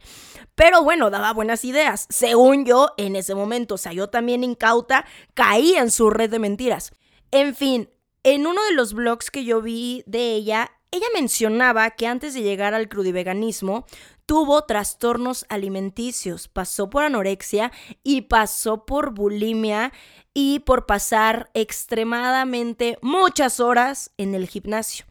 Pero 0.56 0.84
bueno, 0.84 1.12
daba 1.12 1.34
buenas 1.34 1.64
ideas, 1.64 2.08
según 2.10 2.66
yo 2.66 2.90
en 2.98 3.16
ese 3.16 3.36
momento, 3.36 3.76
o 3.76 3.78
sea, 3.78 3.94
yo 3.94 4.10
también 4.10 4.44
incauta 4.44 5.06
caí 5.36 5.76
en 5.76 5.92
su 5.92 6.10
red 6.10 6.32
de 6.32 6.40
mentiras. 6.40 6.94
En 7.30 7.54
fin, 7.54 7.92
en 8.24 8.48
uno 8.48 8.60
de 8.64 8.74
los 8.74 8.96
blogs 8.96 9.30
que 9.30 9.46
yo 9.46 9.62
vi 9.62 10.04
de 10.08 10.34
ella, 10.34 10.72
ella 10.92 11.08
mencionaba 11.14 11.90
que 11.92 12.06
antes 12.06 12.34
de 12.34 12.42
llegar 12.42 12.74
al 12.74 12.90
crudiveganismo 12.90 13.86
tuvo 14.26 14.64
trastornos 14.64 15.46
alimenticios, 15.50 16.48
pasó 16.48 16.90
por 16.90 17.04
anorexia 17.04 17.72
y 18.04 18.22
pasó 18.24 18.86
por 18.86 19.14
bulimia 19.14 19.94
y 20.34 20.60
por 20.60 20.86
pasar 20.86 21.50
extremadamente 21.54 22.98
muchas 23.02 23.60
horas 23.60 24.12
en 24.18 24.36
el 24.36 24.48
gimnasio. 24.48 25.06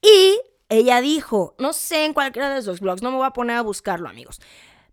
Y 0.00 0.38
ella 0.68 1.00
dijo, 1.00 1.54
no 1.58 1.72
sé 1.72 2.04
en 2.04 2.14
cualquiera 2.14 2.50
de 2.50 2.60
esos 2.60 2.80
blogs, 2.80 3.02
no 3.02 3.10
me 3.10 3.18
voy 3.18 3.26
a 3.26 3.32
poner 3.32 3.56
a 3.56 3.62
buscarlo 3.62 4.08
amigos, 4.08 4.40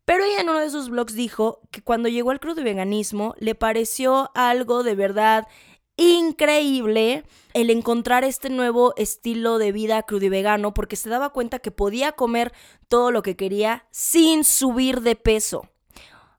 pero 0.06 0.24
ella 0.24 0.42
en 0.42 0.50
uno 0.50 0.60
de 0.60 0.66
esos 0.66 0.90
blogs 0.90 1.14
dijo 1.14 1.62
que 1.72 1.82
cuando 1.82 2.10
llegó 2.10 2.32
al 2.32 2.40
crudiveganismo 2.40 3.36
le 3.40 3.56
pareció 3.56 4.32
algo 4.34 4.84
de 4.84 4.96
verdad 4.96 5.48
increíble 6.02 7.24
el 7.54 7.70
encontrar 7.70 8.24
este 8.24 8.50
nuevo 8.50 8.94
estilo 8.98 9.58
de 9.58 9.72
vida 9.72 10.04
crudivegano 10.04 10.74
porque 10.74 10.96
se 10.96 11.10
daba 11.10 11.30
cuenta 11.30 11.60
que 11.60 11.72
podía 11.72 12.14
comer 12.14 12.54
todo 12.88 13.12
lo 13.12 13.22
que 13.22 13.36
quería 13.36 13.86
sin 13.92 14.44
subir 14.44 15.02
de 15.02 15.16
peso. 15.16 15.70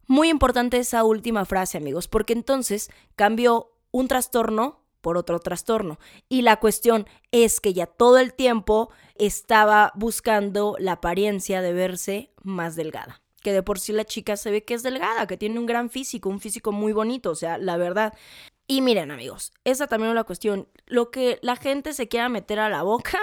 Muy 0.06 0.28
importante 0.28 0.78
esa 0.78 1.04
última 1.04 1.44
frase, 1.44 1.78
amigos, 1.78 2.08
porque 2.08 2.32
entonces 2.32 2.90
cambió 3.14 3.72
un 3.92 4.08
trastorno 4.08 4.82
por 5.00 5.16
otro 5.16 5.38
trastorno. 5.38 5.98
Y 6.28 6.42
la 6.42 6.58
cuestión 6.58 7.06
es 7.30 7.60
que 7.60 7.74
ya 7.74 7.86
todo 7.86 8.18
el 8.18 8.34
tiempo 8.34 8.90
estaba 9.16 9.92
buscando 9.94 10.76
la 10.78 10.92
apariencia 10.92 11.60
de 11.60 11.72
verse 11.72 12.32
más 12.42 12.74
delgada. 12.74 13.20
Que 13.42 13.52
de 13.52 13.62
por 13.62 13.78
sí 13.78 13.92
la 13.92 14.04
chica 14.04 14.36
se 14.36 14.50
ve 14.50 14.64
que 14.64 14.74
es 14.74 14.82
delgada, 14.82 15.26
que 15.26 15.36
tiene 15.36 15.58
un 15.58 15.66
gran 15.66 15.90
físico, 15.90 16.28
un 16.28 16.40
físico 16.40 16.72
muy 16.72 16.92
bonito, 16.92 17.30
o 17.30 17.34
sea, 17.34 17.58
la 17.58 17.76
verdad. 17.76 18.14
Y 18.66 18.80
miren 18.80 19.10
amigos, 19.10 19.52
esa 19.64 19.86
también 19.86 20.10
es 20.10 20.14
la 20.14 20.24
cuestión. 20.24 20.68
Lo 20.86 21.10
que 21.10 21.38
la 21.42 21.56
gente 21.56 21.92
se 21.92 22.08
quiera 22.08 22.28
meter 22.28 22.58
a 22.60 22.68
la 22.68 22.82
boca 22.82 23.18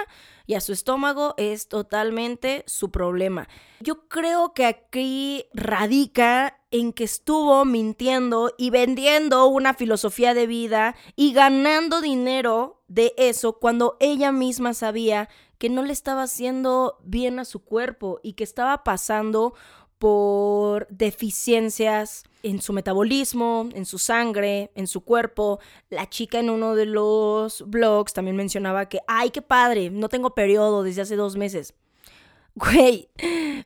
y 0.46 0.54
a 0.54 0.60
su 0.60 0.72
estómago 0.72 1.34
es 1.38 1.68
totalmente 1.68 2.62
su 2.66 2.90
problema. 2.90 3.48
Yo 3.80 4.06
creo 4.08 4.52
que 4.52 4.66
aquí 4.66 5.46
radica 5.54 6.60
en 6.70 6.92
que 6.92 7.04
estuvo 7.04 7.64
mintiendo 7.64 8.52
y 8.58 8.70
vendiendo 8.70 9.46
una 9.46 9.74
filosofía 9.74 10.34
de 10.34 10.46
vida 10.46 10.94
y 11.16 11.32
ganando 11.32 12.00
dinero 12.00 12.82
de 12.88 13.14
eso 13.16 13.54
cuando 13.54 13.96
ella 13.98 14.32
misma 14.32 14.74
sabía 14.74 15.28
que 15.58 15.68
no 15.68 15.82
le 15.82 15.92
estaba 15.92 16.22
haciendo 16.24 16.98
bien 17.02 17.38
a 17.38 17.44
su 17.44 17.64
cuerpo 17.64 18.20
y 18.22 18.34
que 18.34 18.44
estaba 18.44 18.84
pasando 18.84 19.54
por 19.98 20.86
deficiencias 20.88 22.24
en 22.42 22.60
su 22.60 22.72
metabolismo, 22.72 23.68
en 23.74 23.84
su 23.86 23.98
sangre, 23.98 24.70
en 24.74 24.86
su 24.86 25.02
cuerpo. 25.02 25.60
La 25.88 26.08
chica 26.08 26.38
en 26.38 26.50
uno 26.50 26.74
de 26.74 26.86
los 26.86 27.64
blogs 27.68 28.12
también 28.12 28.36
mencionaba 28.36 28.88
que, 28.88 29.00
ay, 29.06 29.30
qué 29.30 29.42
padre, 29.42 29.90
no 29.90 30.08
tengo 30.08 30.34
periodo 30.34 30.82
desde 30.82 31.02
hace 31.02 31.16
dos 31.16 31.36
meses. 31.36 31.74
Güey, 32.54 33.08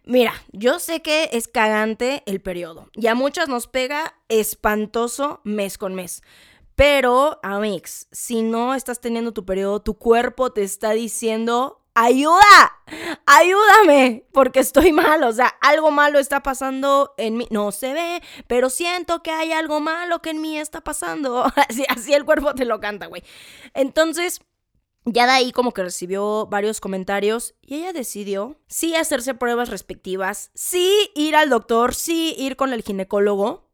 mira, 0.05 0.35
yo 0.53 0.79
sé 0.79 1.01
que 1.01 1.31
es 1.33 1.49
cagante 1.49 2.23
el 2.27 2.41
periodo 2.41 2.91
y 2.93 3.07
a 3.07 3.15
muchas 3.15 3.49
nos 3.49 3.67
pega 3.67 4.15
espantoso 4.29 5.41
mes 5.43 5.79
con 5.79 5.95
mes. 5.95 6.23
Pero, 6.77 7.39
Amix, 7.43 8.09
si 8.11 8.43
no 8.43 8.75
estás 8.75 9.01
teniendo 9.01 9.33
tu 9.33 9.45
periodo, 9.45 9.81
tu 9.81 9.95
cuerpo 9.95 10.53
te 10.53 10.63
está 10.63 10.91
diciendo 10.91 11.84
ayuda, 11.95 12.73
ayúdame, 13.25 14.27
porque 14.33 14.61
estoy 14.61 14.93
mal, 14.93 15.23
o 15.23 15.33
sea, 15.33 15.47
algo 15.61 15.91
malo 15.91 16.19
está 16.19 16.43
pasando 16.43 17.15
en 17.17 17.37
mí, 17.37 17.47
no 17.51 17.73
se 17.73 17.93
ve, 17.93 18.23
pero 18.47 18.69
siento 18.69 19.23
que 19.23 19.31
hay 19.31 19.53
algo 19.53 19.81
malo 19.81 20.21
que 20.21 20.31
en 20.31 20.41
mí 20.41 20.59
está 20.59 20.83
pasando, 20.83 21.45
así, 21.69 21.85
así 21.89 22.13
el 22.13 22.25
cuerpo 22.25 22.55
te 22.55 22.65
lo 22.65 22.81
canta, 22.81 23.07
güey. 23.07 23.23
Entonces, 23.75 24.41
ya 25.05 25.27
de 25.27 25.33
ahí 25.33 25.53
como 25.53 25.73
que 25.73 25.83
recibió 25.83 26.47
varios 26.47 26.81
comentarios 26.81 27.55
y 27.63 27.77
ella 27.77 27.93
decidió 27.93 28.59
sí 28.67 28.97
hacerse 28.97 29.35
pruebas 29.35 29.69
respectivas, 29.69 30.51
sí 30.55 31.11
ir 31.15 31.37
al 31.37 31.51
doctor, 31.51 31.95
sí 31.95 32.35
ir 32.39 32.57
con 32.57 32.73
el 32.73 32.83
ginecólogo 32.83 33.71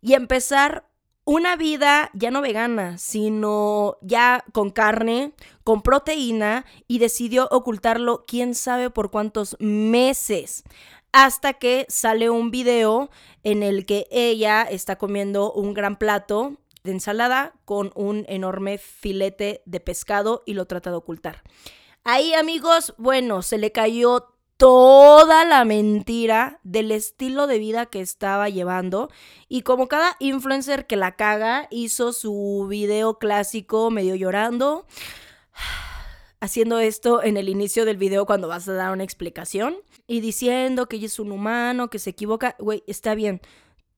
y 0.00 0.14
empezar 0.14 0.89
una 1.24 1.56
vida 1.56 2.10
ya 2.14 2.30
no 2.30 2.40
vegana, 2.40 2.98
sino 2.98 3.98
ya 4.00 4.44
con 4.52 4.70
carne, 4.70 5.32
con 5.64 5.82
proteína 5.82 6.64
y 6.88 6.98
decidió 6.98 7.48
ocultarlo 7.50 8.24
quién 8.26 8.54
sabe 8.54 8.90
por 8.90 9.10
cuántos 9.10 9.56
meses. 9.60 10.64
Hasta 11.12 11.54
que 11.54 11.86
sale 11.88 12.30
un 12.30 12.50
video 12.50 13.10
en 13.42 13.62
el 13.62 13.84
que 13.84 14.06
ella 14.10 14.62
está 14.62 14.96
comiendo 14.96 15.52
un 15.52 15.74
gran 15.74 15.96
plato 15.96 16.56
de 16.84 16.92
ensalada 16.92 17.54
con 17.64 17.92
un 17.94 18.24
enorme 18.28 18.78
filete 18.78 19.62
de 19.66 19.80
pescado 19.80 20.42
y 20.46 20.54
lo 20.54 20.66
trata 20.66 20.90
de 20.90 20.96
ocultar. 20.96 21.42
Ahí 22.04 22.32
amigos, 22.32 22.94
bueno, 22.96 23.42
se 23.42 23.58
le 23.58 23.72
cayó 23.72 24.29
toda 24.60 25.46
la 25.46 25.64
mentira 25.64 26.60
del 26.64 26.92
estilo 26.92 27.46
de 27.46 27.58
vida 27.58 27.86
que 27.86 28.02
estaba 28.02 28.50
llevando. 28.50 29.08
Y 29.48 29.62
como 29.62 29.88
cada 29.88 30.16
influencer 30.20 30.86
que 30.86 30.96
la 30.96 31.16
caga, 31.16 31.66
hizo 31.70 32.12
su 32.12 32.66
video 32.68 33.18
clásico 33.18 33.90
medio 33.90 34.16
llorando. 34.16 34.86
Haciendo 36.40 36.78
esto 36.78 37.22
en 37.22 37.38
el 37.38 37.48
inicio 37.48 37.86
del 37.86 37.96
video 37.96 38.26
cuando 38.26 38.48
vas 38.48 38.68
a 38.68 38.74
dar 38.74 38.92
una 38.92 39.02
explicación. 39.02 39.76
Y 40.06 40.20
diciendo 40.20 40.88
que 40.88 40.96
ella 40.96 41.06
es 41.06 41.18
un 41.18 41.32
humano, 41.32 41.88
que 41.88 41.98
se 41.98 42.10
equivoca. 42.10 42.54
Güey, 42.58 42.84
está 42.86 43.14
bien. 43.14 43.40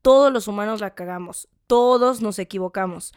Todos 0.00 0.32
los 0.32 0.46
humanos 0.46 0.80
la 0.80 0.94
cagamos. 0.94 1.48
Todos 1.66 2.20
nos 2.20 2.38
equivocamos 2.38 3.14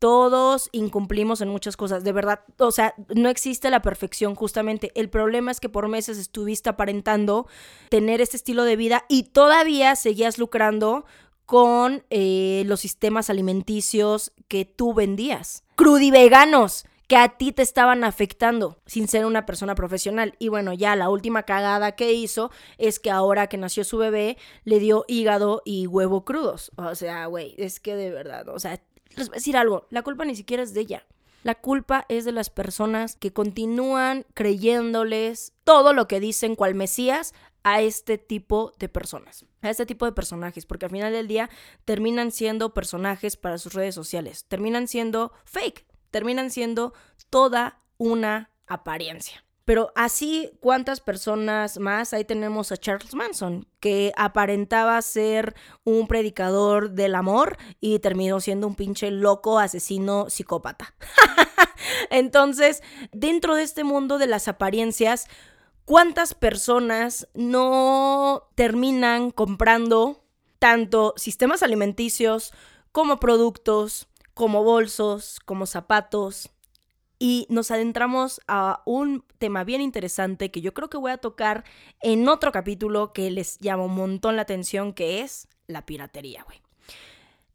todos 0.00 0.70
incumplimos 0.72 1.42
en 1.42 1.48
muchas 1.50 1.76
cosas, 1.76 2.02
de 2.02 2.12
verdad, 2.12 2.40
o 2.58 2.72
sea, 2.72 2.94
no 3.14 3.28
existe 3.28 3.70
la 3.70 3.82
perfección 3.82 4.34
justamente. 4.34 4.90
El 4.94 5.10
problema 5.10 5.50
es 5.50 5.60
que 5.60 5.68
por 5.68 5.88
meses 5.88 6.18
estuviste 6.18 6.70
aparentando 6.70 7.46
tener 7.90 8.20
este 8.20 8.38
estilo 8.38 8.64
de 8.64 8.76
vida 8.76 9.04
y 9.08 9.24
todavía 9.24 9.94
seguías 9.94 10.38
lucrando 10.38 11.04
con 11.44 12.02
eh, 12.08 12.62
los 12.66 12.80
sistemas 12.80 13.28
alimenticios 13.28 14.32
que 14.48 14.64
tú 14.64 14.94
vendías. 14.94 15.64
Crudiveganos 15.76 16.86
que 17.06 17.16
a 17.16 17.36
ti 17.36 17.50
te 17.50 17.62
estaban 17.62 18.04
afectando 18.04 18.78
sin 18.86 19.08
ser 19.08 19.26
una 19.26 19.44
persona 19.44 19.74
profesional. 19.74 20.36
Y 20.38 20.48
bueno, 20.48 20.72
ya 20.72 20.94
la 20.94 21.10
última 21.10 21.42
cagada 21.42 21.92
que 21.92 22.12
hizo 22.12 22.52
es 22.78 23.00
que 23.00 23.10
ahora 23.10 23.48
que 23.48 23.58
nació 23.58 23.82
su 23.82 23.98
bebé 23.98 24.38
le 24.62 24.78
dio 24.78 25.04
hígado 25.08 25.60
y 25.64 25.88
huevo 25.88 26.24
crudos. 26.24 26.70
O 26.76 26.94
sea, 26.94 27.26
güey, 27.26 27.56
es 27.58 27.80
que 27.80 27.96
de 27.96 28.10
verdad, 28.10 28.48
o 28.48 28.60
sea, 28.60 28.80
les 29.16 29.28
voy 29.28 29.36
a 29.36 29.38
decir 29.38 29.56
algo, 29.56 29.86
la 29.90 30.02
culpa 30.02 30.24
ni 30.24 30.36
siquiera 30.36 30.62
es 30.62 30.74
de 30.74 30.80
ella. 30.80 31.06
La 31.42 31.54
culpa 31.54 32.04
es 32.10 32.26
de 32.26 32.32
las 32.32 32.50
personas 32.50 33.16
que 33.16 33.32
continúan 33.32 34.26
creyéndoles 34.34 35.54
todo 35.64 35.94
lo 35.94 36.06
que 36.06 36.20
dicen 36.20 36.54
cual 36.54 36.74
Mesías 36.74 37.32
a 37.62 37.80
este 37.80 38.18
tipo 38.18 38.72
de 38.78 38.88
personas, 38.88 39.46
a 39.62 39.70
este 39.70 39.86
tipo 39.86 40.04
de 40.04 40.12
personajes, 40.12 40.66
porque 40.66 40.86
al 40.86 40.90
final 40.90 41.12
del 41.12 41.28
día 41.28 41.50
terminan 41.84 42.30
siendo 42.30 42.74
personajes 42.74 43.36
para 43.36 43.58
sus 43.58 43.72
redes 43.72 43.94
sociales, 43.94 44.44
terminan 44.48 44.86
siendo 44.88 45.32
fake, 45.44 45.86
terminan 46.10 46.50
siendo 46.50 46.92
toda 47.30 47.80
una 47.96 48.50
apariencia. 48.66 49.44
Pero 49.64 49.92
así, 49.94 50.50
¿cuántas 50.60 51.00
personas 51.00 51.78
más? 51.78 52.12
Ahí 52.12 52.24
tenemos 52.24 52.72
a 52.72 52.76
Charles 52.76 53.14
Manson, 53.14 53.66
que 53.78 54.12
aparentaba 54.16 55.00
ser 55.02 55.54
un 55.84 56.06
predicador 56.06 56.90
del 56.90 57.14
amor 57.14 57.56
y 57.80 57.98
terminó 57.98 58.40
siendo 58.40 58.66
un 58.66 58.74
pinche 58.74 59.10
loco, 59.10 59.58
asesino, 59.58 60.28
psicópata. 60.28 60.94
Entonces, 62.10 62.82
dentro 63.12 63.54
de 63.54 63.62
este 63.62 63.84
mundo 63.84 64.18
de 64.18 64.26
las 64.26 64.48
apariencias, 64.48 65.28
¿cuántas 65.84 66.34
personas 66.34 67.28
no 67.34 68.48
terminan 68.54 69.30
comprando 69.30 70.24
tanto 70.58 71.14
sistemas 71.16 71.62
alimenticios 71.62 72.52
como 72.92 73.18
productos, 73.18 74.08
como 74.34 74.62
bolsos, 74.62 75.40
como 75.44 75.66
zapatos, 75.66 76.50
y 77.22 77.46
nos 77.50 77.70
adentramos 77.70 78.40
a 78.48 78.82
un 78.86 79.24
tema 79.38 79.62
bien 79.62 79.82
interesante 79.82 80.50
que 80.50 80.62
yo 80.62 80.72
creo 80.72 80.88
que 80.88 80.96
voy 80.96 81.12
a 81.12 81.18
tocar 81.18 81.64
en 82.00 82.26
otro 82.28 82.50
capítulo 82.50 83.12
que 83.12 83.30
les 83.30 83.58
llama 83.58 83.84
un 83.84 83.94
montón 83.94 84.36
la 84.36 84.42
atención, 84.42 84.94
que 84.94 85.20
es 85.20 85.46
la 85.66 85.84
piratería, 85.84 86.42
güey. 86.44 86.62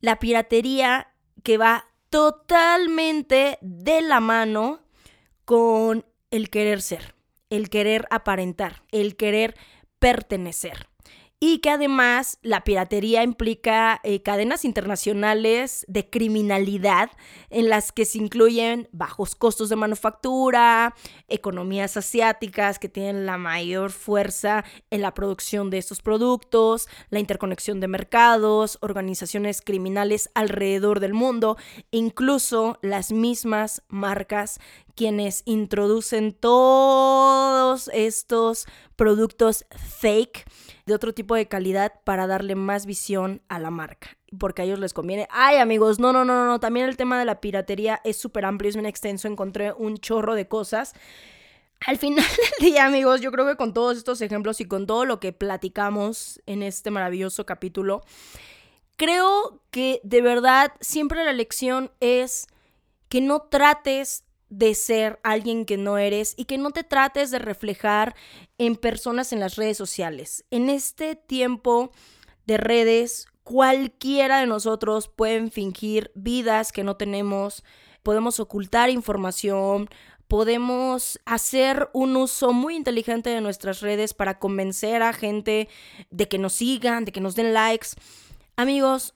La 0.02 0.20
piratería 0.20 1.12
que 1.42 1.58
va 1.58 1.88
totalmente 2.12 3.58
de 3.62 4.02
la 4.02 4.20
mano 4.20 4.82
con 5.46 6.06
el 6.30 6.52
querer 6.52 6.84
ser, 6.84 7.16
el 7.50 7.70
querer 7.72 8.08
aparentar, 8.12 8.84
el 8.92 9.16
querer 9.16 9.56
pertenecer 9.98 10.90
y 11.48 11.60
que 11.60 11.70
además 11.70 12.40
la 12.42 12.64
piratería 12.64 13.22
implica 13.22 14.02
eh, 14.04 14.24
cadenas 14.24 14.66
internacionales 14.66 15.86
de 15.88 16.10
criminalidad 16.10 17.12
en 17.52 17.70
las 17.70 17.92
que 17.92 18.06
se 18.06 18.18
incluyen 18.18 18.90
bajos 18.92 19.36
costos 19.36 19.70
de 19.70 19.76
manufactura, 19.76 20.96
economías 21.28 21.98
asiáticas 21.98 22.80
que 22.80 22.90
tienen 22.90 23.28
la 23.28 23.38
mayor 23.38 23.92
fuerza 23.92 24.66
en 24.90 25.04
la 25.04 25.14
producción 25.14 25.70
de 25.70 25.78
estos 25.78 26.02
productos, 26.02 26.88
la 27.12 27.20
interconexión 27.20 27.80
de 27.80 27.90
mercados, 27.90 28.80
organizaciones 28.82 29.62
criminales 29.62 30.32
alrededor 30.34 31.00
del 31.00 31.14
mundo, 31.14 31.58
incluso 31.92 32.80
las 32.82 33.12
mismas 33.12 33.84
marcas 33.88 34.60
quienes 34.96 35.44
introducen 35.46 36.34
todos 36.34 37.90
estos 37.94 38.66
productos 38.96 39.66
fake 40.00 40.46
de 40.86 40.94
otro 40.94 41.14
tipo 41.14 41.36
de 41.36 41.48
calidad 41.48 41.94
para 42.04 42.28
darle 42.28 42.56
más 42.56 42.86
visión 42.86 43.42
a 43.50 43.60
la 43.60 43.70
marca. 43.70 44.18
Porque 44.40 44.62
a 44.62 44.66
ellos 44.66 44.80
les 44.80 44.94
conviene. 44.94 45.28
Ay, 45.32 45.58
amigos, 45.58 46.00
no, 46.00 46.14
no, 46.14 46.26
no, 46.26 46.46
no. 46.46 46.60
También 46.60 46.88
el 46.88 46.98
tema 46.98 47.20
de 47.20 47.26
la 47.26 47.42
piratería 47.42 48.02
es 48.04 48.18
súper 48.18 48.46
amplio, 48.46 48.70
es 48.70 48.76
bien 48.76 48.86
extenso. 48.86 49.28
Encontré 49.28 49.74
un 49.74 49.98
chorro 49.98 50.36
de 50.36 50.48
cosas. 50.48 50.94
Al 51.86 51.98
final 51.98 52.26
del 52.60 52.72
día, 52.72 52.86
amigos, 52.86 53.22
yo 53.22 53.32
creo 53.32 53.48
que 53.48 53.56
con 53.56 53.74
todos 53.74 53.98
estos 53.98 54.22
ejemplos 54.22 54.60
y 54.62 54.66
con 54.66 54.88
todo 54.88 55.06
lo 55.06 55.20
que 55.20 55.34
platicamos 55.34 56.42
en 56.46 56.64
este 56.64 56.92
maravilloso 56.92 57.46
capítulo, 57.46 58.04
creo 58.98 59.62
que 59.72 60.02
de 60.04 60.22
verdad 60.22 60.74
siempre 60.80 61.24
la 61.24 61.34
lección 61.34 61.92
es 62.00 62.48
que 63.10 63.22
no 63.22 63.42
trates 63.44 64.25
de 64.50 64.76
ser 64.76 65.20
alguien 65.24 65.66
que 65.66 65.78
no 65.78 65.98
eres 65.98 66.34
y 66.38 66.46
que 66.46 66.58
no 66.58 66.72
te 66.72 66.84
trates 66.84 67.32
de 67.32 67.40
reflejar 67.40 68.16
en 68.58 68.76
personas 68.76 69.34
en 69.34 69.40
las 69.40 69.56
redes 69.56 69.78
sociales. 69.78 70.46
En 70.52 70.70
este 70.70 71.16
tiempo 71.16 71.92
de 72.46 72.58
redes, 72.58 73.28
cualquiera 73.44 74.40
de 74.40 74.48
nosotros 74.48 75.08
pueden 75.08 75.52
fingir 75.52 76.12
vidas 76.16 76.72
que 76.72 76.84
no 76.84 76.96
tenemos, 76.96 77.64
podemos 78.04 78.40
ocultar 78.40 78.90
información, 78.90 79.90
podemos 80.28 81.20
hacer 81.26 81.90
un 81.94 82.16
uso 82.16 82.54
muy 82.54 82.76
inteligente 82.76 83.30
de 83.30 83.42
nuestras 83.42 83.82
redes 83.82 84.14
para 84.14 84.40
convencer 84.40 85.04
a 85.04 85.14
gente 85.14 85.70
de 86.10 86.28
que 86.28 86.40
nos 86.40 86.54
sigan, 86.54 87.06
de 87.06 87.12
que 87.12 87.22
nos 87.22 87.36
den 87.36 87.54
likes. 87.54 87.90
Amigos, 88.56 89.16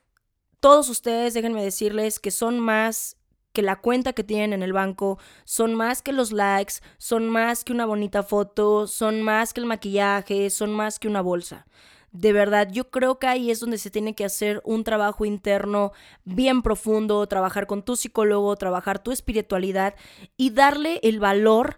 todos 0.59 0.89
ustedes 0.89 1.34
déjenme 1.34 1.63
decirles 1.63 2.19
que 2.19 2.32
son 2.32 2.59
más 2.59 3.18
que 3.54 3.62
la 3.62 3.78
cuenta 3.78 4.14
que 4.14 4.24
tienen 4.24 4.54
en 4.54 4.64
el 4.64 4.74
banco 4.74 5.20
son 5.45 5.76
más 5.76 6.02
que 6.02 6.14
los 6.14 6.32
likes, 6.32 6.76
son 6.97 7.30
más 7.30 7.64
que 7.64 7.74
una 7.74 7.86
bonita 7.86 8.24
foto, 8.24 8.88
son 8.88 9.22
más 9.22 9.54
que 9.54 9.62
el 9.62 9.68
maquillaje, 9.68 10.50
son 10.50 10.74
más 10.74 11.00
que 11.00 11.08
una 11.08 11.22
bolsa. 11.22 11.66
De 12.12 12.34
verdad, 12.34 12.70
yo 12.72 12.89
creo 12.89 13.20
que 13.20 13.28
ahí 13.28 13.52
es 13.52 13.60
donde 13.60 13.78
se 13.78 13.91
tiene 13.91 14.16
que 14.16 14.26
hacer 14.26 14.62
un 14.66 14.84
trabajo 14.84 15.26
interno 15.26 15.91
bien 16.26 16.64
profundo, 16.64 17.28
trabajar 17.28 17.68
con 17.68 17.84
tu 17.84 17.95
psicólogo, 17.95 18.56
trabajar 18.56 18.97
tu 19.02 19.12
espiritualidad 19.12 19.93
y 20.36 20.50
darle 20.50 21.00
el 21.04 21.20
valor 21.20 21.78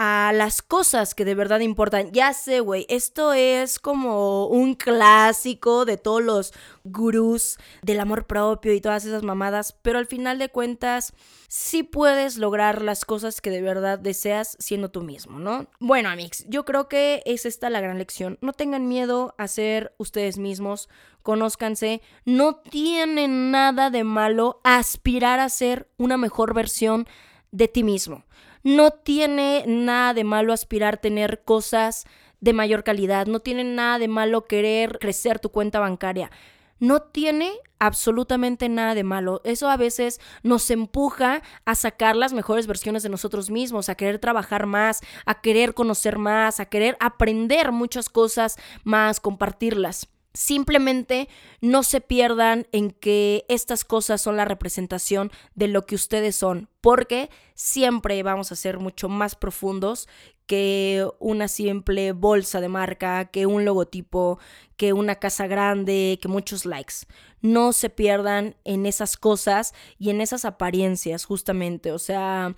a 0.00 0.30
las 0.32 0.62
cosas 0.62 1.12
que 1.16 1.24
de 1.24 1.34
verdad 1.34 1.58
importan. 1.58 2.12
Ya 2.12 2.32
sé, 2.32 2.60
güey, 2.60 2.86
esto 2.88 3.32
es 3.32 3.80
como 3.80 4.46
un 4.46 4.76
clásico 4.76 5.84
de 5.84 5.96
todos 5.96 6.22
los 6.22 6.54
gurús 6.84 7.58
del 7.82 7.98
amor 7.98 8.26
propio 8.26 8.72
y 8.72 8.80
todas 8.80 9.04
esas 9.04 9.24
mamadas, 9.24 9.76
pero 9.82 9.98
al 9.98 10.06
final 10.06 10.38
de 10.38 10.50
cuentas 10.50 11.14
sí 11.48 11.82
puedes 11.82 12.38
lograr 12.38 12.80
las 12.80 13.04
cosas 13.04 13.40
que 13.40 13.50
de 13.50 13.60
verdad 13.60 13.98
deseas 13.98 14.56
siendo 14.60 14.92
tú 14.92 15.02
mismo, 15.02 15.40
¿no? 15.40 15.66
Bueno, 15.80 16.10
amigos, 16.10 16.44
yo 16.46 16.64
creo 16.64 16.88
que 16.88 17.20
es 17.26 17.44
esta 17.44 17.68
la 17.68 17.80
gran 17.80 17.98
lección. 17.98 18.38
No 18.40 18.52
tengan 18.52 18.86
miedo 18.86 19.34
a 19.36 19.48
ser 19.48 19.96
ustedes 19.98 20.38
mismos, 20.38 20.88
conózcanse, 21.24 22.02
no 22.24 22.54
tiene 22.54 23.26
nada 23.26 23.90
de 23.90 24.04
malo 24.04 24.60
aspirar 24.62 25.40
a 25.40 25.48
ser 25.48 25.90
una 25.96 26.16
mejor 26.16 26.54
versión 26.54 27.08
de 27.50 27.66
ti 27.66 27.82
mismo. 27.82 28.24
No 28.68 28.90
tiene 28.90 29.64
nada 29.66 30.12
de 30.12 30.24
malo 30.24 30.52
aspirar 30.52 30.98
tener 30.98 31.42
cosas 31.42 32.04
de 32.42 32.52
mayor 32.52 32.84
calidad, 32.84 33.26
no 33.26 33.40
tiene 33.40 33.64
nada 33.64 33.98
de 33.98 34.08
malo 34.08 34.44
querer 34.44 34.98
crecer 34.98 35.38
tu 35.38 35.48
cuenta 35.48 35.80
bancaria. 35.80 36.30
No 36.78 37.00
tiene 37.00 37.50
absolutamente 37.78 38.68
nada 38.68 38.94
de 38.94 39.04
malo. 39.04 39.40
Eso 39.44 39.70
a 39.70 39.78
veces 39.78 40.20
nos 40.42 40.70
empuja 40.70 41.40
a 41.64 41.74
sacar 41.74 42.14
las 42.14 42.34
mejores 42.34 42.66
versiones 42.66 43.02
de 43.02 43.08
nosotros 43.08 43.48
mismos, 43.48 43.88
a 43.88 43.94
querer 43.94 44.18
trabajar 44.18 44.66
más, 44.66 45.00
a 45.24 45.40
querer 45.40 45.72
conocer 45.72 46.18
más, 46.18 46.60
a 46.60 46.66
querer 46.66 46.98
aprender 47.00 47.72
muchas 47.72 48.10
cosas 48.10 48.58
más, 48.84 49.18
compartirlas. 49.18 50.08
Simplemente 50.38 51.28
no 51.60 51.82
se 51.82 52.00
pierdan 52.00 52.68
en 52.70 52.92
que 52.92 53.44
estas 53.48 53.84
cosas 53.84 54.20
son 54.20 54.36
la 54.36 54.44
representación 54.44 55.32
de 55.56 55.66
lo 55.66 55.84
que 55.84 55.96
ustedes 55.96 56.36
son, 56.36 56.68
porque 56.80 57.28
siempre 57.56 58.22
vamos 58.22 58.52
a 58.52 58.54
ser 58.54 58.78
mucho 58.78 59.08
más 59.08 59.34
profundos 59.34 60.06
que 60.46 61.04
una 61.18 61.48
simple 61.48 62.12
bolsa 62.12 62.60
de 62.60 62.68
marca, 62.68 63.24
que 63.24 63.46
un 63.46 63.64
logotipo, 63.64 64.38
que 64.76 64.92
una 64.92 65.16
casa 65.16 65.48
grande, 65.48 66.20
que 66.22 66.28
muchos 66.28 66.64
likes. 66.66 66.94
No 67.42 67.72
se 67.72 67.90
pierdan 67.90 68.54
en 68.62 68.86
esas 68.86 69.16
cosas 69.16 69.74
y 69.98 70.10
en 70.10 70.20
esas 70.20 70.44
apariencias, 70.44 71.24
justamente. 71.24 71.90
O 71.90 71.98
sea, 71.98 72.54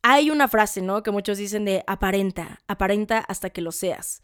hay 0.00 0.30
una 0.30 0.48
frase, 0.48 0.80
¿no? 0.80 1.02
Que 1.02 1.10
muchos 1.10 1.36
dicen 1.36 1.66
de 1.66 1.84
aparenta, 1.86 2.62
aparenta 2.68 3.18
hasta 3.18 3.50
que 3.50 3.60
lo 3.60 3.70
seas 3.70 4.22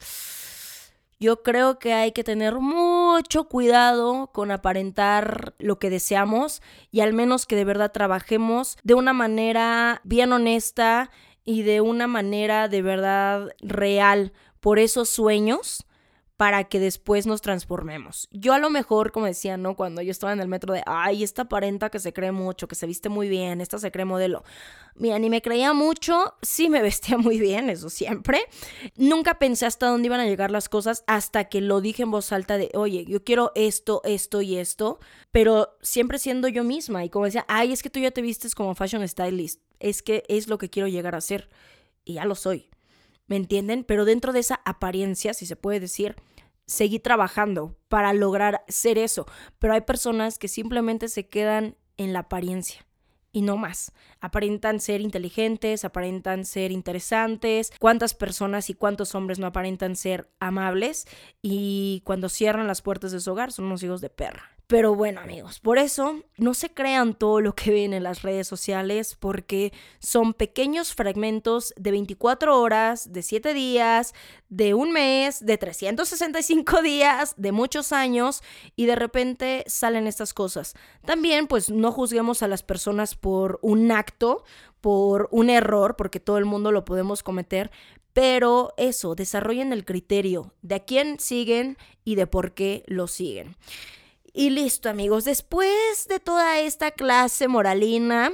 yo 1.20 1.42
creo 1.42 1.78
que 1.78 1.94
hay 1.94 2.12
que 2.12 2.24
tener 2.24 2.60
mucho 2.60 3.48
cuidado 3.48 4.30
con 4.32 4.50
aparentar 4.50 5.54
lo 5.58 5.78
que 5.78 5.90
deseamos 5.90 6.62
y 6.90 7.00
al 7.00 7.12
menos 7.12 7.46
que 7.46 7.56
de 7.56 7.64
verdad 7.64 7.92
trabajemos 7.92 8.78
de 8.84 8.94
una 8.94 9.12
manera 9.12 10.00
bien 10.04 10.32
honesta 10.32 11.10
y 11.44 11.62
de 11.62 11.80
una 11.80 12.06
manera 12.06 12.68
de 12.68 12.82
verdad 12.82 13.48
real 13.60 14.32
por 14.60 14.78
esos 14.78 15.08
sueños 15.08 15.86
para 16.38 16.62
que 16.62 16.78
después 16.78 17.26
nos 17.26 17.42
transformemos. 17.42 18.28
Yo 18.30 18.52
a 18.52 18.60
lo 18.60 18.70
mejor, 18.70 19.10
como 19.10 19.26
decía, 19.26 19.56
¿no? 19.56 19.74
Cuando 19.74 20.02
yo 20.02 20.12
estaba 20.12 20.32
en 20.32 20.38
el 20.38 20.46
metro 20.46 20.72
de, 20.72 20.84
ay, 20.86 21.24
esta 21.24 21.42
aparenta 21.42 21.90
que 21.90 21.98
se 21.98 22.12
cree 22.12 22.30
mucho, 22.30 22.68
que 22.68 22.76
se 22.76 22.86
viste 22.86 23.08
muy 23.08 23.28
bien, 23.28 23.60
esta 23.60 23.76
se 23.80 23.90
cree 23.90 24.04
modelo. 24.04 24.44
Mira, 24.94 25.18
ni 25.18 25.30
me 25.30 25.42
creía 25.42 25.72
mucho, 25.72 26.36
sí 26.40 26.68
me 26.68 26.80
vestía 26.88 27.18
muy 27.18 27.40
bien, 27.40 27.68
eso 27.68 27.90
siempre. 27.90 28.38
Nunca 28.94 29.40
pensé 29.40 29.66
hasta 29.66 29.88
dónde 29.88 30.06
iban 30.06 30.20
a 30.20 30.26
llegar 30.26 30.52
las 30.52 30.68
cosas 30.68 31.02
hasta 31.08 31.48
que 31.48 31.60
lo 31.60 31.80
dije 31.80 32.04
en 32.04 32.12
voz 32.12 32.30
alta 32.30 32.56
de, 32.56 32.70
oye, 32.74 33.04
yo 33.04 33.24
quiero 33.24 33.50
esto, 33.56 34.00
esto 34.04 34.40
y 34.40 34.58
esto, 34.58 35.00
pero 35.32 35.76
siempre 35.82 36.20
siendo 36.20 36.46
yo 36.46 36.62
misma. 36.62 37.04
Y 37.04 37.10
como 37.10 37.24
decía, 37.24 37.46
ay, 37.48 37.72
es 37.72 37.82
que 37.82 37.90
tú 37.90 37.98
ya 37.98 38.12
te 38.12 38.22
vistes 38.22 38.54
como 38.54 38.76
fashion 38.76 39.06
stylist, 39.08 39.60
es 39.80 40.02
que 40.02 40.22
es 40.28 40.46
lo 40.46 40.56
que 40.56 40.70
quiero 40.70 40.86
llegar 40.86 41.16
a 41.16 41.20
ser. 41.20 41.48
Y 42.04 42.14
ya 42.14 42.24
lo 42.24 42.36
soy. 42.36 42.70
¿Me 43.28 43.36
entienden? 43.36 43.84
Pero 43.84 44.04
dentro 44.04 44.32
de 44.32 44.40
esa 44.40 44.60
apariencia, 44.64 45.34
si 45.34 45.46
se 45.46 45.54
puede 45.54 45.78
decir, 45.78 46.16
seguí 46.66 46.98
trabajando 46.98 47.78
para 47.88 48.12
lograr 48.12 48.64
ser 48.68 48.98
eso. 48.98 49.26
Pero 49.58 49.74
hay 49.74 49.82
personas 49.82 50.38
que 50.38 50.48
simplemente 50.48 51.08
se 51.08 51.28
quedan 51.28 51.76
en 51.96 52.12
la 52.12 52.20
apariencia 52.20 52.87
y 53.32 53.42
no 53.42 53.56
más. 53.56 53.92
Aparentan 54.20 54.80
ser 54.80 55.00
inteligentes, 55.00 55.84
aparentan 55.84 56.44
ser 56.44 56.72
interesantes. 56.72 57.72
¿Cuántas 57.78 58.14
personas 58.14 58.70
y 58.70 58.74
cuántos 58.74 59.14
hombres 59.14 59.38
no 59.38 59.46
aparentan 59.46 59.96
ser 59.96 60.28
amables? 60.40 61.06
Y 61.42 62.02
cuando 62.04 62.28
cierran 62.28 62.66
las 62.66 62.82
puertas 62.82 63.12
de 63.12 63.20
su 63.20 63.32
hogar 63.32 63.52
son 63.52 63.66
unos 63.66 63.82
hijos 63.82 64.00
de 64.00 64.10
perra. 64.10 64.58
Pero 64.68 64.94
bueno 64.94 65.22
amigos, 65.22 65.60
por 65.60 65.78
eso 65.78 66.22
no 66.36 66.52
se 66.52 66.68
crean 66.68 67.14
todo 67.14 67.40
lo 67.40 67.54
que 67.54 67.70
ven 67.70 67.94
en 67.94 68.02
las 68.02 68.20
redes 68.20 68.46
sociales 68.46 69.16
porque 69.18 69.72
son 69.98 70.34
pequeños 70.34 70.92
fragmentos 70.92 71.72
de 71.78 71.90
24 71.90 72.60
horas, 72.60 73.10
de 73.10 73.22
7 73.22 73.54
días, 73.54 74.12
de 74.50 74.74
un 74.74 74.92
mes, 74.92 75.42
de 75.44 75.56
365 75.56 76.82
días, 76.82 77.32
de 77.38 77.50
muchos 77.50 77.92
años 77.92 78.42
y 78.76 78.84
de 78.84 78.94
repente 78.94 79.64
salen 79.68 80.06
estas 80.06 80.34
cosas. 80.34 80.74
También 81.06 81.46
pues 81.46 81.70
no 81.70 81.90
juzguemos 81.90 82.42
a 82.42 82.48
las 82.48 82.62
personas 82.62 83.14
por 83.20 83.58
un 83.62 83.90
acto, 83.92 84.44
por 84.80 85.28
un 85.30 85.50
error, 85.50 85.96
porque 85.96 86.20
todo 86.20 86.38
el 86.38 86.44
mundo 86.44 86.72
lo 86.72 86.84
podemos 86.84 87.22
cometer, 87.22 87.70
pero 88.12 88.72
eso, 88.76 89.14
desarrollen 89.14 89.72
el 89.72 89.84
criterio 89.84 90.52
de 90.62 90.76
a 90.76 90.84
quién 90.84 91.20
siguen 91.20 91.76
y 92.04 92.14
de 92.16 92.26
por 92.26 92.52
qué 92.52 92.82
lo 92.86 93.06
siguen. 93.06 93.56
Y 94.38 94.50
listo, 94.50 94.88
amigos. 94.88 95.24
Después 95.24 96.06
de 96.06 96.20
toda 96.20 96.60
esta 96.60 96.92
clase 96.92 97.48
moralina 97.48 98.30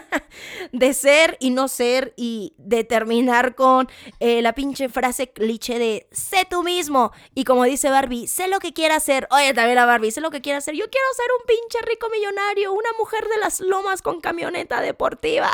de 0.72 0.92
ser 0.92 1.38
y 1.40 1.48
no 1.48 1.66
ser 1.66 2.12
y 2.14 2.52
de 2.58 2.84
terminar 2.84 3.54
con 3.54 3.88
eh, 4.18 4.42
la 4.42 4.52
pinche 4.52 4.90
frase 4.90 5.32
cliché 5.32 5.78
de 5.78 6.08
sé 6.12 6.46
tú 6.50 6.62
mismo. 6.62 7.12
Y 7.34 7.44
como 7.44 7.64
dice 7.64 7.88
Barbie, 7.88 8.26
sé 8.26 8.48
lo 8.48 8.58
que 8.58 8.74
quiera 8.74 8.96
hacer. 8.96 9.28
Oye, 9.30 9.54
también 9.54 9.78
a 9.78 9.86
Barbie, 9.86 10.10
sé 10.10 10.20
lo 10.20 10.30
que 10.30 10.42
quiera 10.42 10.58
hacer. 10.58 10.74
Yo 10.74 10.90
quiero 10.90 11.06
ser 11.16 11.26
un 11.40 11.46
pinche 11.46 11.78
rico 11.90 12.10
millonario, 12.10 12.74
una 12.74 12.90
mujer 12.98 13.24
de 13.24 13.38
las 13.38 13.60
lomas 13.60 14.02
con 14.02 14.20
camioneta 14.20 14.82
deportiva. 14.82 15.50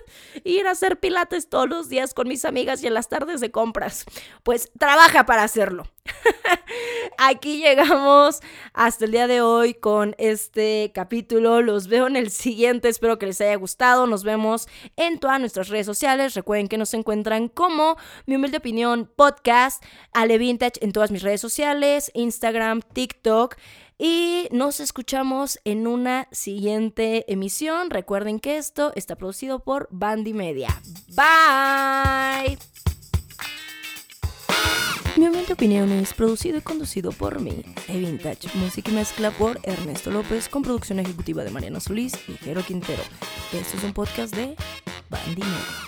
Ir 0.44 0.66
a 0.66 0.72
hacer 0.72 1.00
pilates 1.00 1.48
todos 1.48 1.66
los 1.66 1.88
días 1.88 2.12
con 2.12 2.28
mis 2.28 2.44
amigas 2.44 2.82
y 2.82 2.88
en 2.88 2.92
las 2.92 3.08
tardes 3.08 3.40
de 3.40 3.50
compras. 3.50 4.04
Pues 4.42 4.70
trabaja 4.78 5.24
para 5.24 5.44
hacerlo. 5.44 5.84
Aquí 7.18 7.58
llegamos 7.58 8.40
hasta 8.72 9.04
el 9.04 9.12
día 9.12 9.26
de 9.26 9.42
hoy 9.42 9.74
con 9.74 10.14
este 10.18 10.90
capítulo. 10.94 11.62
Los 11.62 11.88
veo 11.88 12.06
en 12.06 12.16
el 12.16 12.30
siguiente. 12.30 12.88
Espero 12.88 13.18
que 13.18 13.26
les 13.26 13.40
haya 13.40 13.56
gustado. 13.56 14.06
Nos 14.06 14.24
vemos 14.24 14.68
en 14.96 15.18
todas 15.18 15.40
nuestras 15.40 15.68
redes 15.68 15.86
sociales. 15.86 16.34
Recuerden 16.34 16.68
que 16.68 16.78
nos 16.78 16.94
encuentran 16.94 17.48
como 17.48 17.96
Mi 18.26 18.36
Humilde 18.36 18.58
Opinión 18.58 19.10
Podcast, 19.14 19.82
Ale 20.12 20.38
Vintage 20.38 20.82
en 20.82 20.92
todas 20.92 21.10
mis 21.10 21.22
redes 21.22 21.40
sociales, 21.40 22.10
Instagram, 22.14 22.80
TikTok. 22.82 23.56
Y 24.02 24.48
nos 24.50 24.80
escuchamos 24.80 25.58
en 25.64 25.86
una 25.86 26.26
siguiente 26.32 27.30
emisión. 27.30 27.90
Recuerden 27.90 28.40
que 28.40 28.56
esto 28.56 28.92
está 28.96 29.14
producido 29.14 29.62
por 29.62 29.88
Bandy 29.90 30.32
Media. 30.32 30.68
Bye. 31.08 32.56
Mi 35.16 35.26
humilde 35.26 35.52
opinión 35.52 35.90
es 35.92 36.14
producido 36.14 36.58
y 36.58 36.60
conducido 36.60 37.12
por 37.12 37.40
mí, 37.40 37.62
E-Vintage, 37.88 38.48
música 38.54 38.90
y 38.90 38.94
mezcla 38.94 39.30
por 39.30 39.58
Ernesto 39.64 40.10
López, 40.10 40.48
con 40.48 40.62
producción 40.62 40.98
ejecutiva 40.98 41.44
de 41.44 41.50
Mariana 41.50 41.80
Solís 41.80 42.14
y 42.28 42.32
Jero 42.34 42.62
Quintero. 42.62 43.02
Este 43.52 43.76
es 43.76 43.84
un 43.84 43.92
podcast 43.92 44.34
de 44.34 44.56
Bandino. 45.10 45.80